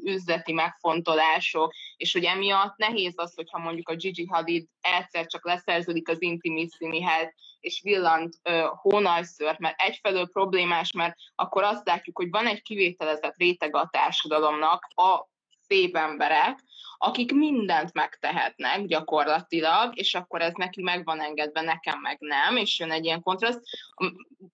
üzleti 0.04 0.54
megfontolások, 0.54 1.74
és 1.98 2.14
hogy 2.14 2.24
emiatt 2.24 2.78
nehéz 2.78 3.14
az, 3.16 3.36
hogyha 3.36 3.60
mondjuk 3.60 3.90
a 3.90 3.96
Gigi 3.96 4.26
Hadid 4.26 4.68
egyszer 4.82 5.26
csak 5.26 5.46
leszerződik 5.46 6.10
az 6.10 6.22
Intimissimihez, 6.22 7.34
és 7.60 7.82
villant 7.84 8.36
uh, 8.50 8.64
hónajszört, 8.64 9.60
mert 9.60 9.82
egyfelől 9.82 10.28
problémás, 10.28 10.92
mert 10.92 11.16
akkor 11.36 11.64
azt 11.64 11.86
látjuk, 11.86 12.18
hogy 12.18 12.30
van 12.30 12.48
egy 12.48 12.62
kivételezett 12.62 13.38
réteg 13.38 13.76
a 13.76 13.90
társadalomnak, 13.92 14.88
a 14.96 15.28
szép 15.68 15.96
emberek, 15.96 16.60
akik 16.98 17.32
mindent 17.32 17.94
megtehetnek 17.94 18.86
gyakorlatilag, 18.86 19.98
és 19.98 20.16
akkor 20.16 20.42
ez 20.42 20.54
neki 20.54 20.82
meg 20.82 21.06
van 21.06 21.22
engedve, 21.22 21.62
nekem 21.62 22.00
meg 22.00 22.18
nem, 22.20 22.58
és 22.58 22.80
jön 22.80 22.92
egy 22.92 23.06
ilyen 23.06 23.22
kontraszt. 23.22 23.62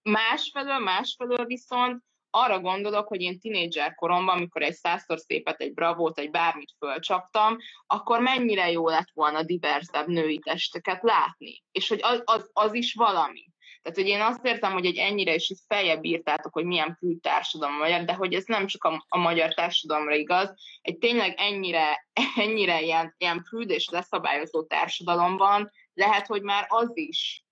Másfelől, 0.01 0.79
másfelől 0.79 1.45
viszont 1.45 2.03
arra 2.29 2.59
gondolok, 2.59 3.07
hogy 3.07 3.21
én 3.21 3.39
tinédzser 3.39 3.95
koromban, 3.95 4.35
amikor 4.35 4.61
egy 4.61 4.73
százszor 4.73 5.19
szépet, 5.19 5.61
egy 5.61 5.73
bravót, 5.73 6.19
egy 6.19 6.31
bármit 6.31 6.75
fölcsaptam, 6.77 7.57
akkor 7.87 8.19
mennyire 8.19 8.71
jó 8.71 8.87
lett 8.87 9.09
volna 9.13 9.43
diverzebb 9.43 10.07
női 10.07 10.39
testeket 10.39 11.03
látni. 11.03 11.63
És 11.71 11.89
hogy 11.89 11.99
az, 12.01 12.21
az, 12.25 12.49
az 12.53 12.73
is 12.73 12.93
valami. 12.93 13.50
Tehát, 13.81 13.97
hogy 13.97 14.07
én 14.07 14.21
azt 14.21 14.45
értem, 14.45 14.71
hogy 14.71 14.85
egy 14.85 14.97
ennyire 14.97 15.33
is 15.33 15.53
feljebb 15.67 16.03
írtátok, 16.03 16.53
hogy 16.53 16.65
milyen 16.65 16.95
prűd 16.99 17.21
társadalom 17.21 17.77
magyar, 17.77 18.03
de 18.05 18.13
hogy 18.13 18.33
ez 18.33 18.43
nem 18.45 18.67
csak 18.67 18.83
a, 18.83 19.05
a 19.07 19.17
magyar 19.17 19.53
társadalomra 19.53 20.15
igaz, 20.15 20.53
egy 20.81 20.97
tényleg 20.97 21.33
ennyire, 21.37 22.07
ennyire 22.45 22.81
ilyen, 22.81 23.15
ilyen 23.17 23.43
prűd 23.49 23.69
és 23.69 23.89
leszabályozó 23.89 24.63
társadalomban 24.63 25.71
lehet, 25.93 26.27
hogy 26.27 26.41
már 26.41 26.65
az 26.67 26.91
is 26.93 27.45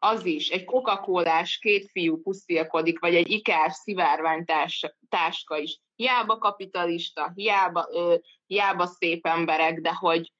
az 0.00 0.24
is, 0.24 0.48
egy 0.48 0.64
coca 0.64 1.00
cola 1.00 1.42
két 1.60 1.90
fiú 1.90 2.22
puszilkodik, 2.22 2.98
vagy 2.98 3.14
egy 3.14 3.30
ikás 3.30 3.72
szivárványtáska 3.72 5.56
is. 5.56 5.80
Hiába 5.94 6.38
kapitalista, 6.38 7.32
hiába, 7.34 7.88
ö, 7.90 8.16
hiába 8.46 8.86
szép 8.86 9.26
emberek, 9.26 9.80
de 9.80 9.94
hogy 9.94 10.32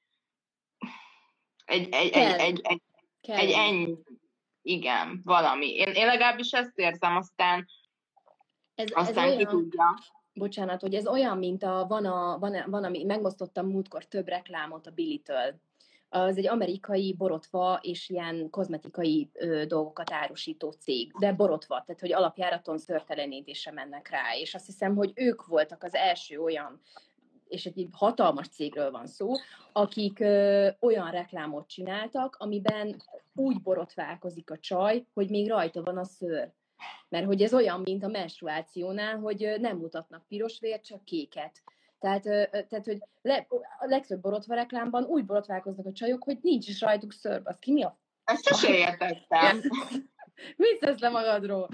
egy, 1.65 1.93
egy, 1.93 2.11
egy, 2.11 2.39
egy, 2.39 2.61
egy, 2.63 2.81
egy 3.21 3.51
ennyi, 3.51 3.97
igen, 4.61 5.21
valami. 5.23 5.75
Én, 5.75 5.93
én 5.93 6.05
legalábbis 6.05 6.51
ezt 6.51 6.77
érzem, 6.77 7.15
aztán, 7.15 7.67
ez, 8.75 8.87
aztán 8.93 9.23
ez 9.23 9.33
olyan, 9.33 9.37
ki 9.37 9.45
tudja. 9.45 9.97
Bocsánat, 10.33 10.81
hogy 10.81 10.93
ez 10.93 11.07
olyan, 11.07 11.37
mint 11.37 11.63
a, 11.63 11.85
van, 11.87 12.05
a, 12.05 12.37
van, 12.39 12.55
a, 12.55 12.69
van 12.69 12.83
ami, 12.83 13.03
megmosztottam 13.03 13.67
múltkor 13.67 14.05
több 14.05 14.27
reklámot 14.27 14.87
a 14.87 14.91
Billy-től 14.91 15.59
az 16.09 16.37
egy 16.37 16.47
amerikai 16.47 17.15
borotva 17.17 17.79
és 17.81 18.09
ilyen 18.09 18.49
kozmetikai 18.49 19.29
ö, 19.33 19.65
dolgokat 19.65 20.11
árusító 20.11 20.71
cég, 20.71 21.11
de 21.19 21.33
borotva, 21.33 21.83
tehát 21.85 22.01
hogy 22.01 22.13
alapjáraton 22.13 22.77
szörtelenítésre 22.77 23.71
mennek 23.71 24.09
rá, 24.09 24.35
és 24.35 24.55
azt 24.55 24.65
hiszem, 24.65 24.95
hogy 24.95 25.11
ők 25.15 25.45
voltak 25.45 25.83
az 25.83 25.95
első 25.95 26.39
olyan 26.39 26.81
és 27.49 27.65
egy 27.65 27.87
hatalmas 27.91 28.47
cégről 28.47 28.91
van 28.91 29.07
szó, 29.07 29.31
akik 29.71 30.19
ö, 30.19 30.67
olyan 30.79 31.11
reklámot 31.11 31.67
csináltak, 31.67 32.35
amiben 32.39 33.01
úgy 33.35 33.61
borotválkozik 33.61 34.51
a 34.51 34.57
csaj, 34.57 35.05
hogy 35.13 35.29
még 35.29 35.49
rajta 35.49 35.83
van 35.83 35.97
a 35.97 36.03
szőr. 36.03 36.51
Mert 37.09 37.25
hogy 37.25 37.41
ez 37.41 37.53
olyan, 37.53 37.81
mint 37.81 38.03
a 38.03 38.07
menstruációnál, 38.07 39.17
hogy 39.17 39.55
nem 39.59 39.77
mutatnak 39.77 40.27
piros 40.27 40.59
vért, 40.59 40.85
csak 40.85 41.05
kéket. 41.05 41.61
Tehát, 41.99 42.21
tehát 42.51 42.85
hogy 42.85 43.03
le, 43.21 43.47
a 43.79 43.85
legtöbb 43.85 44.21
borotva 44.21 44.55
reklámban 44.55 45.03
úgy 45.03 45.25
borotválkoznak 45.25 45.85
a 45.85 45.91
csajok, 45.91 46.23
hogy 46.23 46.37
nincs 46.41 46.67
is 46.67 46.81
rajtuk 46.81 47.13
szörb. 47.13 47.47
Az 47.47 47.59
ki 47.59 47.71
mi 47.71 47.83
a... 47.83 47.99
Ezt 48.23 48.47
sose 48.47 48.77
értettem. 48.77 49.61
Mit 50.55 50.99
le 50.99 51.09
magadról? 51.09 51.69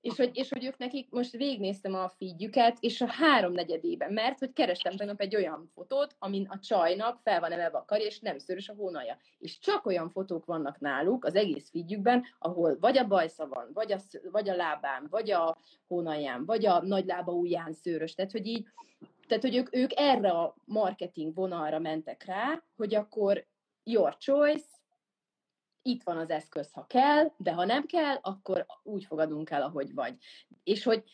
És 0.00 0.16
hogy, 0.16 0.30
és 0.32 0.48
hogy 0.48 0.64
ők 0.64 0.78
nekik, 0.78 1.10
most 1.10 1.32
végignéztem 1.32 1.94
a 1.94 2.08
figyüket, 2.08 2.76
és 2.80 3.00
a 3.00 3.06
háromnegyedében, 3.06 4.12
mert 4.12 4.38
hogy 4.38 4.52
kerestem 4.52 4.96
tegnap 4.96 5.20
egy 5.20 5.36
olyan 5.36 5.70
fotót, 5.74 6.16
amin 6.18 6.46
a 6.48 6.58
csajnak 6.58 7.20
fel 7.22 7.40
van 7.40 7.52
emelve 7.52 7.78
a 7.78 7.84
karja, 7.84 8.06
és 8.06 8.20
nem 8.20 8.38
szörös 8.38 8.68
a 8.68 8.74
hónalja. 8.74 9.18
És 9.38 9.58
csak 9.58 9.86
olyan 9.86 10.10
fotók 10.10 10.44
vannak 10.44 10.80
náluk 10.80 11.24
az 11.24 11.34
egész 11.34 11.70
figyükben, 11.70 12.24
ahol 12.38 12.76
vagy 12.80 12.98
a 12.98 13.06
bajsza 13.06 13.46
van, 13.46 13.70
vagy 13.72 13.92
a, 13.92 13.98
vagy 14.30 14.48
a 14.48 14.56
lábán, 14.56 15.06
vagy 15.10 15.30
a 15.30 15.58
hónalján, 15.88 16.44
vagy 16.44 16.66
a 16.66 16.82
nagy 16.82 17.06
lába 17.06 17.32
ujján 17.32 17.72
szőrös. 17.72 18.14
Tehát, 18.14 18.32
hogy 18.32 18.46
így 18.46 18.66
tehát, 19.28 19.42
hogy 19.42 19.56
ők, 19.56 19.76
ők 19.76 19.90
erre 19.94 20.30
a 20.30 20.54
marketing 20.64 21.34
vonalra 21.34 21.78
mentek 21.78 22.24
rá, 22.24 22.62
hogy 22.76 22.94
akkor 22.94 23.46
your 23.84 24.16
choice, 24.16 24.77
itt 25.88 26.02
van 26.02 26.16
az 26.16 26.30
eszköz, 26.30 26.72
ha 26.72 26.86
kell, 26.86 27.32
de 27.36 27.52
ha 27.52 27.64
nem 27.64 27.86
kell, 27.86 28.18
akkor 28.20 28.66
úgy 28.82 29.04
fogadunk 29.04 29.50
el, 29.50 29.62
ahogy 29.62 29.94
vagy. 29.94 30.16
És 30.64 30.84
hogy 30.84 31.04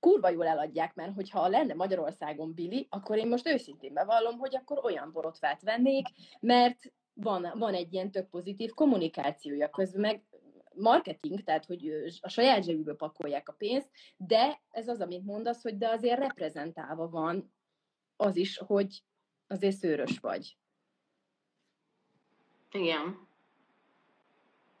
kurva 0.00 0.28
jól 0.28 0.46
eladják, 0.46 0.94
mert 0.94 1.14
hogyha 1.14 1.48
lenne 1.48 1.74
Magyarországon 1.74 2.54
Billy, 2.54 2.86
akkor 2.90 3.16
én 3.16 3.28
most 3.28 3.48
őszintén 3.48 3.92
bevallom, 3.92 4.38
hogy 4.38 4.56
akkor 4.56 4.84
olyan 4.84 5.12
borotvát 5.12 5.62
vennék, 5.62 6.06
mert 6.40 6.92
van, 7.12 7.52
van 7.54 7.74
egy 7.74 7.92
ilyen 7.92 8.10
tök 8.10 8.28
pozitív 8.28 8.70
kommunikációja 8.70 9.70
közben, 9.70 10.00
meg 10.00 10.24
marketing, 10.74 11.42
tehát 11.42 11.64
hogy 11.64 11.88
a 12.20 12.28
saját 12.28 12.64
zsebükbe 12.64 12.94
pakolják 12.94 13.48
a 13.48 13.52
pénzt, 13.52 13.90
de 14.16 14.60
ez 14.70 14.88
az, 14.88 15.00
amit 15.00 15.24
mondasz, 15.24 15.62
hogy 15.62 15.76
de 15.76 15.88
azért 15.88 16.18
reprezentálva 16.18 17.08
van 17.08 17.54
az 18.16 18.36
is, 18.36 18.58
hogy 18.58 19.02
azért 19.46 19.76
szőrös 19.76 20.18
vagy. 20.18 20.56
Igen. 22.70 23.25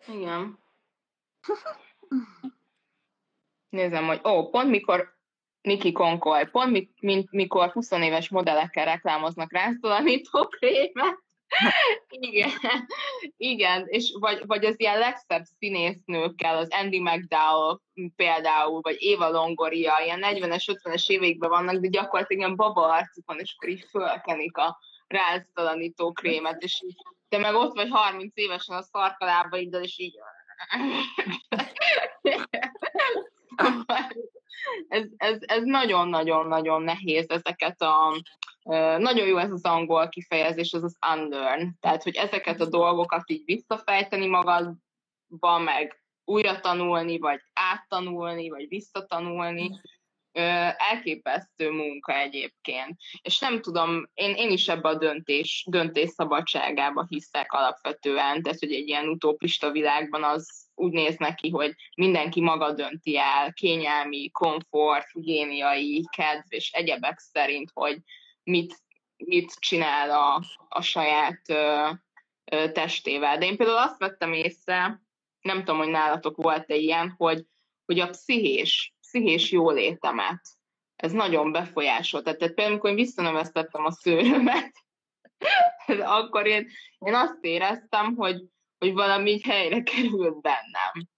Igen. 0.08 0.58
Nézem, 3.68 4.06
hogy 4.06 4.20
ó, 4.24 4.48
pont 4.48 4.70
mikor 4.70 5.14
Niki 5.60 5.92
Konkoly, 5.92 6.50
pont 6.50 6.70
mi, 6.70 6.90
mint 7.00 7.30
mikor 7.30 7.70
20 7.70 7.90
éves 7.90 8.28
modellekkel 8.28 8.84
reklámoznak 8.84 9.52
rásztalanító 9.52 10.46
krémet, 10.46 11.24
igen, 12.08 12.50
igen, 13.36 13.84
és 13.86 14.16
vagy, 14.18 14.46
vagy 14.46 14.64
az 14.64 14.80
ilyen 14.80 14.98
legszebb 14.98 15.42
színésznőkkel, 15.58 16.56
az 16.56 16.68
Andy 16.70 17.00
McDowell 17.00 17.80
például, 18.16 18.80
vagy 18.80 18.96
Éva 18.98 19.30
Longoria, 19.30 19.92
ilyen 20.04 20.20
40-es, 20.22 20.64
50-es 20.82 21.08
éveikben 21.08 21.50
vannak, 21.50 21.76
de 21.76 21.88
gyakorlatilag 21.88 22.42
ilyen 22.42 22.56
baba 22.56 22.88
arcuk 22.88 23.26
van, 23.26 23.38
és 23.38 23.54
akkor 23.56 23.68
így 23.68 23.86
fölkenik 23.90 24.56
a 24.56 24.78
ráztalanító 25.06 26.12
krémet, 26.12 26.62
és 26.62 26.82
így, 26.84 26.96
te 27.28 27.38
meg 27.38 27.54
ott 27.54 27.74
vagy 27.74 27.88
30 27.90 28.32
évesen 28.36 28.76
a 28.76 28.82
szarkalábaiddal, 28.82 29.82
és 29.82 29.98
így 29.98 30.14
ez, 34.88 35.04
ez, 35.16 35.38
ez 35.40 35.62
nagyon-nagyon-nagyon 35.62 36.82
nehéz 36.82 37.30
ezeket 37.30 37.80
a 37.80 38.22
nagyon 38.98 39.26
jó 39.26 39.36
ez 39.36 39.50
az 39.50 39.64
angol 39.64 40.08
kifejezés, 40.08 40.72
ez 40.72 40.82
az 40.82 40.96
unlearn, 41.14 41.68
tehát 41.80 42.02
hogy 42.02 42.14
ezeket 42.14 42.60
a 42.60 42.68
dolgokat 42.68 43.30
így 43.30 43.44
visszafejteni 43.44 44.26
magadba, 44.26 45.58
meg 45.58 46.02
újra 46.24 46.60
tanulni, 46.60 47.18
vagy 47.18 47.40
áttanulni, 47.52 48.48
vagy 48.48 48.68
visszatanulni, 48.68 49.80
elképesztő 50.76 51.70
munka 51.70 52.18
egyébként. 52.18 52.96
És 53.22 53.38
nem 53.38 53.60
tudom, 53.60 54.10
én, 54.14 54.34
én 54.34 54.50
is 54.50 54.68
ebbe 54.68 54.88
a 54.88 54.94
döntés, 54.94 55.64
döntés 55.70 56.08
szabadságába 56.08 57.06
hiszek 57.08 57.52
alapvetően, 57.52 58.42
tehát 58.42 58.58
hogy 58.58 58.72
egy 58.72 58.88
ilyen 58.88 59.08
utópista 59.08 59.70
világban 59.70 60.24
az 60.24 60.64
úgy 60.74 60.92
néz 60.92 61.16
neki, 61.16 61.50
hogy 61.50 61.74
mindenki 61.96 62.40
maga 62.40 62.72
dönti 62.72 63.18
el, 63.18 63.52
kényelmi, 63.52 64.30
komfort, 64.30 65.10
higiéniai, 65.12 66.04
kedv 66.16 66.46
és 66.48 66.70
egyebek 66.70 67.18
szerint, 67.18 67.70
hogy 67.74 67.98
mit, 68.42 68.74
mit 69.16 69.54
csinál 69.58 70.10
a, 70.10 70.42
a 70.68 70.80
saját 70.82 71.40
ö, 71.48 71.90
ö, 72.44 72.72
testével. 72.72 73.38
De 73.38 73.46
én 73.46 73.56
például 73.56 73.78
azt 73.78 73.98
vettem 73.98 74.32
észre, 74.32 75.00
nem 75.40 75.58
tudom, 75.58 75.78
hogy 75.78 75.88
nálatok 75.88 76.36
volt-e 76.36 76.74
ilyen, 76.74 77.14
hogy, 77.16 77.44
hogy 77.84 78.00
a 78.00 78.08
pszichés, 78.08 78.95
pszichés 79.16 79.50
jólétemet 79.50 80.40
ez 80.96 81.12
nagyon 81.12 81.52
befolyásolt. 81.52 82.24
Tehát, 82.24 82.38
tehát 82.38 82.54
például, 82.54 82.76
amikor 82.76 82.90
én 82.90 83.04
visszanövesztettem 83.04 83.84
a 83.84 83.90
szőrömet, 83.90 84.72
akkor 86.18 86.46
én, 86.46 86.68
én 86.98 87.14
azt 87.14 87.38
éreztem, 87.40 88.14
hogy, 88.14 88.42
hogy 88.78 88.92
valami 88.92 89.30
így 89.30 89.42
helyre 89.42 89.82
került 89.82 90.40
bennem. 90.40 91.08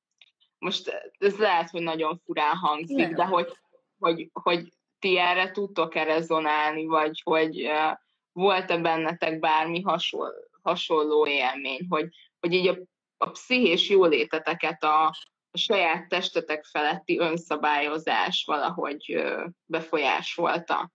Most 0.59 1.13
ez 1.19 1.37
lehet, 1.37 1.71
hogy 1.71 1.83
nagyon 1.83 2.21
furán 2.25 2.57
hangzik, 2.57 2.97
Nem. 2.97 3.15
de 3.15 3.25
hogy, 3.25 3.53
hogy, 3.99 4.31
hogy 4.33 4.73
ti 4.99 5.19
erre 5.19 5.51
tudtok-e 5.51 6.05
rezonálni, 6.05 6.87
vagy 6.87 7.21
hogy 7.25 7.67
uh, 7.67 7.93
volt-e 8.33 8.79
bennetek 8.79 9.39
bármi 9.39 9.81
hasonló, 9.81 10.33
hasonló 10.63 11.27
élmény, 11.27 11.87
hogy, 11.89 12.09
hogy 12.41 12.53
így 12.53 12.69
a, 12.69 12.79
a 13.17 13.31
pszichés 13.31 13.89
jóléteteket 13.89 14.83
a, 14.83 15.15
a 15.51 15.59
saját 15.59 16.09
testetek 16.09 16.65
feletti 16.65 17.19
önszabályozás 17.19 18.45
valahogy 18.47 19.25
befolyásolta. 19.67 20.91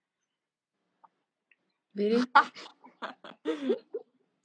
Viri? 1.91 2.17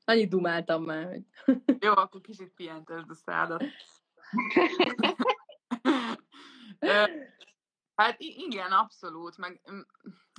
Annyit 0.05 0.29
dumáltam 0.29 0.85
már, 0.85 1.05
hogy... 1.05 1.23
Jó, 1.85 1.93
akkor 1.93 2.21
kicsit 2.21 2.53
pihentesd 2.55 3.11
a 3.11 3.15
szádat. 3.15 3.65
hát 7.95 8.17
igen, 8.19 8.73
abszolút, 8.73 9.37
meg 9.37 9.61
mm, 9.71 9.81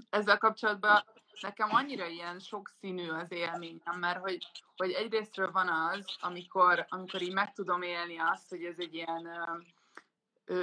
ezzel 0.10 0.38
kapcsolatban 0.38 1.04
nekem 1.42 1.76
annyira 1.76 2.06
ilyen 2.06 2.40
sokszínű 2.40 3.10
az 3.10 3.32
élményem, 3.32 4.00
mert 4.00 4.20
hogy, 4.20 4.48
hogy 4.76 4.92
egyrésztről 4.92 5.52
van 5.52 5.68
az, 5.68 6.16
amikor, 6.20 6.86
amikor 6.90 7.22
így 7.22 7.34
meg 7.34 7.54
tudom 7.54 7.82
élni 7.82 8.20
azt, 8.20 8.50
hogy 8.50 8.64
ez 8.64 8.76
egy 8.78 8.94
ilyen 8.94 9.28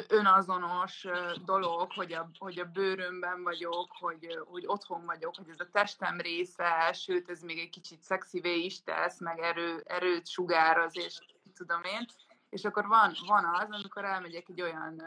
önazonos 0.08 1.06
dolog, 1.44 1.92
hogy 1.92 2.12
a, 2.12 2.30
hogy 2.38 2.58
a 2.58 2.64
bőrömben 2.64 3.42
vagyok, 3.42 3.90
hogy, 4.00 4.38
hogy 4.46 4.66
otthon 4.66 5.04
vagyok, 5.04 5.34
hogy 5.36 5.48
ez 5.48 5.60
a 5.60 5.70
testem 5.72 6.20
része, 6.20 6.92
sőt, 6.92 7.30
ez 7.30 7.42
még 7.42 7.58
egy 7.58 7.70
kicsit 7.70 8.02
szexivé 8.02 8.58
is 8.58 8.82
tesz, 8.82 9.20
meg 9.20 9.38
erő, 9.38 9.82
erőt 9.84 10.26
sugároz, 10.26 10.96
és 10.96 11.18
tudom 11.54 11.82
én. 11.82 12.06
És 12.48 12.64
akkor 12.64 12.86
van, 12.86 13.12
van 13.26 13.44
az, 13.44 13.70
amikor 13.70 14.04
elmegyek 14.04 14.48
egy 14.48 14.62
olyan 14.62 15.02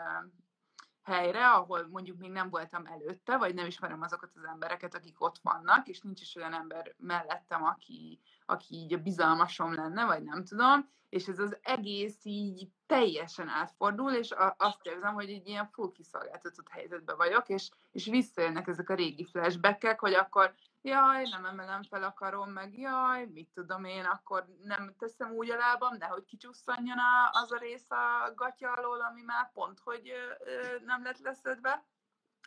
helyre, 1.04 1.50
ahol 1.50 1.88
mondjuk 1.88 2.18
még 2.18 2.32
nem 2.32 2.50
voltam 2.50 2.86
előtte, 2.86 3.38
vagy 3.38 3.54
nem 3.54 3.66
ismerem 3.66 4.02
azokat 4.02 4.32
az 4.36 4.44
embereket, 4.44 4.96
akik 4.96 5.22
ott 5.22 5.40
vannak, 5.42 5.88
és 5.88 6.02
nincs 6.02 6.22
is 6.22 6.36
olyan 6.36 6.54
ember 6.54 6.96
mellettem, 6.98 7.64
aki, 7.64 8.20
aki 8.46 8.76
így 8.76 8.94
a 8.94 8.98
bizalmasom 8.98 9.74
lenne, 9.74 10.06
vagy 10.06 10.24
nem 10.24 10.44
tudom, 10.44 10.90
és 11.10 11.28
ez 11.28 11.40
az 11.40 11.58
egész 11.62 12.20
így 12.24 12.70
teljesen 12.86 13.48
átfordul, 13.48 14.12
és 14.12 14.32
a, 14.32 14.56
azt 14.58 14.86
érzem, 14.86 15.14
hogy 15.14 15.30
egy 15.30 15.48
ilyen 15.48 15.70
full 15.72 15.92
kiszolgáltatott 15.92 16.70
helyzetben 16.70 17.18
vagyok, 17.18 17.50
és, 17.50 17.70
és 17.92 18.06
visszajönnek 18.06 18.68
ezek 18.68 18.90
a 18.90 18.94
régi 18.96 19.26
flashbackek, 19.26 20.00
hogy 20.00 20.14
akkor 20.14 20.54
jaj, 20.82 21.24
nem 21.30 21.46
emelem 21.46 21.84
fel 21.84 22.04
a 22.04 22.14
karom, 22.14 22.50
meg 22.50 22.78
jaj, 22.78 23.26
mit 23.26 23.50
tudom 23.54 23.84
én, 23.84 24.06
akkor 24.06 24.46
nem 24.64 24.96
teszem 24.98 25.32
úgy 25.32 25.50
a 25.50 25.58
lábam, 25.58 25.98
nehogy 25.98 26.26
kicsusszanjon 26.26 26.98
az 27.32 27.52
a 27.52 27.58
rész 27.58 27.92
a 27.92 28.34
gatya 28.36 28.74
alól, 28.74 29.02
ami 29.02 29.22
már 29.22 29.52
pont, 29.52 29.80
hogy 29.80 30.10
ö, 30.46 30.86
nem 30.86 31.04
lett 31.04 31.20
leszedve, 31.20 31.86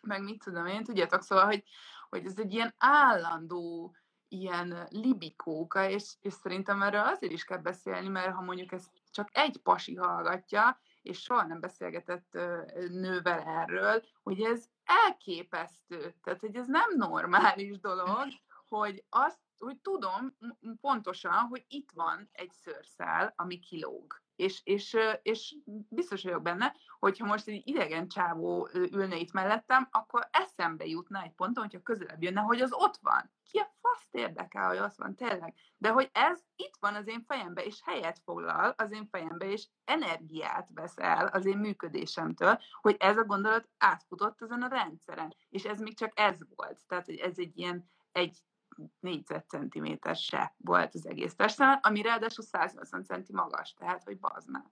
meg 0.03 0.23
mit 0.23 0.45
tudom 0.45 0.67
én, 0.67 0.85
tudjátok, 0.85 1.23
szóval, 1.23 1.45
hogy, 1.45 1.65
hogy 2.09 2.27
ez 2.27 2.39
egy 2.39 2.53
ilyen 2.53 2.75
állandó 2.79 3.95
ilyen 4.33 4.87
libikóka, 4.91 5.89
és, 5.89 6.13
és 6.21 6.33
szerintem 6.33 6.83
erről 6.83 7.01
azért 7.01 7.33
is 7.33 7.45
kell 7.45 7.59
beszélni, 7.59 8.09
mert 8.09 8.35
ha 8.35 8.43
mondjuk 8.43 8.73
ezt 8.73 8.91
csak 9.11 9.29
egy 9.33 9.61
pasi 9.63 9.95
hallgatja, 9.95 10.81
és 11.03 11.21
soha 11.21 11.47
nem 11.47 11.61
beszélgetett 11.61 12.33
nővel 12.89 13.41
erről, 13.41 14.03
hogy 14.23 14.41
ez 14.41 14.65
elképesztő, 14.85 16.15
tehát 16.23 16.41
hogy 16.41 16.57
ez 16.57 16.67
nem 16.67 16.97
normális 16.97 17.81
dolog, 17.81 18.29
hogy 18.69 19.05
azt, 19.09 19.41
hogy 19.59 19.77
tudom 19.79 20.37
pontosan, 20.81 21.33
hogy 21.33 21.65
itt 21.69 21.91
van 21.95 22.29
egy 22.33 22.53
szőrszál, 22.53 23.33
ami 23.37 23.59
kilóg. 23.59 24.23
És, 24.43 24.61
és, 24.65 24.97
és 25.23 25.57
biztos 25.89 26.23
vagyok 26.23 26.43
benne, 26.43 26.75
hogyha 26.99 27.27
most 27.27 27.49
egy 27.49 27.63
idegen 27.69 28.09
csávó 28.09 28.69
ülne 28.73 29.17
itt 29.17 29.33
mellettem, 29.33 29.89
akkor 29.91 30.29
eszembe 30.31 30.87
jutna 30.87 31.23
egy 31.23 31.33
ponton, 31.33 31.63
hogyha 31.63 31.83
közelebb 31.83 32.23
jönne, 32.23 32.41
hogy 32.41 32.61
az 32.61 32.73
ott 32.73 32.99
van. 33.01 33.31
Ki 33.51 33.59
a 33.59 33.75
faszt 33.81 34.15
érdekel, 34.15 34.69
hogy 34.69 34.77
az 34.77 34.99
van, 34.99 35.15
tényleg. 35.15 35.55
De 35.77 35.89
hogy 35.89 36.11
ez 36.13 36.41
itt 36.57 36.77
van 36.81 36.95
az 36.95 37.09
én 37.09 37.25
fejembe, 37.27 37.65
és 37.65 37.81
helyet 37.85 38.19
foglal 38.25 38.75
az 38.77 38.93
én 38.93 39.09
fejembe, 39.11 39.47
és 39.47 39.69
energiát 39.85 40.69
vesz 40.75 40.99
el 40.99 41.27
az 41.27 41.47
én 41.47 41.59
működésemtől, 41.59 42.59
hogy 42.81 42.97
ez 42.99 43.17
a 43.17 43.25
gondolat 43.25 43.69
átfutott 43.79 44.43
ezen 44.43 44.63
a 44.63 44.69
rendszeren. 44.69 45.35
És 45.49 45.65
ez 45.65 45.81
még 45.81 45.97
csak 45.97 46.13
ez 46.15 46.39
volt. 46.57 46.81
Tehát, 46.87 47.09
ez 47.09 47.39
egy 47.39 47.59
ilyen 47.59 47.91
egy 48.13 48.39
négyzetcentiméter 49.01 50.17
se 50.17 50.55
volt 50.57 50.95
az 50.95 51.07
egész 51.07 51.35
testem, 51.35 51.79
ami 51.83 52.03
ráadásul 52.03 52.45
180 52.45 53.05
centi 53.05 53.33
magas, 53.33 53.75
tehát 53.75 54.03
hogy 54.03 54.19
bazd 54.19 54.51
már. 54.51 54.65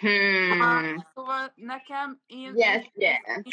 Hmm. 0.00 1.04
Szóval 1.14 1.52
nekem 1.54 2.20
én... 2.26 2.52
Yes, 2.54 2.90
yes. 2.94 3.42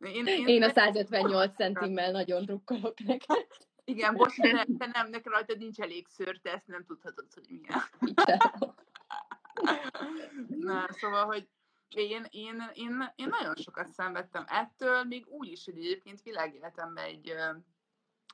Én, 0.00 0.26
én, 0.26 0.46
én 0.46 0.62
a 0.62 0.68
158 0.68 1.54
centimmel 1.54 2.10
nagyon 2.10 2.44
drukkolok 2.44 2.98
neked. 2.98 3.46
Igen, 3.84 4.14
bocs, 4.14 4.40
de 4.40 4.66
te 4.78 4.86
nem, 4.86 5.08
neked 5.08 5.32
rajtad 5.32 5.58
nincs 5.58 5.80
elég 5.80 6.06
szőr, 6.08 6.38
te 6.42 6.52
ezt 6.52 6.66
nem 6.66 6.84
tudhatod, 6.84 7.26
hogy 7.34 7.46
milyen. 7.48 7.82
Na, 10.68 10.86
szóval, 10.90 11.24
hogy 11.24 11.48
én, 11.88 12.26
én, 12.30 12.70
én, 12.72 13.12
én 13.14 13.28
nagyon 13.28 13.54
sokat 13.56 13.88
szenvedtem 13.88 14.44
ettől, 14.46 15.04
még 15.04 15.26
úgy 15.26 15.48
is, 15.48 15.64
hogy 15.64 15.76
egyébként 15.76 16.22
világéletemben 16.22 17.04
egy 17.04 17.34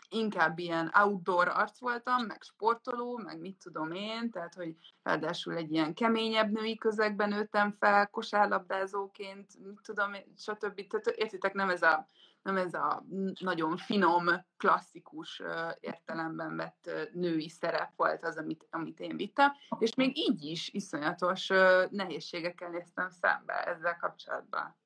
inkább 0.09 0.59
ilyen 0.59 0.91
outdoor 0.95 1.49
arc 1.49 1.79
voltam, 1.79 2.25
meg 2.27 2.43
sportoló, 2.43 3.17
meg 3.17 3.41
mit 3.41 3.57
tudom 3.57 3.93
én, 3.93 4.31
tehát 4.31 4.55
hogy 4.55 4.75
ráadásul 5.03 5.57
egy 5.57 5.73
ilyen 5.73 5.95
keményebb 5.95 6.51
női 6.51 6.77
közegben 6.77 7.29
nőttem 7.29 7.73
fel, 7.73 8.09
kosárlabdázóként, 8.11 9.59
mit 9.65 9.81
tudom, 9.83 10.13
stb. 10.37 10.87
Tehát 10.87 11.07
értitek, 11.07 11.53
nem 11.53 11.71
ez 11.71 11.83
a, 11.83 12.07
nem 12.45 12.57
ez 12.57 12.75
a 12.75 13.05
nagyon 13.41 13.77
finom, 13.77 14.27
klasszikus 14.57 15.43
értelemben 15.81 16.57
vett 16.57 16.91
női 17.13 17.49
szerep 17.49 17.91
volt 17.97 18.25
az, 18.25 18.37
amit, 18.37 18.67
amit 18.71 19.01
én 19.01 19.17
vittem, 19.17 19.53
és 19.79 19.95
még 19.95 20.19
így 20.19 20.45
is 20.45 20.69
iszonyatos 20.69 21.49
nehézségekkel 21.91 22.71
néztem 22.71 23.09
szembe 23.09 23.53
ezzel 23.53 23.97
kapcsolatban. 23.97 24.77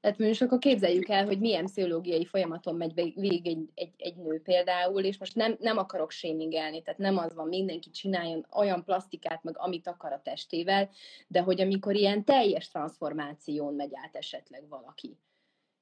Tehát 0.00 0.18
most 0.18 0.42
akkor 0.42 0.58
képzeljük 0.58 1.08
el, 1.08 1.24
hogy 1.24 1.38
milyen 1.38 1.64
pszichológiai 1.64 2.24
folyamaton 2.24 2.76
megy 2.76 2.94
végig 2.94 3.46
egy, 3.46 3.68
egy, 3.74 3.94
egy 3.96 4.16
nő 4.16 4.40
például, 4.40 5.04
és 5.04 5.18
most 5.18 5.34
nem, 5.34 5.56
nem 5.58 5.78
akarok 5.78 6.10
sémingelni, 6.10 6.82
tehát 6.82 7.00
nem 7.00 7.18
az 7.18 7.34
van, 7.34 7.48
mindenki 7.48 7.90
csináljon 7.90 8.46
olyan 8.52 8.84
plastikát, 8.84 9.42
meg 9.42 9.58
amit 9.58 9.86
akar 9.86 10.12
a 10.12 10.22
testével, 10.22 10.90
de 11.26 11.40
hogy 11.40 11.60
amikor 11.60 11.94
ilyen 11.94 12.24
teljes 12.24 12.68
transformáción 12.68 13.74
megy 13.74 13.90
át 14.04 14.16
esetleg 14.16 14.68
valaki. 14.68 15.18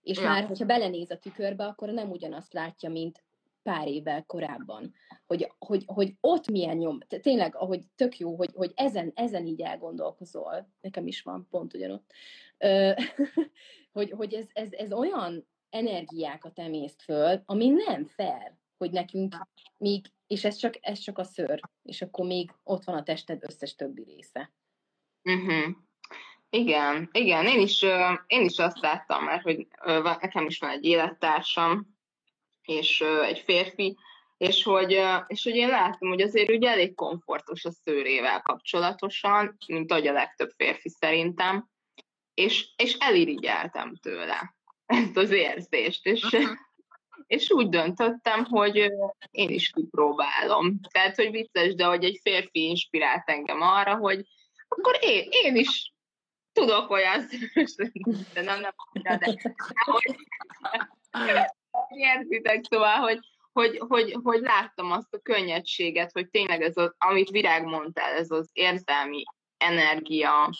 És 0.03 0.19
ja. 0.19 0.25
már, 0.25 0.47
hogyha 0.47 0.65
belenéz 0.65 1.11
a 1.11 1.19
tükörbe, 1.19 1.65
akkor 1.65 1.89
nem 1.89 2.11
ugyanazt 2.11 2.53
látja, 2.53 2.91
mint 2.91 3.25
pár 3.63 3.89
évvel 3.89 4.25
korábban, 4.25 4.95
hogy, 5.27 5.53
hogy, 5.59 5.83
hogy 5.87 6.15
ott 6.21 6.51
milyen 6.51 6.77
nyom, 6.77 6.99
tényleg, 7.09 7.57
ahogy 7.57 7.83
tök 7.95 8.19
jó, 8.19 8.37
hogy, 8.37 8.51
hogy 8.55 8.73
ezen, 8.75 9.13
ezen 9.15 9.47
így 9.47 9.61
elgondolkozol, 9.61 10.73
nekem 10.81 11.07
is 11.07 11.23
van 11.23 11.47
pont 11.51 11.75
ugyanott, 11.75 12.13
hogy, 13.93 14.11
hogy 14.11 14.35
ez, 14.35 14.47
ez, 14.53 14.73
ez 14.73 14.93
olyan 14.93 15.49
energiákat 15.71 16.59
emészt 16.59 17.03
föl, 17.03 17.43
ami 17.45 17.69
nem 17.69 18.05
fair, 18.05 18.59
hogy 18.77 18.91
nekünk 18.91 19.37
még, 19.77 20.07
és 20.27 20.45
ez 20.45 20.57
csak, 20.57 20.79
ez 20.81 20.99
csak 20.99 21.19
a 21.19 21.25
szőr, 21.25 21.61
és 21.83 22.03
akkor 22.03 22.27
még 22.27 22.55
ott 22.63 22.85
van 22.85 22.97
a 22.97 23.03
tested 23.03 23.45
összes 23.45 23.75
többi 23.75 24.03
része. 24.03 24.53
Uh-huh. 25.23 25.77
Igen, 26.51 27.09
igen, 27.13 27.47
én 27.47 27.61
is, 27.61 27.83
én 28.27 28.45
is 28.45 28.59
azt 28.59 28.81
láttam 28.81 29.25
már, 29.25 29.41
hogy 29.41 29.67
nekem 30.03 30.47
is 30.47 30.59
van 30.59 30.71
egy 30.71 30.85
élettársam, 30.85 31.87
és 32.63 33.01
egy 33.01 33.39
férfi, 33.39 33.97
és 34.37 34.63
hogy, 34.63 35.03
és 35.27 35.45
hogy 35.45 35.55
én 35.55 35.69
láttam, 35.69 36.09
hogy 36.09 36.21
azért 36.21 36.51
ugye 36.51 36.69
elég 36.69 36.95
komfortos 36.95 37.65
a 37.65 37.71
szőrével 37.71 38.43
kapcsolatosan, 38.43 39.57
mint 39.67 39.91
ahogy 39.91 40.07
a 40.07 40.13
legtöbb 40.13 40.51
férfi 40.57 40.89
szerintem, 40.89 41.69
és, 42.35 42.69
és 42.77 42.97
elirigyeltem 42.99 43.95
tőle 43.97 44.55
ezt 44.87 45.17
az 45.17 45.31
érzést, 45.31 46.07
és, 46.07 46.37
és 47.27 47.51
úgy 47.51 47.69
döntöttem, 47.69 48.45
hogy 48.45 48.77
én 49.31 49.49
is 49.49 49.71
kipróbálom. 49.71 50.81
Tehát, 50.91 51.17
hogy 51.17 51.31
vicces, 51.31 51.75
de 51.75 51.85
hogy 51.85 52.05
egy 52.05 52.19
férfi 52.23 52.69
inspirált 52.69 53.29
engem 53.29 53.61
arra, 53.61 53.97
hogy 53.97 54.27
akkor 54.69 54.99
én, 55.01 55.29
én 55.31 55.57
is 55.57 55.93
tudok 56.53 56.91
olyan 56.91 57.25
de 58.35 58.43
nem, 58.43 58.61
nem, 58.61 58.73
de, 59.03 59.17
de, 59.17 59.33
de 59.37 59.55
hogy 59.83 60.17
értitek, 61.89 62.65
szóval, 62.69 62.97
hogy, 62.97 63.19
hogy, 63.53 63.83
hogy, 63.89 64.17
hogy 64.23 64.41
láttam 64.41 64.91
azt 64.91 65.15
a 65.15 65.21
könnyedséget, 65.23 66.13
hogy 66.13 66.29
tényleg 66.29 66.63
ez 66.63 66.77
az, 66.77 66.95
amit 66.99 67.31
Virág 67.31 67.65
mondtál, 67.65 68.13
ez 68.13 68.31
az 68.31 68.51
érzelmi 68.53 69.23
energia, 69.57 70.51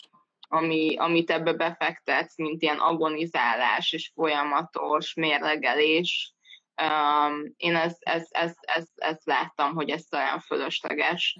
ami, 0.47 0.95
amit 0.97 1.31
ebbe 1.31 1.53
befektetsz, 1.53 2.37
mint 2.37 2.61
ilyen 2.61 2.79
agonizálás 2.79 3.91
és 3.91 4.11
folyamatos 4.15 5.13
mérlegelés, 5.13 6.35
Um, 6.81 7.53
én 7.57 7.75
ezt, 7.75 7.97
ezt, 7.99 8.27
ezt, 8.31 8.59
ezt, 8.61 8.91
ezt 8.95 9.25
láttam, 9.25 9.73
hogy 9.73 9.89
ez 9.89 10.07
olyan 10.11 10.39
fölösleges 10.39 11.37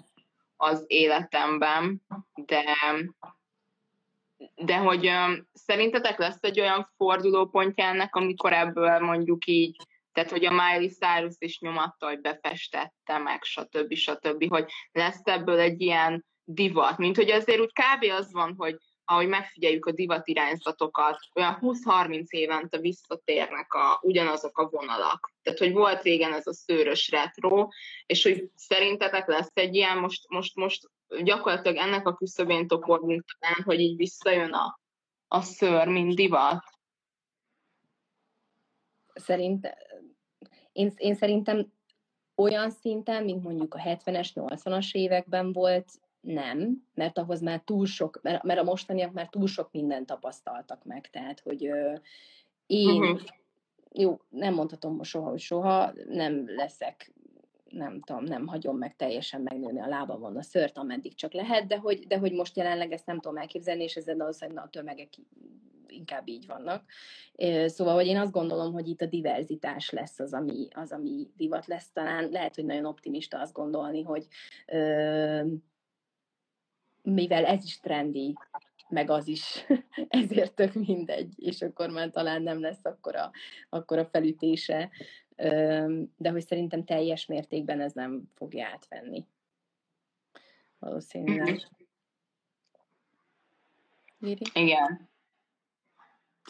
az 0.56 0.84
életemben, 0.86 2.02
de, 2.34 2.64
de 4.54 4.76
hogy 4.76 5.06
um, 5.06 5.48
szerintetek 5.52 6.18
lesz 6.18 6.42
egy 6.42 6.60
olyan 6.60 6.92
fordulópontja 6.96 7.84
ennek, 7.84 8.14
amikor 8.14 8.52
ebből 8.52 8.98
mondjuk 8.98 9.46
így, 9.46 9.76
tehát 10.12 10.30
hogy 10.30 10.44
a 10.44 10.50
Miley 10.50 10.88
Cyrus 10.88 11.34
is 11.38 11.58
nyomatta, 11.58 12.06
hogy 12.06 12.20
befestette 12.20 13.18
meg, 13.18 13.42
stb. 13.42 13.94
stb., 13.94 14.48
hogy 14.48 14.70
lesz 14.92 15.20
ebből 15.24 15.58
egy 15.58 15.80
ilyen 15.80 16.26
divat, 16.44 16.98
mint 16.98 17.16
hogy 17.16 17.30
azért 17.30 17.60
úgy 17.60 17.72
kb. 17.72 18.10
az 18.10 18.32
van, 18.32 18.54
hogy 18.56 18.76
ahogy 19.12 19.28
megfigyeljük 19.28 19.86
a 19.86 19.92
divat 19.92 20.28
irányzatokat, 20.28 21.18
olyan 21.34 21.58
20-30 21.60 22.28
évente 22.28 22.78
visszatérnek 22.78 23.72
a, 23.72 23.98
ugyanazok 24.02 24.58
a 24.58 24.68
vonalak. 24.68 25.32
Tehát, 25.42 25.58
hogy 25.58 25.72
volt 25.72 26.02
régen 26.02 26.32
ez 26.32 26.46
a 26.46 26.54
szőrös 26.54 27.10
retro, 27.10 27.68
és 28.06 28.22
hogy 28.22 28.50
szerintetek 28.54 29.26
lesz 29.26 29.50
egy 29.54 29.74
ilyen, 29.74 29.98
most, 29.98 30.28
most, 30.28 30.56
most 30.56 30.90
gyakorlatilag 31.22 31.76
ennek 31.76 32.06
a 32.06 32.14
küszöbén 32.14 32.66
toporgunk 32.66 33.24
talán, 33.38 33.62
hogy 33.64 33.80
így 33.80 33.96
visszajön 33.96 34.52
a, 34.52 34.80
a 35.28 35.40
szőr, 35.40 35.88
mint 35.88 36.14
divat? 36.14 36.64
Szerint, 39.14 39.68
én, 40.72 40.92
én 40.96 41.14
szerintem 41.14 41.72
olyan 42.34 42.70
szinten, 42.70 43.24
mint 43.24 43.42
mondjuk 43.42 43.74
a 43.74 43.78
70-es, 43.78 44.28
80-as 44.34 44.92
években 44.92 45.52
volt, 45.52 45.90
nem, 46.22 46.86
mert 46.94 47.18
ahhoz 47.18 47.40
már 47.40 47.62
túl 47.64 47.86
sok, 47.86 48.20
mert, 48.22 48.42
mert 48.42 48.60
a 48.60 48.64
mostaniak 48.64 49.12
már 49.12 49.28
túl 49.28 49.46
sok 49.46 49.68
mindent 49.72 50.06
tapasztaltak 50.06 50.84
meg, 50.84 51.10
tehát, 51.10 51.40
hogy 51.40 51.66
ö, 51.66 51.94
én, 52.66 53.02
uh-huh. 53.02 53.20
jó, 53.92 54.20
nem 54.28 54.54
mondhatom 54.54 55.02
soha, 55.02 55.30
hogy 55.30 55.40
soha, 55.40 55.92
nem 56.08 56.44
leszek 56.46 57.12
nem 57.72 58.00
tudom, 58.00 58.24
nem 58.24 58.46
hagyom 58.46 58.78
meg 58.78 58.96
teljesen 58.96 59.40
megnőni 59.40 59.80
a 59.80 59.88
lábamon 59.88 60.36
a 60.36 60.42
szört, 60.42 60.78
ameddig 60.78 61.14
csak 61.14 61.32
lehet, 61.32 61.66
de 61.66 61.78
hogy, 61.78 62.06
de 62.06 62.18
hogy 62.18 62.32
most 62.32 62.56
jelenleg 62.56 62.92
ezt 62.92 63.06
nem 63.06 63.20
tudom 63.20 63.36
elképzelni, 63.36 63.82
és 63.82 63.96
ezen 63.96 64.16
valószínűleg 64.16 64.64
a 64.64 64.68
tömegek 64.68 65.08
inkább 65.86 66.28
így 66.28 66.46
vannak. 66.46 66.84
Szóval, 67.66 67.94
hogy 67.94 68.06
én 68.06 68.16
azt 68.16 68.32
gondolom, 68.32 68.72
hogy 68.72 68.88
itt 68.88 69.00
a 69.00 69.06
diverzitás 69.06 69.90
lesz 69.90 70.18
az, 70.18 70.32
ami, 70.32 70.68
az, 70.74 70.92
ami 70.92 71.30
divat 71.36 71.66
lesz. 71.66 71.92
Talán 71.92 72.28
lehet, 72.30 72.54
hogy 72.54 72.64
nagyon 72.64 72.84
optimista 72.84 73.40
azt 73.40 73.52
gondolni, 73.52 74.02
hogy 74.02 74.26
mivel 77.02 77.44
ez 77.44 77.64
is 77.64 77.80
trendi, 77.80 78.34
meg 78.88 79.10
az 79.10 79.28
is, 79.28 79.66
ezért 80.08 80.54
tök 80.54 80.72
mindegy, 80.74 81.34
és 81.36 81.62
akkor 81.62 81.90
már 81.90 82.10
talán 82.10 82.42
nem 82.42 82.60
lesz 82.60 82.84
akkora, 82.84 83.30
akkora 83.68 84.04
felütése, 84.06 84.90
de 86.16 86.30
hogy 86.30 86.46
szerintem 86.46 86.84
teljes 86.84 87.26
mértékben 87.26 87.80
ez 87.80 87.92
nem 87.92 88.22
fogja 88.34 88.66
átvenni. 88.66 89.26
Valószínűleg. 90.78 91.60
Iri? 94.20 94.44
Igen. 94.52 95.10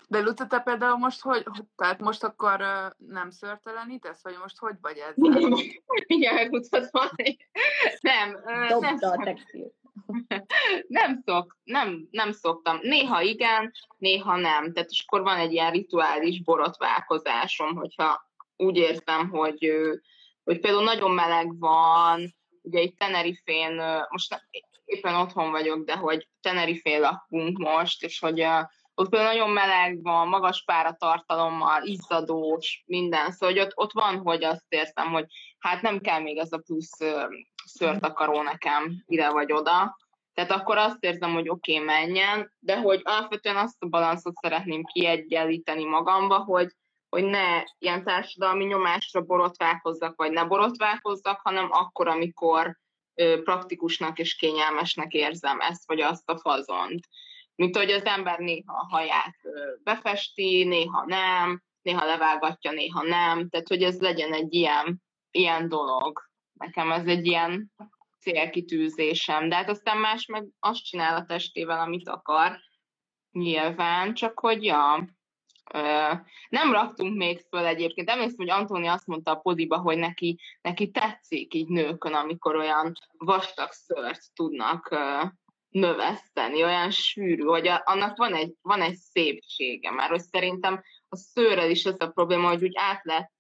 De 0.09 0.21
Luca, 0.21 0.47
te 0.47 0.61
például 0.61 0.97
most 0.97 1.21
hogy, 1.21 1.45
tehát 1.77 2.01
most 2.01 2.25
akkor 2.25 2.65
nem 2.97 3.31
szörtelenítesz, 3.31 4.23
vagy 4.23 4.37
most 4.43 4.59
hogy 4.59 4.77
vagy 4.81 4.97
ezzel? 4.97 5.59
Igen, 6.17 6.49
mutatva. 6.49 7.11
Nem, 8.01 8.35
uh, 8.35 8.81
nem. 8.81 8.97
a 9.01 9.25
textil 9.25 9.73
nem, 10.89 11.23
szok, 11.25 11.57
nem, 11.65 12.09
nem 12.11 12.33
szoktam. 12.33 12.79
Néha 12.83 13.21
igen, 13.21 13.73
néha 13.99 14.37
nem. 14.37 14.73
Tehát 14.73 14.91
és 14.91 15.05
akkor 15.07 15.23
van 15.23 15.37
egy 15.37 15.53
ilyen 15.53 15.71
rituális 15.71 16.43
borotválkozásom, 16.43 17.75
hogyha 17.75 18.31
úgy 18.57 18.77
érzem, 18.77 19.29
hogy, 19.31 19.73
hogy 20.45 20.61
például 20.61 20.85
nagyon 20.85 21.11
meleg 21.11 21.59
van, 21.59 22.35
ugye 22.63 22.81
itt 22.81 22.99
Tenerifén, 22.99 23.83
most 24.09 24.49
éppen 24.85 25.15
otthon 25.15 25.51
vagyok, 25.51 25.85
de 25.85 25.97
hogy 25.97 26.29
Tenerifén 26.41 27.01
lakunk 27.01 27.59
most, 27.59 28.03
és 28.03 28.19
hogy 28.19 28.47
ott 28.95 29.09
például 29.09 29.33
nagyon 29.33 29.51
meleg 29.51 30.03
van, 30.03 30.29
magas 30.29 30.65
páratartalommal, 30.65 31.83
izzadós, 31.83 32.83
minden, 32.87 33.31
szóval 33.31 33.55
hogy 33.55 33.65
ott, 33.65 33.73
ott 33.75 33.93
van, 33.93 34.19
hogy 34.19 34.45
azt 34.45 34.65
érzem, 34.69 35.13
hogy 35.13 35.27
hát 35.59 35.83
nem 35.83 36.01
kell 36.01 36.21
még 36.21 36.39
ez 36.39 36.53
a 36.53 36.63
plusz 36.67 36.99
szőrtakaró 37.65 38.43
nekem 38.43 39.03
ide 39.07 39.31
vagy 39.31 39.53
oda. 39.53 39.97
Tehát 40.35 40.51
akkor 40.51 40.79
azt 40.79 41.05
érzem, 41.05 41.33
hogy 41.33 41.49
oké, 41.49 41.73
okay, 41.73 41.85
menjen, 41.85 42.53
de 42.59 42.81
hogy 42.81 43.01
alapvetően 43.05 43.57
azt 43.57 43.83
a 43.83 43.87
balanszot 43.87 44.35
szeretném 44.35 44.85
kiegyenlíteni 44.85 45.85
magamba, 45.85 46.39
hogy, 46.39 46.69
hogy 47.09 47.25
ne 47.25 47.63
ilyen 47.79 48.05
társadalmi 48.05 48.65
nyomásra 48.65 49.21
borotválkozzak, 49.21 50.17
vagy 50.17 50.31
ne 50.31 50.45
borotválkozzak, 50.45 51.41
hanem 51.43 51.69
akkor, 51.71 52.09
amikor 52.09 52.81
praktikusnak 53.45 54.19
és 54.19 54.37
kényelmesnek 54.37 55.13
érzem 55.13 55.61
ezt, 55.61 55.87
vagy 55.87 56.01
azt 56.01 56.29
a 56.29 56.39
fazont. 56.39 57.01
Mint 57.55 57.77
hogy 57.77 57.91
az 57.91 58.05
ember 58.05 58.39
néha 58.39 58.75
a 58.75 58.87
haját 58.89 59.37
befesti, 59.83 60.65
néha 60.65 61.05
nem, 61.07 61.63
néha 61.83 62.05
levágatja, 62.05 62.71
néha 62.71 63.03
nem, 63.03 63.49
tehát 63.49 63.69
hogy 63.69 63.83
ez 63.83 64.01
legyen 64.01 64.33
egy 64.33 64.55
ilyen, 64.55 65.03
ilyen 65.31 65.69
dolog. 65.69 66.21
Nekem 66.53 66.93
ez 66.93 67.07
egy 67.07 67.27
ilyen 67.27 67.73
célkitűzésem, 68.21 69.49
de 69.49 69.55
hát 69.55 69.69
aztán 69.69 69.99
más 69.99 70.27
meg 70.27 70.47
azt 70.59 70.85
csinál 70.85 71.17
a 71.17 71.25
testével, 71.25 71.81
amit 71.81 72.09
akar, 72.09 72.59
nyilván, 73.33 74.15
csak 74.15 74.41
hogy 74.41 74.65
ja, 74.65 75.09
nem 76.49 76.73
raktunk 76.73 77.17
még 77.17 77.41
föl 77.49 77.67
egyébként. 77.67 78.11
Emlékszem, 78.11 78.37
hogy 78.37 78.51
Antóni 78.51 78.87
azt 78.87 79.07
mondta 79.07 79.31
a 79.31 79.39
podiba, 79.39 79.79
hogy 79.79 79.99
neki, 79.99 80.41
neki 80.61 80.91
tetszik 80.91 81.55
így 81.55 81.69
nőkön, 81.69 82.15
amikor 82.15 82.57
olyan 82.57 82.93
vastag 83.17 83.71
szört 83.71 84.21
tudnak 84.35 84.97
növeszteni, 85.73 86.63
olyan 86.63 86.91
sűrű, 86.91 87.43
hogy 87.43 87.71
annak 87.85 88.17
van 88.17 88.35
egy, 88.35 88.55
van 88.63 88.81
egy 88.81 88.97
szépsége, 88.97 89.91
mert 89.91 90.11
hogy 90.11 90.21
szerintem 90.21 90.83
a 91.09 91.17
szőrrel 91.17 91.71
is 91.71 91.85
ez 91.85 91.97
a 91.99 92.09
probléma, 92.09 92.49
hogy 92.49 92.63
úgy 92.63 92.75
át 92.75 93.05
lett, 93.05 93.35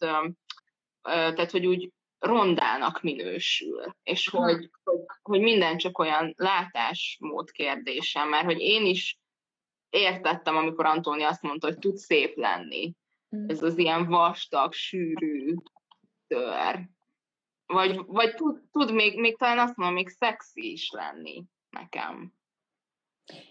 tehát 1.02 1.50
hogy 1.50 1.66
úgy 1.66 1.90
rondának 2.18 3.02
minősül, 3.02 3.96
és 4.02 4.28
hogy, 4.28 4.70
hogy, 4.84 5.00
hogy 5.22 5.40
minden 5.40 5.78
csak 5.78 5.98
olyan 5.98 6.34
látásmód 6.36 7.50
kérdése, 7.50 8.24
mert 8.24 8.44
hogy 8.44 8.60
én 8.60 8.86
is 8.86 9.18
értettem, 9.90 10.56
amikor 10.56 10.86
Antóni 10.86 11.22
azt 11.22 11.42
mondta, 11.42 11.66
hogy 11.66 11.78
tud 11.78 11.96
szép 11.96 12.36
lenni. 12.36 12.92
Mm. 13.36 13.48
Ez 13.48 13.62
az 13.62 13.78
ilyen 13.78 14.06
vastag, 14.06 14.72
sűrű 14.72 15.54
tör. 16.26 16.88
Vagy, 17.66 18.00
vagy 18.06 18.34
tud, 18.34 18.62
tud 18.70 18.92
még, 18.92 19.18
még 19.18 19.36
talán 19.36 19.58
azt 19.58 19.76
mondom, 19.76 19.96
még 19.96 20.08
szexi 20.08 20.72
is 20.72 20.90
lenni 20.90 21.44
nekem. 21.72 22.32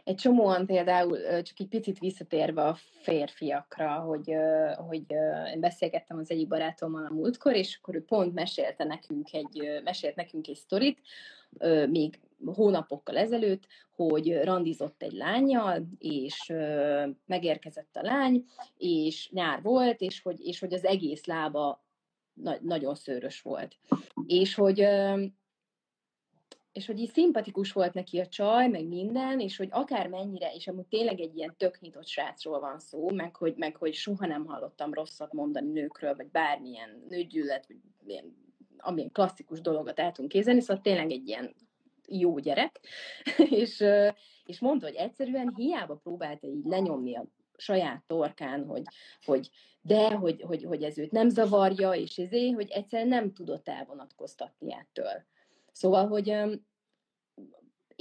Egy 0.03 0.15
csomóan 0.15 0.65
például, 0.65 1.17
csak 1.41 1.59
egy 1.59 1.67
picit 1.67 1.99
visszatérve 1.99 2.63
a 2.63 2.77
férfiakra, 3.01 3.99
hogy, 3.99 4.35
hogy 4.75 5.05
én 5.53 5.59
beszélgettem 5.59 6.17
az 6.17 6.31
egyik 6.31 6.47
barátommal 6.47 7.05
a 7.05 7.13
múltkor, 7.13 7.55
és 7.55 7.77
akkor 7.81 7.95
ő 7.95 8.03
pont 8.03 8.33
mesélte 8.33 8.83
nekünk 8.83 9.33
egy, 9.33 9.81
mesélt 9.83 10.15
nekünk 10.15 10.47
egy 10.47 10.55
sztorit, 10.55 11.01
még 11.89 12.19
hónapokkal 12.45 13.17
ezelőtt, 13.17 13.67
hogy 13.95 14.43
randizott 14.43 15.03
egy 15.03 15.13
lányjal, 15.13 15.87
és 15.97 16.53
megérkezett 17.25 17.95
a 17.95 18.01
lány, 18.01 18.45
és 18.77 19.29
nyár 19.31 19.61
volt, 19.61 20.01
és 20.01 20.21
hogy, 20.21 20.39
és 20.39 20.59
hogy 20.59 20.73
az 20.73 20.85
egész 20.85 21.25
lába 21.25 21.83
na- 22.33 22.59
nagyon 22.61 22.95
szőrös 22.95 23.41
volt. 23.41 23.77
És 24.27 24.55
hogy 24.55 24.87
és 26.71 26.85
hogy 26.85 26.99
így 26.99 27.11
szimpatikus 27.11 27.71
volt 27.71 27.93
neki 27.93 28.19
a 28.19 28.27
csaj, 28.27 28.67
meg 28.67 28.87
minden, 28.87 29.39
és 29.39 29.57
hogy 29.57 29.67
akár 29.71 30.07
mennyire, 30.07 30.53
és 30.53 30.67
amúgy 30.67 30.85
tényleg 30.85 31.19
egy 31.19 31.37
ilyen 31.37 31.55
tök 31.57 31.79
nyitott 31.79 32.07
srácról 32.07 32.59
van 32.59 32.79
szó, 32.79 33.09
meg 33.09 33.35
hogy, 33.35 33.55
meg 33.57 33.75
hogy 33.75 33.93
soha 33.93 34.25
nem 34.25 34.45
hallottam 34.45 34.93
rosszat 34.93 35.33
mondani 35.33 35.71
nőkről, 35.71 36.15
vagy 36.15 36.27
bármilyen 36.27 37.03
nőgyűlölet, 37.09 37.67
vagy 37.67 37.77
ilyen, 38.07 38.35
amilyen 38.77 39.11
klasszikus 39.11 39.61
dolgot 39.61 39.99
el 39.99 40.11
tudunk 40.11 40.31
kézelni, 40.31 40.61
szóval 40.61 40.81
tényleg 40.81 41.11
egy 41.11 41.27
ilyen 41.27 41.55
jó 42.07 42.39
gyerek, 42.39 42.79
és, 43.61 43.83
és 44.45 44.59
mondta, 44.59 44.85
hogy 44.85 44.95
egyszerűen 44.95 45.53
hiába 45.55 45.95
próbálta 45.95 46.47
így 46.47 46.65
lenyomni 46.65 47.15
a 47.15 47.25
saját 47.57 48.03
torkán, 48.07 48.65
hogy, 48.65 48.83
hogy 49.25 49.49
de, 49.81 50.09
hogy, 50.09 50.41
hogy, 50.41 50.63
hogy 50.63 50.83
ez 50.83 50.97
őt 50.97 51.11
nem 51.11 51.29
zavarja, 51.29 51.91
és 51.91 52.17
ezért, 52.17 52.53
hogy 52.53 52.69
egyszerűen 52.69 53.07
nem 53.07 53.33
tudott 53.33 53.67
elvonatkoztatni 53.67 54.73
ettől. 54.73 55.25
Szóval, 55.71 56.07
hogy 56.07 56.33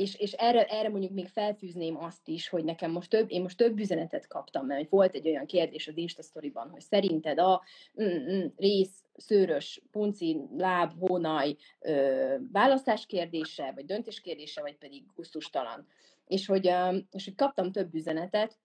és, 0.00 0.14
és 0.14 0.32
erre, 0.32 0.64
erre 0.64 0.88
mondjuk 0.88 1.12
még 1.12 1.28
felfűzném 1.28 1.96
azt 1.96 2.28
is, 2.28 2.48
hogy 2.48 2.64
nekem 2.64 2.90
most 2.90 3.10
több, 3.10 3.30
én 3.30 3.42
most 3.42 3.56
több 3.56 3.78
üzenetet 3.78 4.26
kaptam, 4.26 4.66
mert 4.66 4.90
volt 4.90 5.14
egy 5.14 5.28
olyan 5.28 5.46
kérdés 5.46 5.88
az 5.88 5.96
Insta 5.96 6.22
story-ban, 6.22 6.70
hogy 6.70 6.80
szerinted 6.80 7.38
a 7.38 7.62
mm, 8.02 8.06
mm, 8.06 8.46
rész, 8.56 9.04
szőrös, 9.16 9.82
punci, 9.90 10.40
láb, 10.56 10.92
hónaj 10.98 11.56
ö, 11.78 12.36
választás 12.52 13.06
kérdése, 13.06 13.72
vagy 13.74 13.84
döntés 13.84 14.20
kérdése, 14.20 14.60
vagy 14.60 14.76
pedig 14.76 15.04
gusztustalan. 15.14 15.86
És 16.26 16.46
hogy, 16.46 16.66
ö, 16.66 16.96
és 17.10 17.24
hogy 17.24 17.34
kaptam 17.34 17.72
több 17.72 17.94
üzenetet 17.94 18.58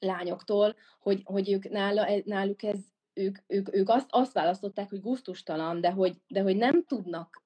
lányoktól, 0.00 0.76
hogy, 1.00 1.20
hogy 1.24 1.52
ők 1.52 1.68
nála, 1.68 2.22
náluk 2.24 2.62
ez 2.62 2.78
ők, 3.12 3.38
ők, 3.46 3.74
ők 3.74 3.88
azt, 3.88 4.06
azt 4.10 4.32
választották, 4.32 4.90
hogy 4.90 5.00
gusztustalan, 5.00 5.80
de 5.80 5.90
hogy, 5.90 6.16
de 6.28 6.42
hogy 6.42 6.56
nem 6.56 6.84
tudnak 6.84 7.43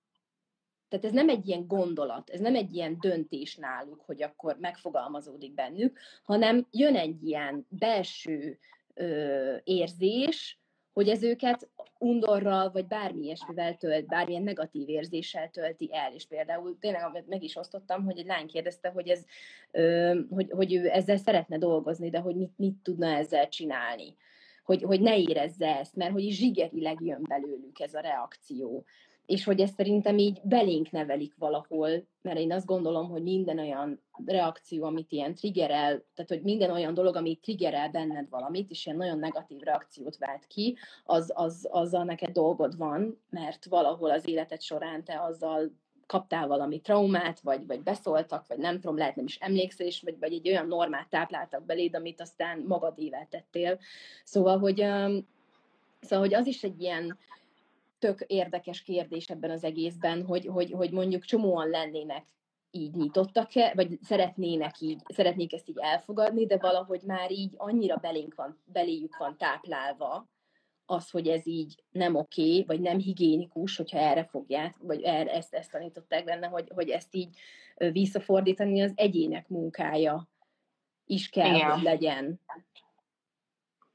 tehát 0.89 1.05
ez 1.05 1.13
nem 1.13 1.29
egy 1.29 1.49
ilyen 1.49 1.67
gondolat, 1.67 2.31
ez 2.31 2.41
nem 2.41 2.55
egy 2.55 2.75
ilyen 2.75 2.97
döntés 3.01 3.57
náluk, 3.57 4.03
hogy 4.07 4.23
akkor 4.23 4.57
megfogalmazódik 4.61 5.55
bennük, 5.55 5.99
hanem 6.25 6.67
jön 6.71 6.97
egy 6.97 7.25
ilyen 7.25 7.67
belső 7.69 8.59
ö, 8.95 9.57
érzés, 9.65 10.59
hogy 10.93 11.09
ez 11.09 11.23
őket 11.23 11.69
undorral, 11.99 12.71
vagy 12.71 12.87
bármi 12.87 13.25
ilyesmivel 13.25 13.77
tölt, 13.77 14.07
bármilyen 14.07 14.43
negatív 14.43 14.89
érzéssel 14.89 15.51
tölti 15.51 15.91
el. 15.93 16.13
És 16.15 16.27
például 16.27 16.79
tényleg, 16.81 17.05
amit 17.05 17.29
meg 17.29 17.43
is 17.43 17.57
osztottam, 17.57 18.05
hogy 18.05 18.19
egy 18.19 18.27
lány 18.27 18.47
kérdezte, 18.47 18.89
hogy, 18.89 19.09
ez, 19.09 19.25
ö, 19.71 20.21
hogy, 20.31 20.51
hogy 20.51 20.75
ő 20.75 20.91
ezzel 20.91 21.17
szeretne 21.17 21.59
dolgozni, 21.59 22.11
de 22.11 22.19
hogy 22.19 22.37
mit, 22.37 22.53
mit 22.57 22.77
tudna 22.83 23.07
ezzel 23.07 23.49
csinálni. 23.49 24.17
Hogy, 24.65 24.83
hogy 24.83 25.01
ne 25.01 25.19
érezze 25.19 25.79
ezt, 25.79 25.97
mert 25.97 26.13
hogy 26.13 26.31
zsigerileg 26.31 26.99
jön 27.01 27.23
belőlük 27.29 27.81
ez 27.81 27.95
a 27.95 28.01
reakció 28.01 28.85
és 29.29 29.45
hogy 29.45 29.61
ezt 29.61 29.75
szerintem 29.75 30.19
így 30.19 30.41
belénk 30.43 30.91
nevelik 30.91 31.35
valahol, 31.39 31.91
mert 32.23 32.39
én 32.39 32.53
azt 32.53 32.67
gondolom, 32.67 33.09
hogy 33.09 33.23
minden 33.23 33.59
olyan 33.59 34.03
reakció, 34.25 34.85
amit 34.85 35.13
ilyen 35.13 35.35
triggerel, 35.35 36.05
tehát 36.15 36.31
hogy 36.31 36.43
minden 36.43 36.71
olyan 36.71 36.95
dolog, 36.95 37.17
ami 37.17 37.35
triggerel 37.37 37.89
benned 37.89 38.29
valamit, 38.29 38.71
és 38.71 38.87
ilyen 38.87 38.99
nagyon 38.99 39.19
negatív 39.19 39.61
reakciót 39.61 40.17
vált 40.17 40.47
ki, 40.47 40.77
az, 41.05 41.33
az, 41.35 41.69
azzal 41.71 42.05
neked 42.05 42.31
dolgod 42.31 42.77
van, 42.77 43.21
mert 43.31 43.65
valahol 43.65 44.11
az 44.11 44.29
életed 44.29 44.61
során 44.61 45.05
te 45.05 45.23
azzal 45.23 45.73
kaptál 46.07 46.47
valami 46.47 46.81
traumát, 46.81 47.41
vagy, 47.41 47.67
vagy 47.67 47.83
beszóltak, 47.83 48.47
vagy 48.47 48.59
nem 48.59 48.81
tudom, 48.81 48.97
lehet 48.97 49.17
nem 49.17 49.25
is 49.25 49.37
emlékszel, 49.37 49.87
és 49.87 50.03
vagy, 50.03 50.19
vagy 50.19 50.33
egy 50.33 50.49
olyan 50.49 50.67
normát 50.67 51.09
tápláltak 51.09 51.65
beléd, 51.65 51.95
amit 51.95 52.21
aztán 52.21 52.65
magadével 52.67 53.27
tettél. 53.31 53.79
Szóval, 54.25 54.59
hogy, 54.59 54.77
szóval, 56.01 56.19
hogy 56.19 56.35
az 56.35 56.47
is 56.47 56.63
egy 56.63 56.81
ilyen, 56.81 57.19
tök 57.99 58.25
érdekes 58.27 58.83
kérdés 58.83 59.29
ebben 59.29 59.51
az 59.51 59.65
egészben, 59.65 60.25
hogy, 60.25 60.47
hogy, 60.47 60.71
hogy 60.71 60.91
mondjuk 60.91 61.25
csomóan 61.25 61.69
lennének 61.69 62.27
így 62.71 62.95
nyitottak-e, 62.95 63.73
vagy 63.75 63.99
szeretnének 64.03 64.81
így, 64.81 65.03
szeretnék 65.09 65.53
ezt 65.53 65.69
így 65.69 65.79
elfogadni, 65.79 66.47
de 66.47 66.59
valahogy 66.59 67.01
már 67.03 67.31
így 67.31 67.55
annyira 67.57 67.97
belénk 67.97 68.35
van, 68.35 68.63
beléjük 68.65 69.17
van 69.17 69.37
táplálva 69.37 70.29
az, 70.91 71.11
hogy 71.11 71.29
ez 71.29 71.47
így 71.47 71.83
nem 71.91 72.15
oké, 72.15 72.43
okay, 72.43 72.65
vagy 72.65 72.81
nem 72.81 72.99
higiénikus, 72.99 73.77
hogyha 73.77 73.99
erre 73.99 74.25
fogják, 74.25 74.77
vagy 74.79 75.03
erre, 75.03 75.33
ezt, 75.33 75.55
ezt 75.55 75.71
tanították 75.71 76.25
benne, 76.25 76.47
hogy, 76.47 76.71
hogy 76.75 76.89
ezt 76.89 77.15
így 77.15 77.37
visszafordítani 77.93 78.83
az 78.83 78.93
egyének 78.95 79.49
munkája 79.49 80.29
is 81.05 81.29
kell, 81.29 81.55
Igen. 81.55 81.71
hogy 81.71 81.83
legyen. 81.83 82.41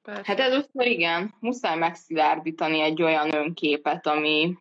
Persze. 0.04 0.22
Hát 0.26 0.40
először 0.40 0.86
igen, 0.86 1.34
muszáj 1.40 1.78
megszilárdítani 1.78 2.82
egy 2.82 3.02
olyan 3.02 3.36
önképet, 3.36 4.08
ami, 4.08 4.58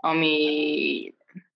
ami 0.00 1.14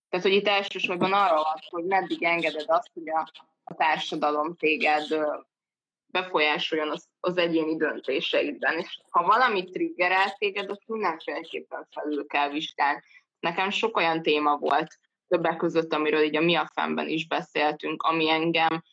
tehát, 0.09 0.25
hogy 0.25 0.35
itt 0.35 0.47
elsősorban 0.47 1.13
arra 1.13 1.35
van, 1.35 1.59
hogy 1.69 1.83
meddig 1.83 2.23
engeded 2.23 2.65
azt, 2.67 2.91
hogy 2.93 3.09
a, 3.09 3.31
a 3.63 3.73
társadalom 3.73 4.55
téged 4.55 5.05
befolyásoljon 6.05 6.89
az, 6.89 7.07
az 7.19 7.37
egyéni 7.37 7.75
döntéseidben. 7.75 8.77
És 8.77 8.99
ha 9.09 9.23
valami 9.23 9.63
triggerel 9.63 10.35
téged, 10.37 10.69
azt 10.69 10.87
mindenféleképpen 10.87 11.87
felül 11.91 12.27
kell 12.27 12.49
vizsgálni. 12.49 13.01
Nekem 13.39 13.69
sok 13.69 13.97
olyan 13.97 14.21
téma 14.21 14.57
volt 14.57 14.99
többek 15.27 15.57
között, 15.57 15.93
amiről 15.93 16.21
így 16.21 16.35
a 16.35 16.41
Mi 16.41 16.55
a 16.55 16.71
Femben 16.73 17.07
is 17.07 17.27
beszéltünk, 17.27 18.03
ami 18.03 18.29
engem 18.29 18.83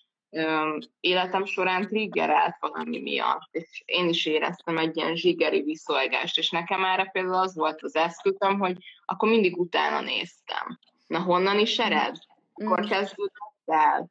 életem 1.01 1.45
során 1.45 1.87
triggerelt 1.87 2.57
valami 2.61 3.01
miatt, 3.01 3.49
és 3.51 3.83
én 3.85 4.09
is 4.09 4.27
éreztem 4.27 4.79
egy 4.79 4.97
ilyen 4.97 5.17
zsigeri 5.17 5.63
viszolgást, 5.63 6.39
és 6.39 6.51
nekem 6.51 6.85
erre 6.85 7.05
például 7.05 7.35
az 7.35 7.55
volt 7.55 7.83
az 7.83 7.97
eszközöm, 7.97 8.59
hogy 8.59 8.77
akkor 9.05 9.29
mindig 9.29 9.59
utána 9.59 10.01
néztem. 10.01 10.79
Na 11.07 11.19
honnan 11.19 11.59
is 11.59 11.79
ered? 11.79 12.17
Akkor 12.55 12.85
mm. 12.85 12.89
kezdődött 12.89 13.63
el 13.67 14.11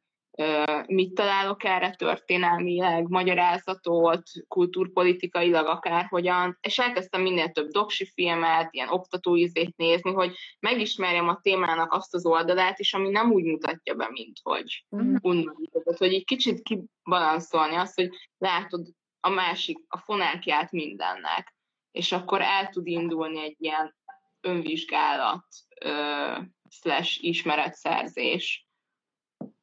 mit 0.86 1.14
találok 1.14 1.64
erre 1.64 1.90
történelmileg, 1.90 3.08
magyarázatot, 3.08 4.22
kultúrpolitikailag 4.48 5.66
akárhogyan, 5.66 6.58
és 6.60 6.78
elkezdtem 6.78 7.22
minél 7.22 7.50
több 7.50 7.68
doksi 7.68 8.10
filmet, 8.14 8.68
ilyen 8.70 8.88
oktatóizét 8.88 9.76
nézni, 9.76 10.12
hogy 10.12 10.36
megismerjem 10.60 11.28
a 11.28 11.40
témának 11.42 11.92
azt 11.92 12.14
az 12.14 12.26
oldalát 12.26 12.78
is, 12.78 12.94
ami 12.94 13.08
nem 13.08 13.30
úgy 13.30 13.44
mutatja 13.44 13.94
be, 13.94 14.08
mint 14.10 14.38
hogy 14.42 14.84
mm. 14.96 15.14
undorítod. 15.20 15.96
Hogy 15.96 16.14
egy 16.14 16.24
kicsit 16.24 16.62
kibalanszolni 16.62 17.74
azt, 17.74 17.94
hogy 17.94 18.10
látod 18.38 18.86
a 19.20 19.28
másik, 19.28 19.78
a 19.88 19.98
fonákját 19.98 20.72
mindennek, 20.72 21.54
és 21.90 22.12
akkor 22.12 22.40
el 22.40 22.68
tud 22.68 22.86
indulni 22.86 23.42
egy 23.42 23.56
ilyen 23.58 23.96
önvizsgálat 24.40 25.46
uh, 25.84 26.44
slash 26.70 27.24
ismeretszerzés 27.24 28.67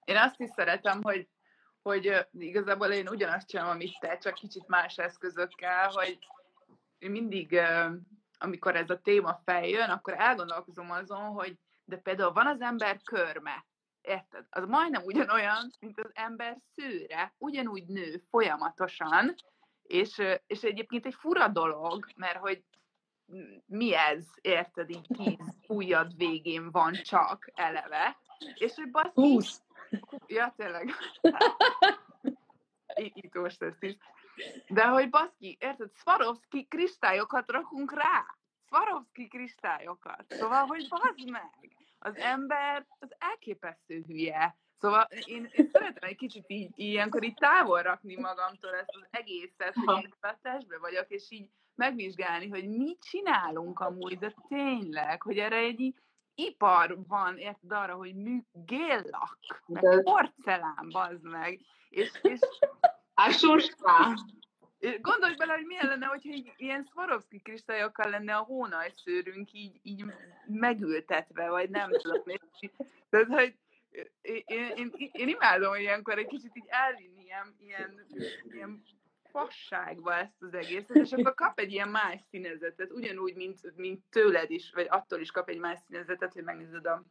én 0.06 0.18
azt 0.18 0.40
is 0.40 0.50
szeretem, 0.50 1.04
hogy, 1.04 1.28
hogy 1.82 2.28
igazából 2.32 2.88
én 2.88 3.10
ugyanazt 3.10 3.48
csinálom, 3.48 3.72
amit 3.72 4.00
te, 4.00 4.18
csak 4.18 4.34
kicsit 4.34 4.68
más 4.68 4.98
eszközökkel, 4.98 5.90
hogy 5.90 6.18
mindig, 7.00 7.60
amikor 8.38 8.76
ez 8.76 8.90
a 8.90 9.02
téma 9.02 9.42
feljön, 9.46 9.90
akkor 9.90 10.14
elgondolkozom 10.14 10.92
azon, 10.92 11.26
hogy 11.26 11.58
de 11.86 11.98
például 11.98 12.32
van 12.32 12.48
az 12.48 12.62
ember 12.62 13.02
körme, 13.04 13.66
érted? 14.02 14.46
Az 14.50 14.66
majdnem 14.68 15.04
ugyanolyan, 15.04 15.72
mint 15.80 16.00
az 16.00 16.12
ember 16.14 16.58
szőre, 16.76 17.34
ugyanúgy 17.38 17.86
nő 17.86 18.24
folyamatosan, 18.30 19.36
és, 19.82 20.22
és 20.48 20.62
egyébként 20.62 21.06
egy 21.06 21.14
fura 21.14 21.48
dolog, 21.48 22.06
mert 22.16 22.38
hogy 22.38 22.64
mi 23.66 23.96
ez, 23.96 24.26
érted, 24.42 24.90
így 24.90 25.08
tíz 25.18 25.56
ujjad 25.68 26.18
végén 26.18 26.72
van 26.72 26.94
csak 26.94 27.52
eleve, 27.54 28.18
és 28.54 28.74
hogy 28.76 28.92
basszus, 28.92 29.58
Ja, 30.28 30.54
tényleg. 30.58 30.90
Most 33.34 33.62
ezt 33.62 33.84
is. 33.84 33.98
De 34.68 34.88
hogy 34.88 35.10
baszki, 35.10 35.58
érted, 35.60 35.92
Swarovski 35.94 36.66
kristályokat 36.66 37.52
rakunk 37.52 37.94
rá. 37.94 38.26
Swarovski 38.68 39.28
kristályokat. 39.28 40.26
Szóval, 40.28 40.66
hogy 40.66 40.88
bazd 40.90 41.30
meg. 41.30 41.76
Az 42.00 42.16
ember 42.16 42.86
az 43.00 43.16
elképesztő 43.20 44.04
hülye. 44.08 44.58
Szóval 44.80 45.08
én, 45.26 45.50
én 45.52 45.70
szeretem 45.72 46.10
egy 46.10 46.16
kicsit 46.16 46.44
így, 46.48 46.72
ilyenkor 46.76 47.24
így 47.24 47.34
távol 47.34 47.82
rakni 47.82 48.16
magamtól 48.16 48.74
ezt 48.74 48.98
az 49.02 49.08
egészet, 49.12 49.74
hogy 49.86 50.04
én 50.04 50.14
a 50.20 50.36
testbe 50.42 50.78
vagyok, 50.78 51.10
és 51.10 51.32
így 51.32 51.50
megvizsgálni, 51.76 52.50
hogy 52.50 52.68
mit 52.68 53.04
csinálunk 53.04 53.80
amúgy, 53.80 54.18
de 54.18 54.34
tényleg, 54.48 55.22
hogy 55.22 55.38
erre 55.38 55.58
egy 55.58 55.96
ipar 56.36 56.98
van, 57.08 57.38
érted 57.38 57.72
arra, 57.72 57.94
hogy 57.94 58.16
mű, 58.16 58.40
géllak, 58.52 59.38
meg 59.66 60.04
porcelán, 60.04 60.90
bazd 60.92 61.24
meg. 61.24 61.60
És, 61.90 62.12
és 62.22 62.40
Ásustá. 63.14 64.14
Gondolj 65.02 65.36
bele, 65.36 65.54
hogy 65.54 65.66
milyen 65.66 65.88
lenne, 65.88 66.06
hogyha 66.06 66.30
így, 66.30 66.54
ilyen 66.58 66.88
Swarovski 66.92 67.40
kristályokkal 67.40 68.10
lenne 68.10 68.36
a 68.36 68.44
hónajszőrünk 68.44 69.54
így, 69.54 69.80
így 69.82 70.06
megültetve, 70.46 71.50
vagy 71.50 71.70
nem 71.70 71.90
tudom. 71.90 72.24
Tehát, 73.10 73.28
hogy 73.28 73.56
én, 74.22 74.44
én, 74.46 74.72
én, 74.76 75.10
én 75.12 75.28
imádom, 75.28 75.70
hogy 75.70 75.82
ilyenkor 75.82 76.18
egy 76.18 76.28
kicsit 76.28 76.56
így 76.56 76.68
elvinni 76.68 77.24
ilyen, 77.24 77.56
ilyen, 77.60 78.06
ilyen 78.52 78.84
fasságba 79.36 80.14
ezt 80.14 80.42
az 80.42 80.54
egészet, 80.54 80.96
és 80.96 81.12
akkor 81.12 81.34
kap 81.34 81.60
egy 81.60 81.72
ilyen 81.72 81.90
más 81.90 82.22
színezetet, 82.30 82.92
ugyanúgy, 82.92 83.36
mint, 83.36 83.76
mint 83.76 84.04
tőled 84.10 84.52
is, 84.52 84.72
vagy 84.74 84.88
attól 84.90 85.20
is 85.20 85.32
kap 85.32 85.50
egy 85.50 85.60
más 85.60 85.80
színezetet, 85.80 86.34
hogy 86.34 86.44
megnézed 86.44 86.86
a, 86.86 87.04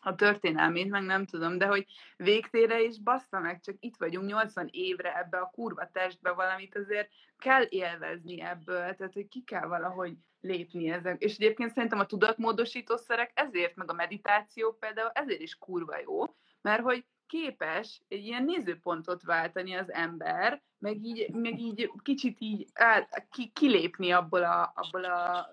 a 0.00 0.14
történelmét, 0.14 0.90
meg 0.90 1.02
nem 1.02 1.24
tudom, 1.26 1.58
de 1.58 1.66
hogy 1.66 1.86
végtére 2.16 2.82
is 2.82 3.00
bassza 3.00 3.40
meg, 3.40 3.60
csak 3.60 3.74
itt 3.78 3.96
vagyunk 3.96 4.28
80 4.28 4.68
évre 4.70 5.18
ebbe 5.18 5.38
a 5.38 5.50
kurva 5.50 5.90
testbe 5.92 6.30
valamit 6.30 6.76
azért 6.76 7.08
kell 7.38 7.64
élvezni 7.68 8.40
ebből, 8.40 8.94
tehát 8.94 9.12
hogy 9.12 9.28
ki 9.28 9.42
kell 9.44 9.66
valahogy 9.66 10.16
lépni 10.40 10.90
ezek. 10.90 11.22
És 11.22 11.34
egyébként 11.34 11.72
szerintem 11.72 11.98
a 11.98 12.06
tudatmódosítószerek 12.06 13.30
ezért, 13.34 13.76
meg 13.76 13.90
a 13.90 13.94
meditáció 13.94 14.72
például 14.72 15.10
ezért 15.14 15.40
is 15.40 15.54
kurva 15.54 15.98
jó, 15.98 16.24
mert 16.60 16.82
hogy 16.82 17.04
képes 17.28 18.00
egy 18.08 18.24
ilyen 18.24 18.44
nézőpontot 18.44 19.22
váltani 19.22 19.74
az 19.74 19.92
ember, 19.92 20.62
meg 20.78 21.04
így, 21.04 21.30
meg 21.30 21.60
így 21.60 21.90
kicsit 22.02 22.36
így 22.40 22.66
el, 22.72 23.08
ki, 23.30 23.50
kilépni 23.54 24.10
abból, 24.10 24.42
a, 24.42 24.72
abból 24.74 25.04
a, 25.04 25.48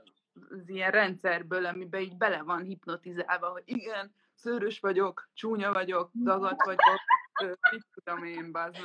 az 0.49 0.69
ilyen 0.69 0.91
rendszerből, 0.91 1.65
amiben 1.65 2.01
így 2.01 2.17
bele 2.17 2.41
van 2.43 2.63
hipnotizálva, 2.63 3.47
hogy 3.47 3.63
igen, 3.65 4.13
szőrös 4.35 4.79
vagyok, 4.79 5.29
csúnya 5.33 5.73
vagyok, 5.73 6.11
dagat 6.23 6.63
vagyok, 6.63 7.59
mit 7.71 7.85
tudom 7.93 8.23
én, 8.23 8.51
bazd. 8.51 8.77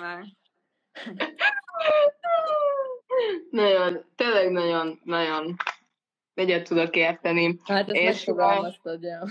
Nagyon, 3.51 4.05
tényleg 4.17 4.51
nagyon, 4.51 5.01
nagyon 5.05 5.57
egyet 6.41 6.69
tudok 6.69 6.97
érteni. 6.97 7.57
Hát 7.65 7.91
ezt 7.91 7.97
és 7.97 8.25
megfogalmaztad, 8.25 9.03
ja. 9.03 9.21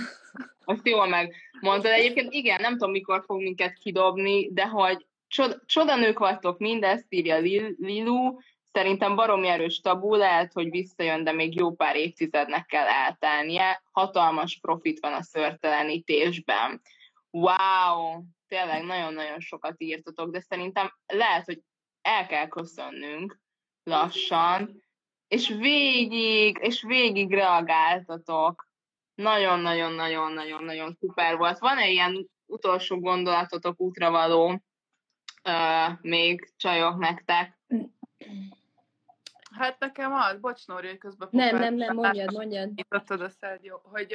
Azt 0.66 0.88
jól 0.88 1.08
megmondtad. 1.08 1.92
Egyébként 1.92 2.34
igen, 2.34 2.62
nem 2.62 2.72
tudom, 2.72 2.92
mikor 2.92 3.24
fog 3.26 3.42
minket 3.42 3.74
kidobni, 3.74 4.54
de 4.54 4.68
hogy 4.68 5.06
csod- 5.28 5.62
csodanők 5.66 6.20
vagytok, 6.20 6.60
mindezt 6.60 7.06
írja 7.10 7.38
Lilu, 7.78 8.38
Szerintem 8.72 9.16
baromi 9.16 9.48
erős 9.48 9.80
tabu, 9.80 10.16
lehet, 10.16 10.54
hogy 10.54 10.70
visszajön, 10.70 11.24
de 11.24 11.32
még 11.32 11.56
jó 11.56 11.72
pár 11.72 11.96
évtizednek 11.96 12.66
kell 12.66 12.88
eltelnie. 12.88 13.84
Hatalmas 13.92 14.60
profit 14.62 15.00
van 15.00 15.14
a 15.14 15.22
szörtelenítésben. 15.22 16.82
Wow! 17.32 18.22
Tényleg 18.48 18.84
nagyon-nagyon 18.84 19.40
sokat 19.40 19.76
írtatok, 19.78 20.32
de 20.32 20.40
szerintem 20.40 20.94
lehet, 21.08 21.46
hogy 21.46 21.62
el 22.02 22.28
kell 22.28 22.48
köszönnünk 22.48 23.40
lassan, 23.84 24.84
és 25.30 25.48
végig, 25.48 26.58
és 26.62 26.84
végig 26.84 27.34
reagáltatok. 27.34 28.68
Nagyon-nagyon-nagyon-nagyon-nagyon 29.16 30.94
szuper 31.00 31.38
volt. 31.38 31.60
Van-e 31.60 31.90
ilyen 31.90 32.30
utolsó 32.46 33.00
gondolatotok 33.00 33.80
útravaló 33.80 34.62
uh, 35.44 36.00
még 36.02 36.54
csajok 36.58 36.98
nektek? 36.98 37.60
Hát 39.52 39.80
nekem 39.80 40.14
az, 40.14 40.40
bocs 40.40 40.68
Nóri, 40.68 40.88
hogy 40.88 40.98
közben 40.98 41.28
Nem, 41.32 41.58
nem, 41.58 41.76
nem, 41.76 41.96
mondjad, 41.96 42.34
mondjad. 42.34 42.74
Nyitottad 42.76 43.22
a 43.22 43.30
szed, 43.30 43.64
jó, 43.64 43.78
hogy, 43.84 44.14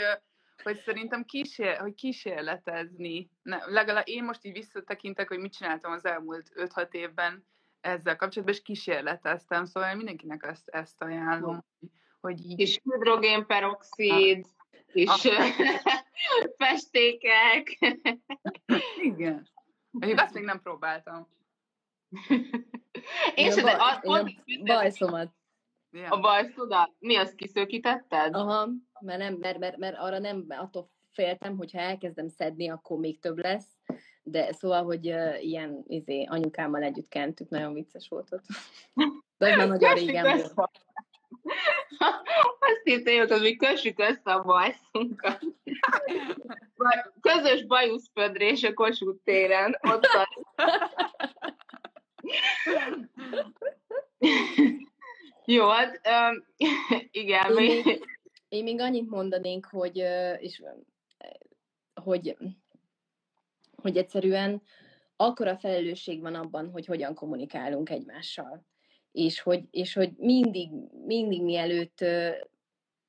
hogy 0.62 0.77
szerintem 0.77 1.25
kísér, 1.25 1.79
hogy 1.79 1.95
kísérletezni. 1.95 3.31
Ne, 3.43 3.67
legalább 3.67 4.09
én 4.09 4.25
most 4.25 4.45
így 4.45 4.53
visszatekintek, 4.53 5.29
hogy 5.29 5.39
mit 5.39 5.53
csináltam 5.53 5.93
az 5.93 6.05
elmúlt 6.05 6.53
5-6 6.55 6.93
évben 6.93 7.47
ezzel 7.85 8.16
kapcsolatban, 8.16 8.57
és 8.57 8.62
kísérleteztem, 8.62 9.64
szóval 9.64 9.95
mindenkinek 9.95 10.43
ezt, 10.43 10.68
ezt 10.68 11.03
ajánlom, 11.03 11.64
hogy 12.20 12.51
így... 12.51 12.61
És 12.61 12.80
hidrogénperoxid, 12.82 14.47
és 14.93 15.11
festékek. 16.59 17.78
Igen. 19.01 19.49
Még 19.91 20.18
azt 20.18 20.35
még 20.35 20.45
nem 20.45 20.61
próbáltam. 20.61 21.28
Én 23.35 23.51
sem, 23.53 23.64
de 23.64 23.70
a, 23.70 24.01
a, 24.03 24.30
bajszomat. 24.64 25.32
A 26.09 26.20
bajszodat? 26.20 26.91
Mi 26.99 27.16
azt 27.16 27.35
kiszökítetted? 27.35 28.35
Aha, 28.35 28.68
mert, 29.01 29.18
nem, 29.18 29.35
mert, 29.35 29.59
mert, 29.59 29.76
mert 29.76 29.97
arra 29.99 30.18
nem, 30.18 30.45
attól 30.49 30.91
féltem, 31.11 31.57
hogyha 31.57 31.78
elkezdem 31.78 32.28
szedni, 32.28 32.68
akkor 32.68 32.99
még 32.99 33.20
több 33.20 33.39
lesz. 33.39 33.68
De 34.27 34.53
szóval, 34.53 34.85
hogy 34.85 35.11
uh, 35.11 35.45
ilyen 35.45 35.85
izé, 35.87 36.25
anyukámmal 36.25 36.83
együtt 36.83 37.09
kentük, 37.09 37.49
nagyon 37.49 37.75
vicces 37.75 38.09
volt 38.09 38.33
ott. 38.33 38.45
De 39.39 39.57
már 39.57 39.68
nagyon 39.68 39.95
régen 39.95 40.41
volt. 40.55 40.85
Azt 42.59 42.81
hittem, 42.83 43.39
hogy 43.39 43.57
kössük 43.57 43.99
össze 43.99 44.33
a 44.33 44.43
bajszunkat. 44.43 45.41
Közös 47.20 47.66
bajuszpödrés 47.66 48.62
a 48.62 48.75
Kossuth 48.75 49.22
téren. 49.25 49.79
Ott 49.83 50.07
Jó, 55.45 55.68
hát 55.68 56.01
um, 56.09 56.45
igen. 57.11 57.59
Én 57.59 57.83
még, 57.85 58.05
én 58.49 58.62
még 58.62 58.81
annyit 58.81 59.11
mondanék, 59.11 59.64
hogy, 59.64 59.97
és, 60.39 60.62
hogy, 62.03 62.37
hogy 63.85 63.97
egyszerűen 63.97 64.62
akkora 65.16 65.57
felelősség 65.57 66.20
van 66.20 66.35
abban, 66.35 66.70
hogy 66.70 66.87
hogyan 66.87 67.14
kommunikálunk 67.14 67.91
egymással. 67.91 68.64
És 69.12 69.41
hogy, 69.41 69.64
és 69.70 69.95
hogy 69.95 70.12
mindig, 70.16 70.70
mindig 71.07 71.43
mielőtt 71.43 72.05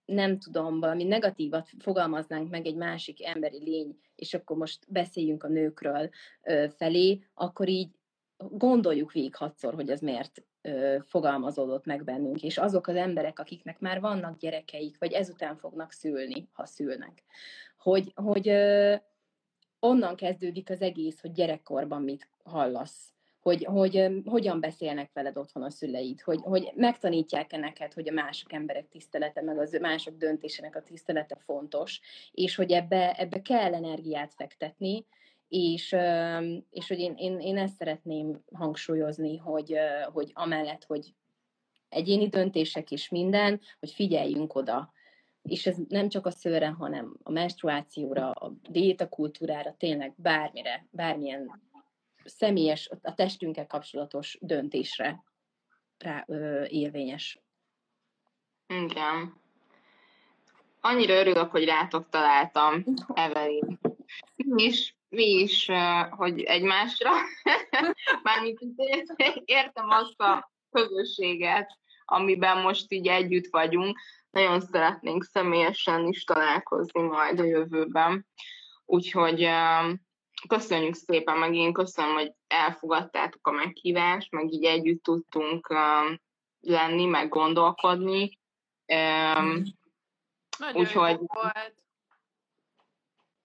nem 0.06 0.40
tudom, 0.40 0.80
valami 0.80 1.04
negatívat 1.04 1.70
fogalmaznánk 1.80 2.50
meg 2.50 2.66
egy 2.66 2.76
másik 2.76 3.26
emberi 3.26 3.64
lény, 3.64 4.00
és 4.16 4.34
akkor 4.34 4.58
most 4.58 4.86
beszéljünk 4.88 5.44
a 5.44 5.48
nőkről 5.48 6.10
felé, 6.76 7.20
akkor 7.34 7.68
így 7.68 7.90
gondoljuk 8.38 9.12
végig 9.12 9.36
hatszor, 9.36 9.74
hogy 9.74 9.90
ez 9.90 10.00
miért 10.00 10.44
fogalmazódott 11.02 11.86
meg 11.86 12.04
bennünk, 12.04 12.44
és 12.44 12.58
azok 12.58 12.88
az 12.88 12.96
emberek, 12.96 13.40
akiknek 13.40 13.80
már 13.80 14.00
vannak 14.00 14.40
gyerekeik, 14.40 14.98
vagy 15.00 15.12
ezután 15.12 15.58
fognak 15.58 15.92
szülni, 15.92 16.50
ha 16.54 16.66
szülnek, 16.66 17.24
hogy, 17.78 18.12
hogy 18.16 18.52
onnan 19.86 20.16
kezdődik 20.16 20.70
az 20.70 20.82
egész, 20.82 21.22
hogy 21.22 21.32
gyerekkorban 21.32 22.02
mit 22.02 22.30
hallasz, 22.44 23.14
hogy, 23.40 23.64
hogy 23.64 24.08
hogyan 24.26 24.60
beszélnek 24.60 25.10
veled 25.14 25.38
otthon 25.38 25.64
a 25.64 25.70
szüleid, 25.70 26.22
hogy, 26.22 26.40
hogy 26.42 26.72
megtanítják-e 26.76 27.58
neked, 27.58 27.94
hogy 27.94 28.10
a 28.10 28.14
mások 28.14 28.54
emberek 28.54 28.88
tisztelete, 28.88 29.42
meg 29.42 29.58
az 29.60 29.78
mások 29.82 30.18
döntésének 30.18 30.76
a 30.76 30.82
tisztelete 30.82 31.38
fontos, 31.46 32.02
és 32.32 32.56
hogy 32.56 32.72
ebbe, 32.72 33.14
ebbe 33.14 33.42
kell 33.42 33.74
energiát 33.74 34.34
fektetni, 34.34 35.06
és, 35.48 35.96
és 36.70 36.88
hogy 36.88 37.00
én, 37.00 37.14
én, 37.18 37.40
én 37.40 37.58
ezt 37.58 37.76
szeretném 37.76 38.44
hangsúlyozni, 38.54 39.38
hogy, 39.38 39.78
hogy 40.14 40.32
amellett, 40.34 40.84
hogy 40.84 41.14
egyéni 41.90 42.28
döntések 42.28 42.92
is 42.92 43.10
minden, 43.10 43.62
hogy 43.80 43.92
figyeljünk 43.92 44.56
oda. 44.56 44.94
És 45.48 45.66
ez 45.66 45.78
nem 45.88 46.10
csak 46.10 46.26
a 46.26 46.32
szőre, 46.32 46.68
hanem 46.68 47.18
a 47.24 47.32
menstruációra, 47.32 48.32
a 48.32 48.54
diétakultúrára, 48.70 49.76
tényleg 49.78 50.14
bármire, 50.18 50.88
bármilyen 50.90 51.62
személyes, 52.24 52.90
a 53.02 53.14
testünkkel 53.14 53.68
kapcsolatos 53.68 54.38
döntésre 54.42 55.24
rá, 55.98 56.24
ö, 56.28 56.66
érvényes. 56.66 57.40
Igen. 58.68 59.34
Annyira 60.82 61.14
örülök, 61.14 61.52
hogy 61.52 61.66
rátok 61.66 62.10
találtam, 62.10 62.84
Evelyn. 63.14 63.80
Mi 64.36 64.64
is 64.64 64.96
mi 65.16 65.30
is, 65.30 65.72
hogy 66.10 66.42
egymásra, 66.42 67.12
mármint 68.24 68.60
értem 69.46 69.90
azt 69.90 70.22
a 70.22 70.52
közösséget, 70.72 71.78
amiben 72.06 72.62
most 72.62 72.92
így 72.92 73.08
együtt 73.08 73.48
vagyunk. 73.50 74.00
Nagyon 74.36 74.62
szeretnénk 74.62 75.24
személyesen 75.24 76.08
is 76.08 76.24
találkozni 76.24 77.02
majd 77.02 77.40
a 77.40 77.44
jövőben. 77.44 78.28
Úgyhogy 78.86 79.50
köszönjük 80.48 80.94
szépen, 80.94 81.38
meg 81.38 81.54
én 81.54 81.74
köszönöm, 81.74 82.14
hogy 82.14 82.34
elfogadtátok 82.48 83.48
a 83.48 83.52
meghívást, 83.52 84.32
meg 84.32 84.52
így 84.52 84.64
együtt 84.64 85.04
tudtunk 85.04 85.74
lenni, 86.60 87.06
meg 87.06 87.30
gondolkodni. 87.30 88.40
úgyhogy... 90.74 91.18
volt. 91.18 91.85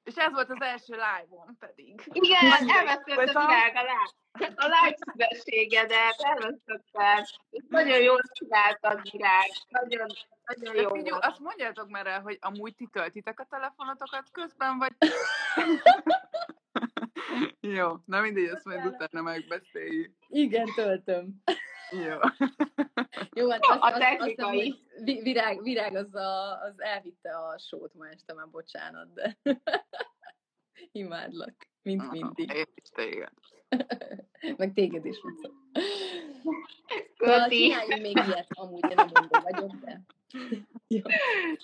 És 0.05 0.15
ez 0.15 0.33
volt 0.33 0.51
az 0.51 0.61
első 0.61 0.93
live-on 0.93 1.57
pedig. 1.59 2.03
Igen, 2.13 2.69
elvesztett 2.69 3.35
a 3.35 3.47
virág 3.47 3.77
a 3.77 3.81
live. 3.81 4.55
A 4.57 4.65
live 4.65 4.97
szívességedet 5.11 6.15
elvesztetted. 6.19 7.27
Nagyon 7.69 8.03
jól 8.03 8.21
csináltad, 8.33 9.11
virág. 9.11 9.49
Nagyon, 9.69 10.07
nagyon 10.45 10.83
jó. 10.83 10.89
Figyelj, 10.89 11.19
azt 11.21 11.39
mondjátok 11.39 11.89
már 11.89 12.07
el, 12.07 12.21
hogy 12.21 12.39
amúgy 12.41 12.75
ti 12.75 12.89
töltitek 12.93 13.41
a 13.41 13.47
telefonotokat 13.51 14.31
közben, 14.33 14.79
vagy... 14.79 14.93
jó, 17.77 17.97
na 18.05 18.21
mindegy, 18.21 18.45
ezt 18.45 18.65
majd 18.65 18.87
utána 18.87 19.23
megbeszéljük. 19.23 20.15
Igen, 20.29 20.67
töltöm. 20.75 21.43
Jó. 21.91 22.19
Jó, 23.33 23.51
hát 23.51 23.61
azt, 23.61 23.95
a 23.95 23.99
technikai. 23.99 24.71
Azt, 24.71 25.09
azt 25.09 25.23
virág, 25.23 25.63
virág 25.63 25.95
az, 25.95 26.15
a, 26.15 26.63
az 26.63 26.81
elvitte 26.81 27.37
a 27.37 27.59
sót 27.59 27.95
ma 27.95 28.09
este, 28.09 28.35
már 28.35 28.49
bocsánat, 28.49 29.13
de 29.13 29.39
imádlak, 30.93 31.69
mint 31.83 32.11
mindig. 32.11 32.53
Én 32.53 32.67
is 32.75 32.89
téged. 32.95 33.33
Meg 34.57 34.73
téged 34.73 35.05
is, 35.05 35.17
Luca. 35.23 35.51
Szóval 37.19 37.49
csináljunk 37.49 38.01
még 38.01 38.17
ilyet, 38.27 38.47
amúgy 38.49 38.91
én 38.91 38.95
nem 38.95 39.43
vagyok, 39.43 39.73
de... 39.75 40.01
Jó. 40.89 41.03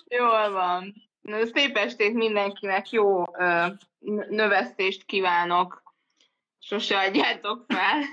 Jól 0.07 0.51
van. 0.51 0.93
Szép 1.53 1.75
estét 1.75 2.13
mindenkinek, 2.13 2.89
jó 2.89 3.23
növesztést 4.29 5.05
kívánok. 5.05 5.83
Sose 6.59 6.97
adjátok 6.97 7.65
fel. 7.67 8.03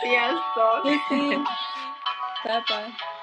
Sziasztok! 0.00 0.82
Köszi! 0.82 1.38
Bye-bye! 2.44 3.17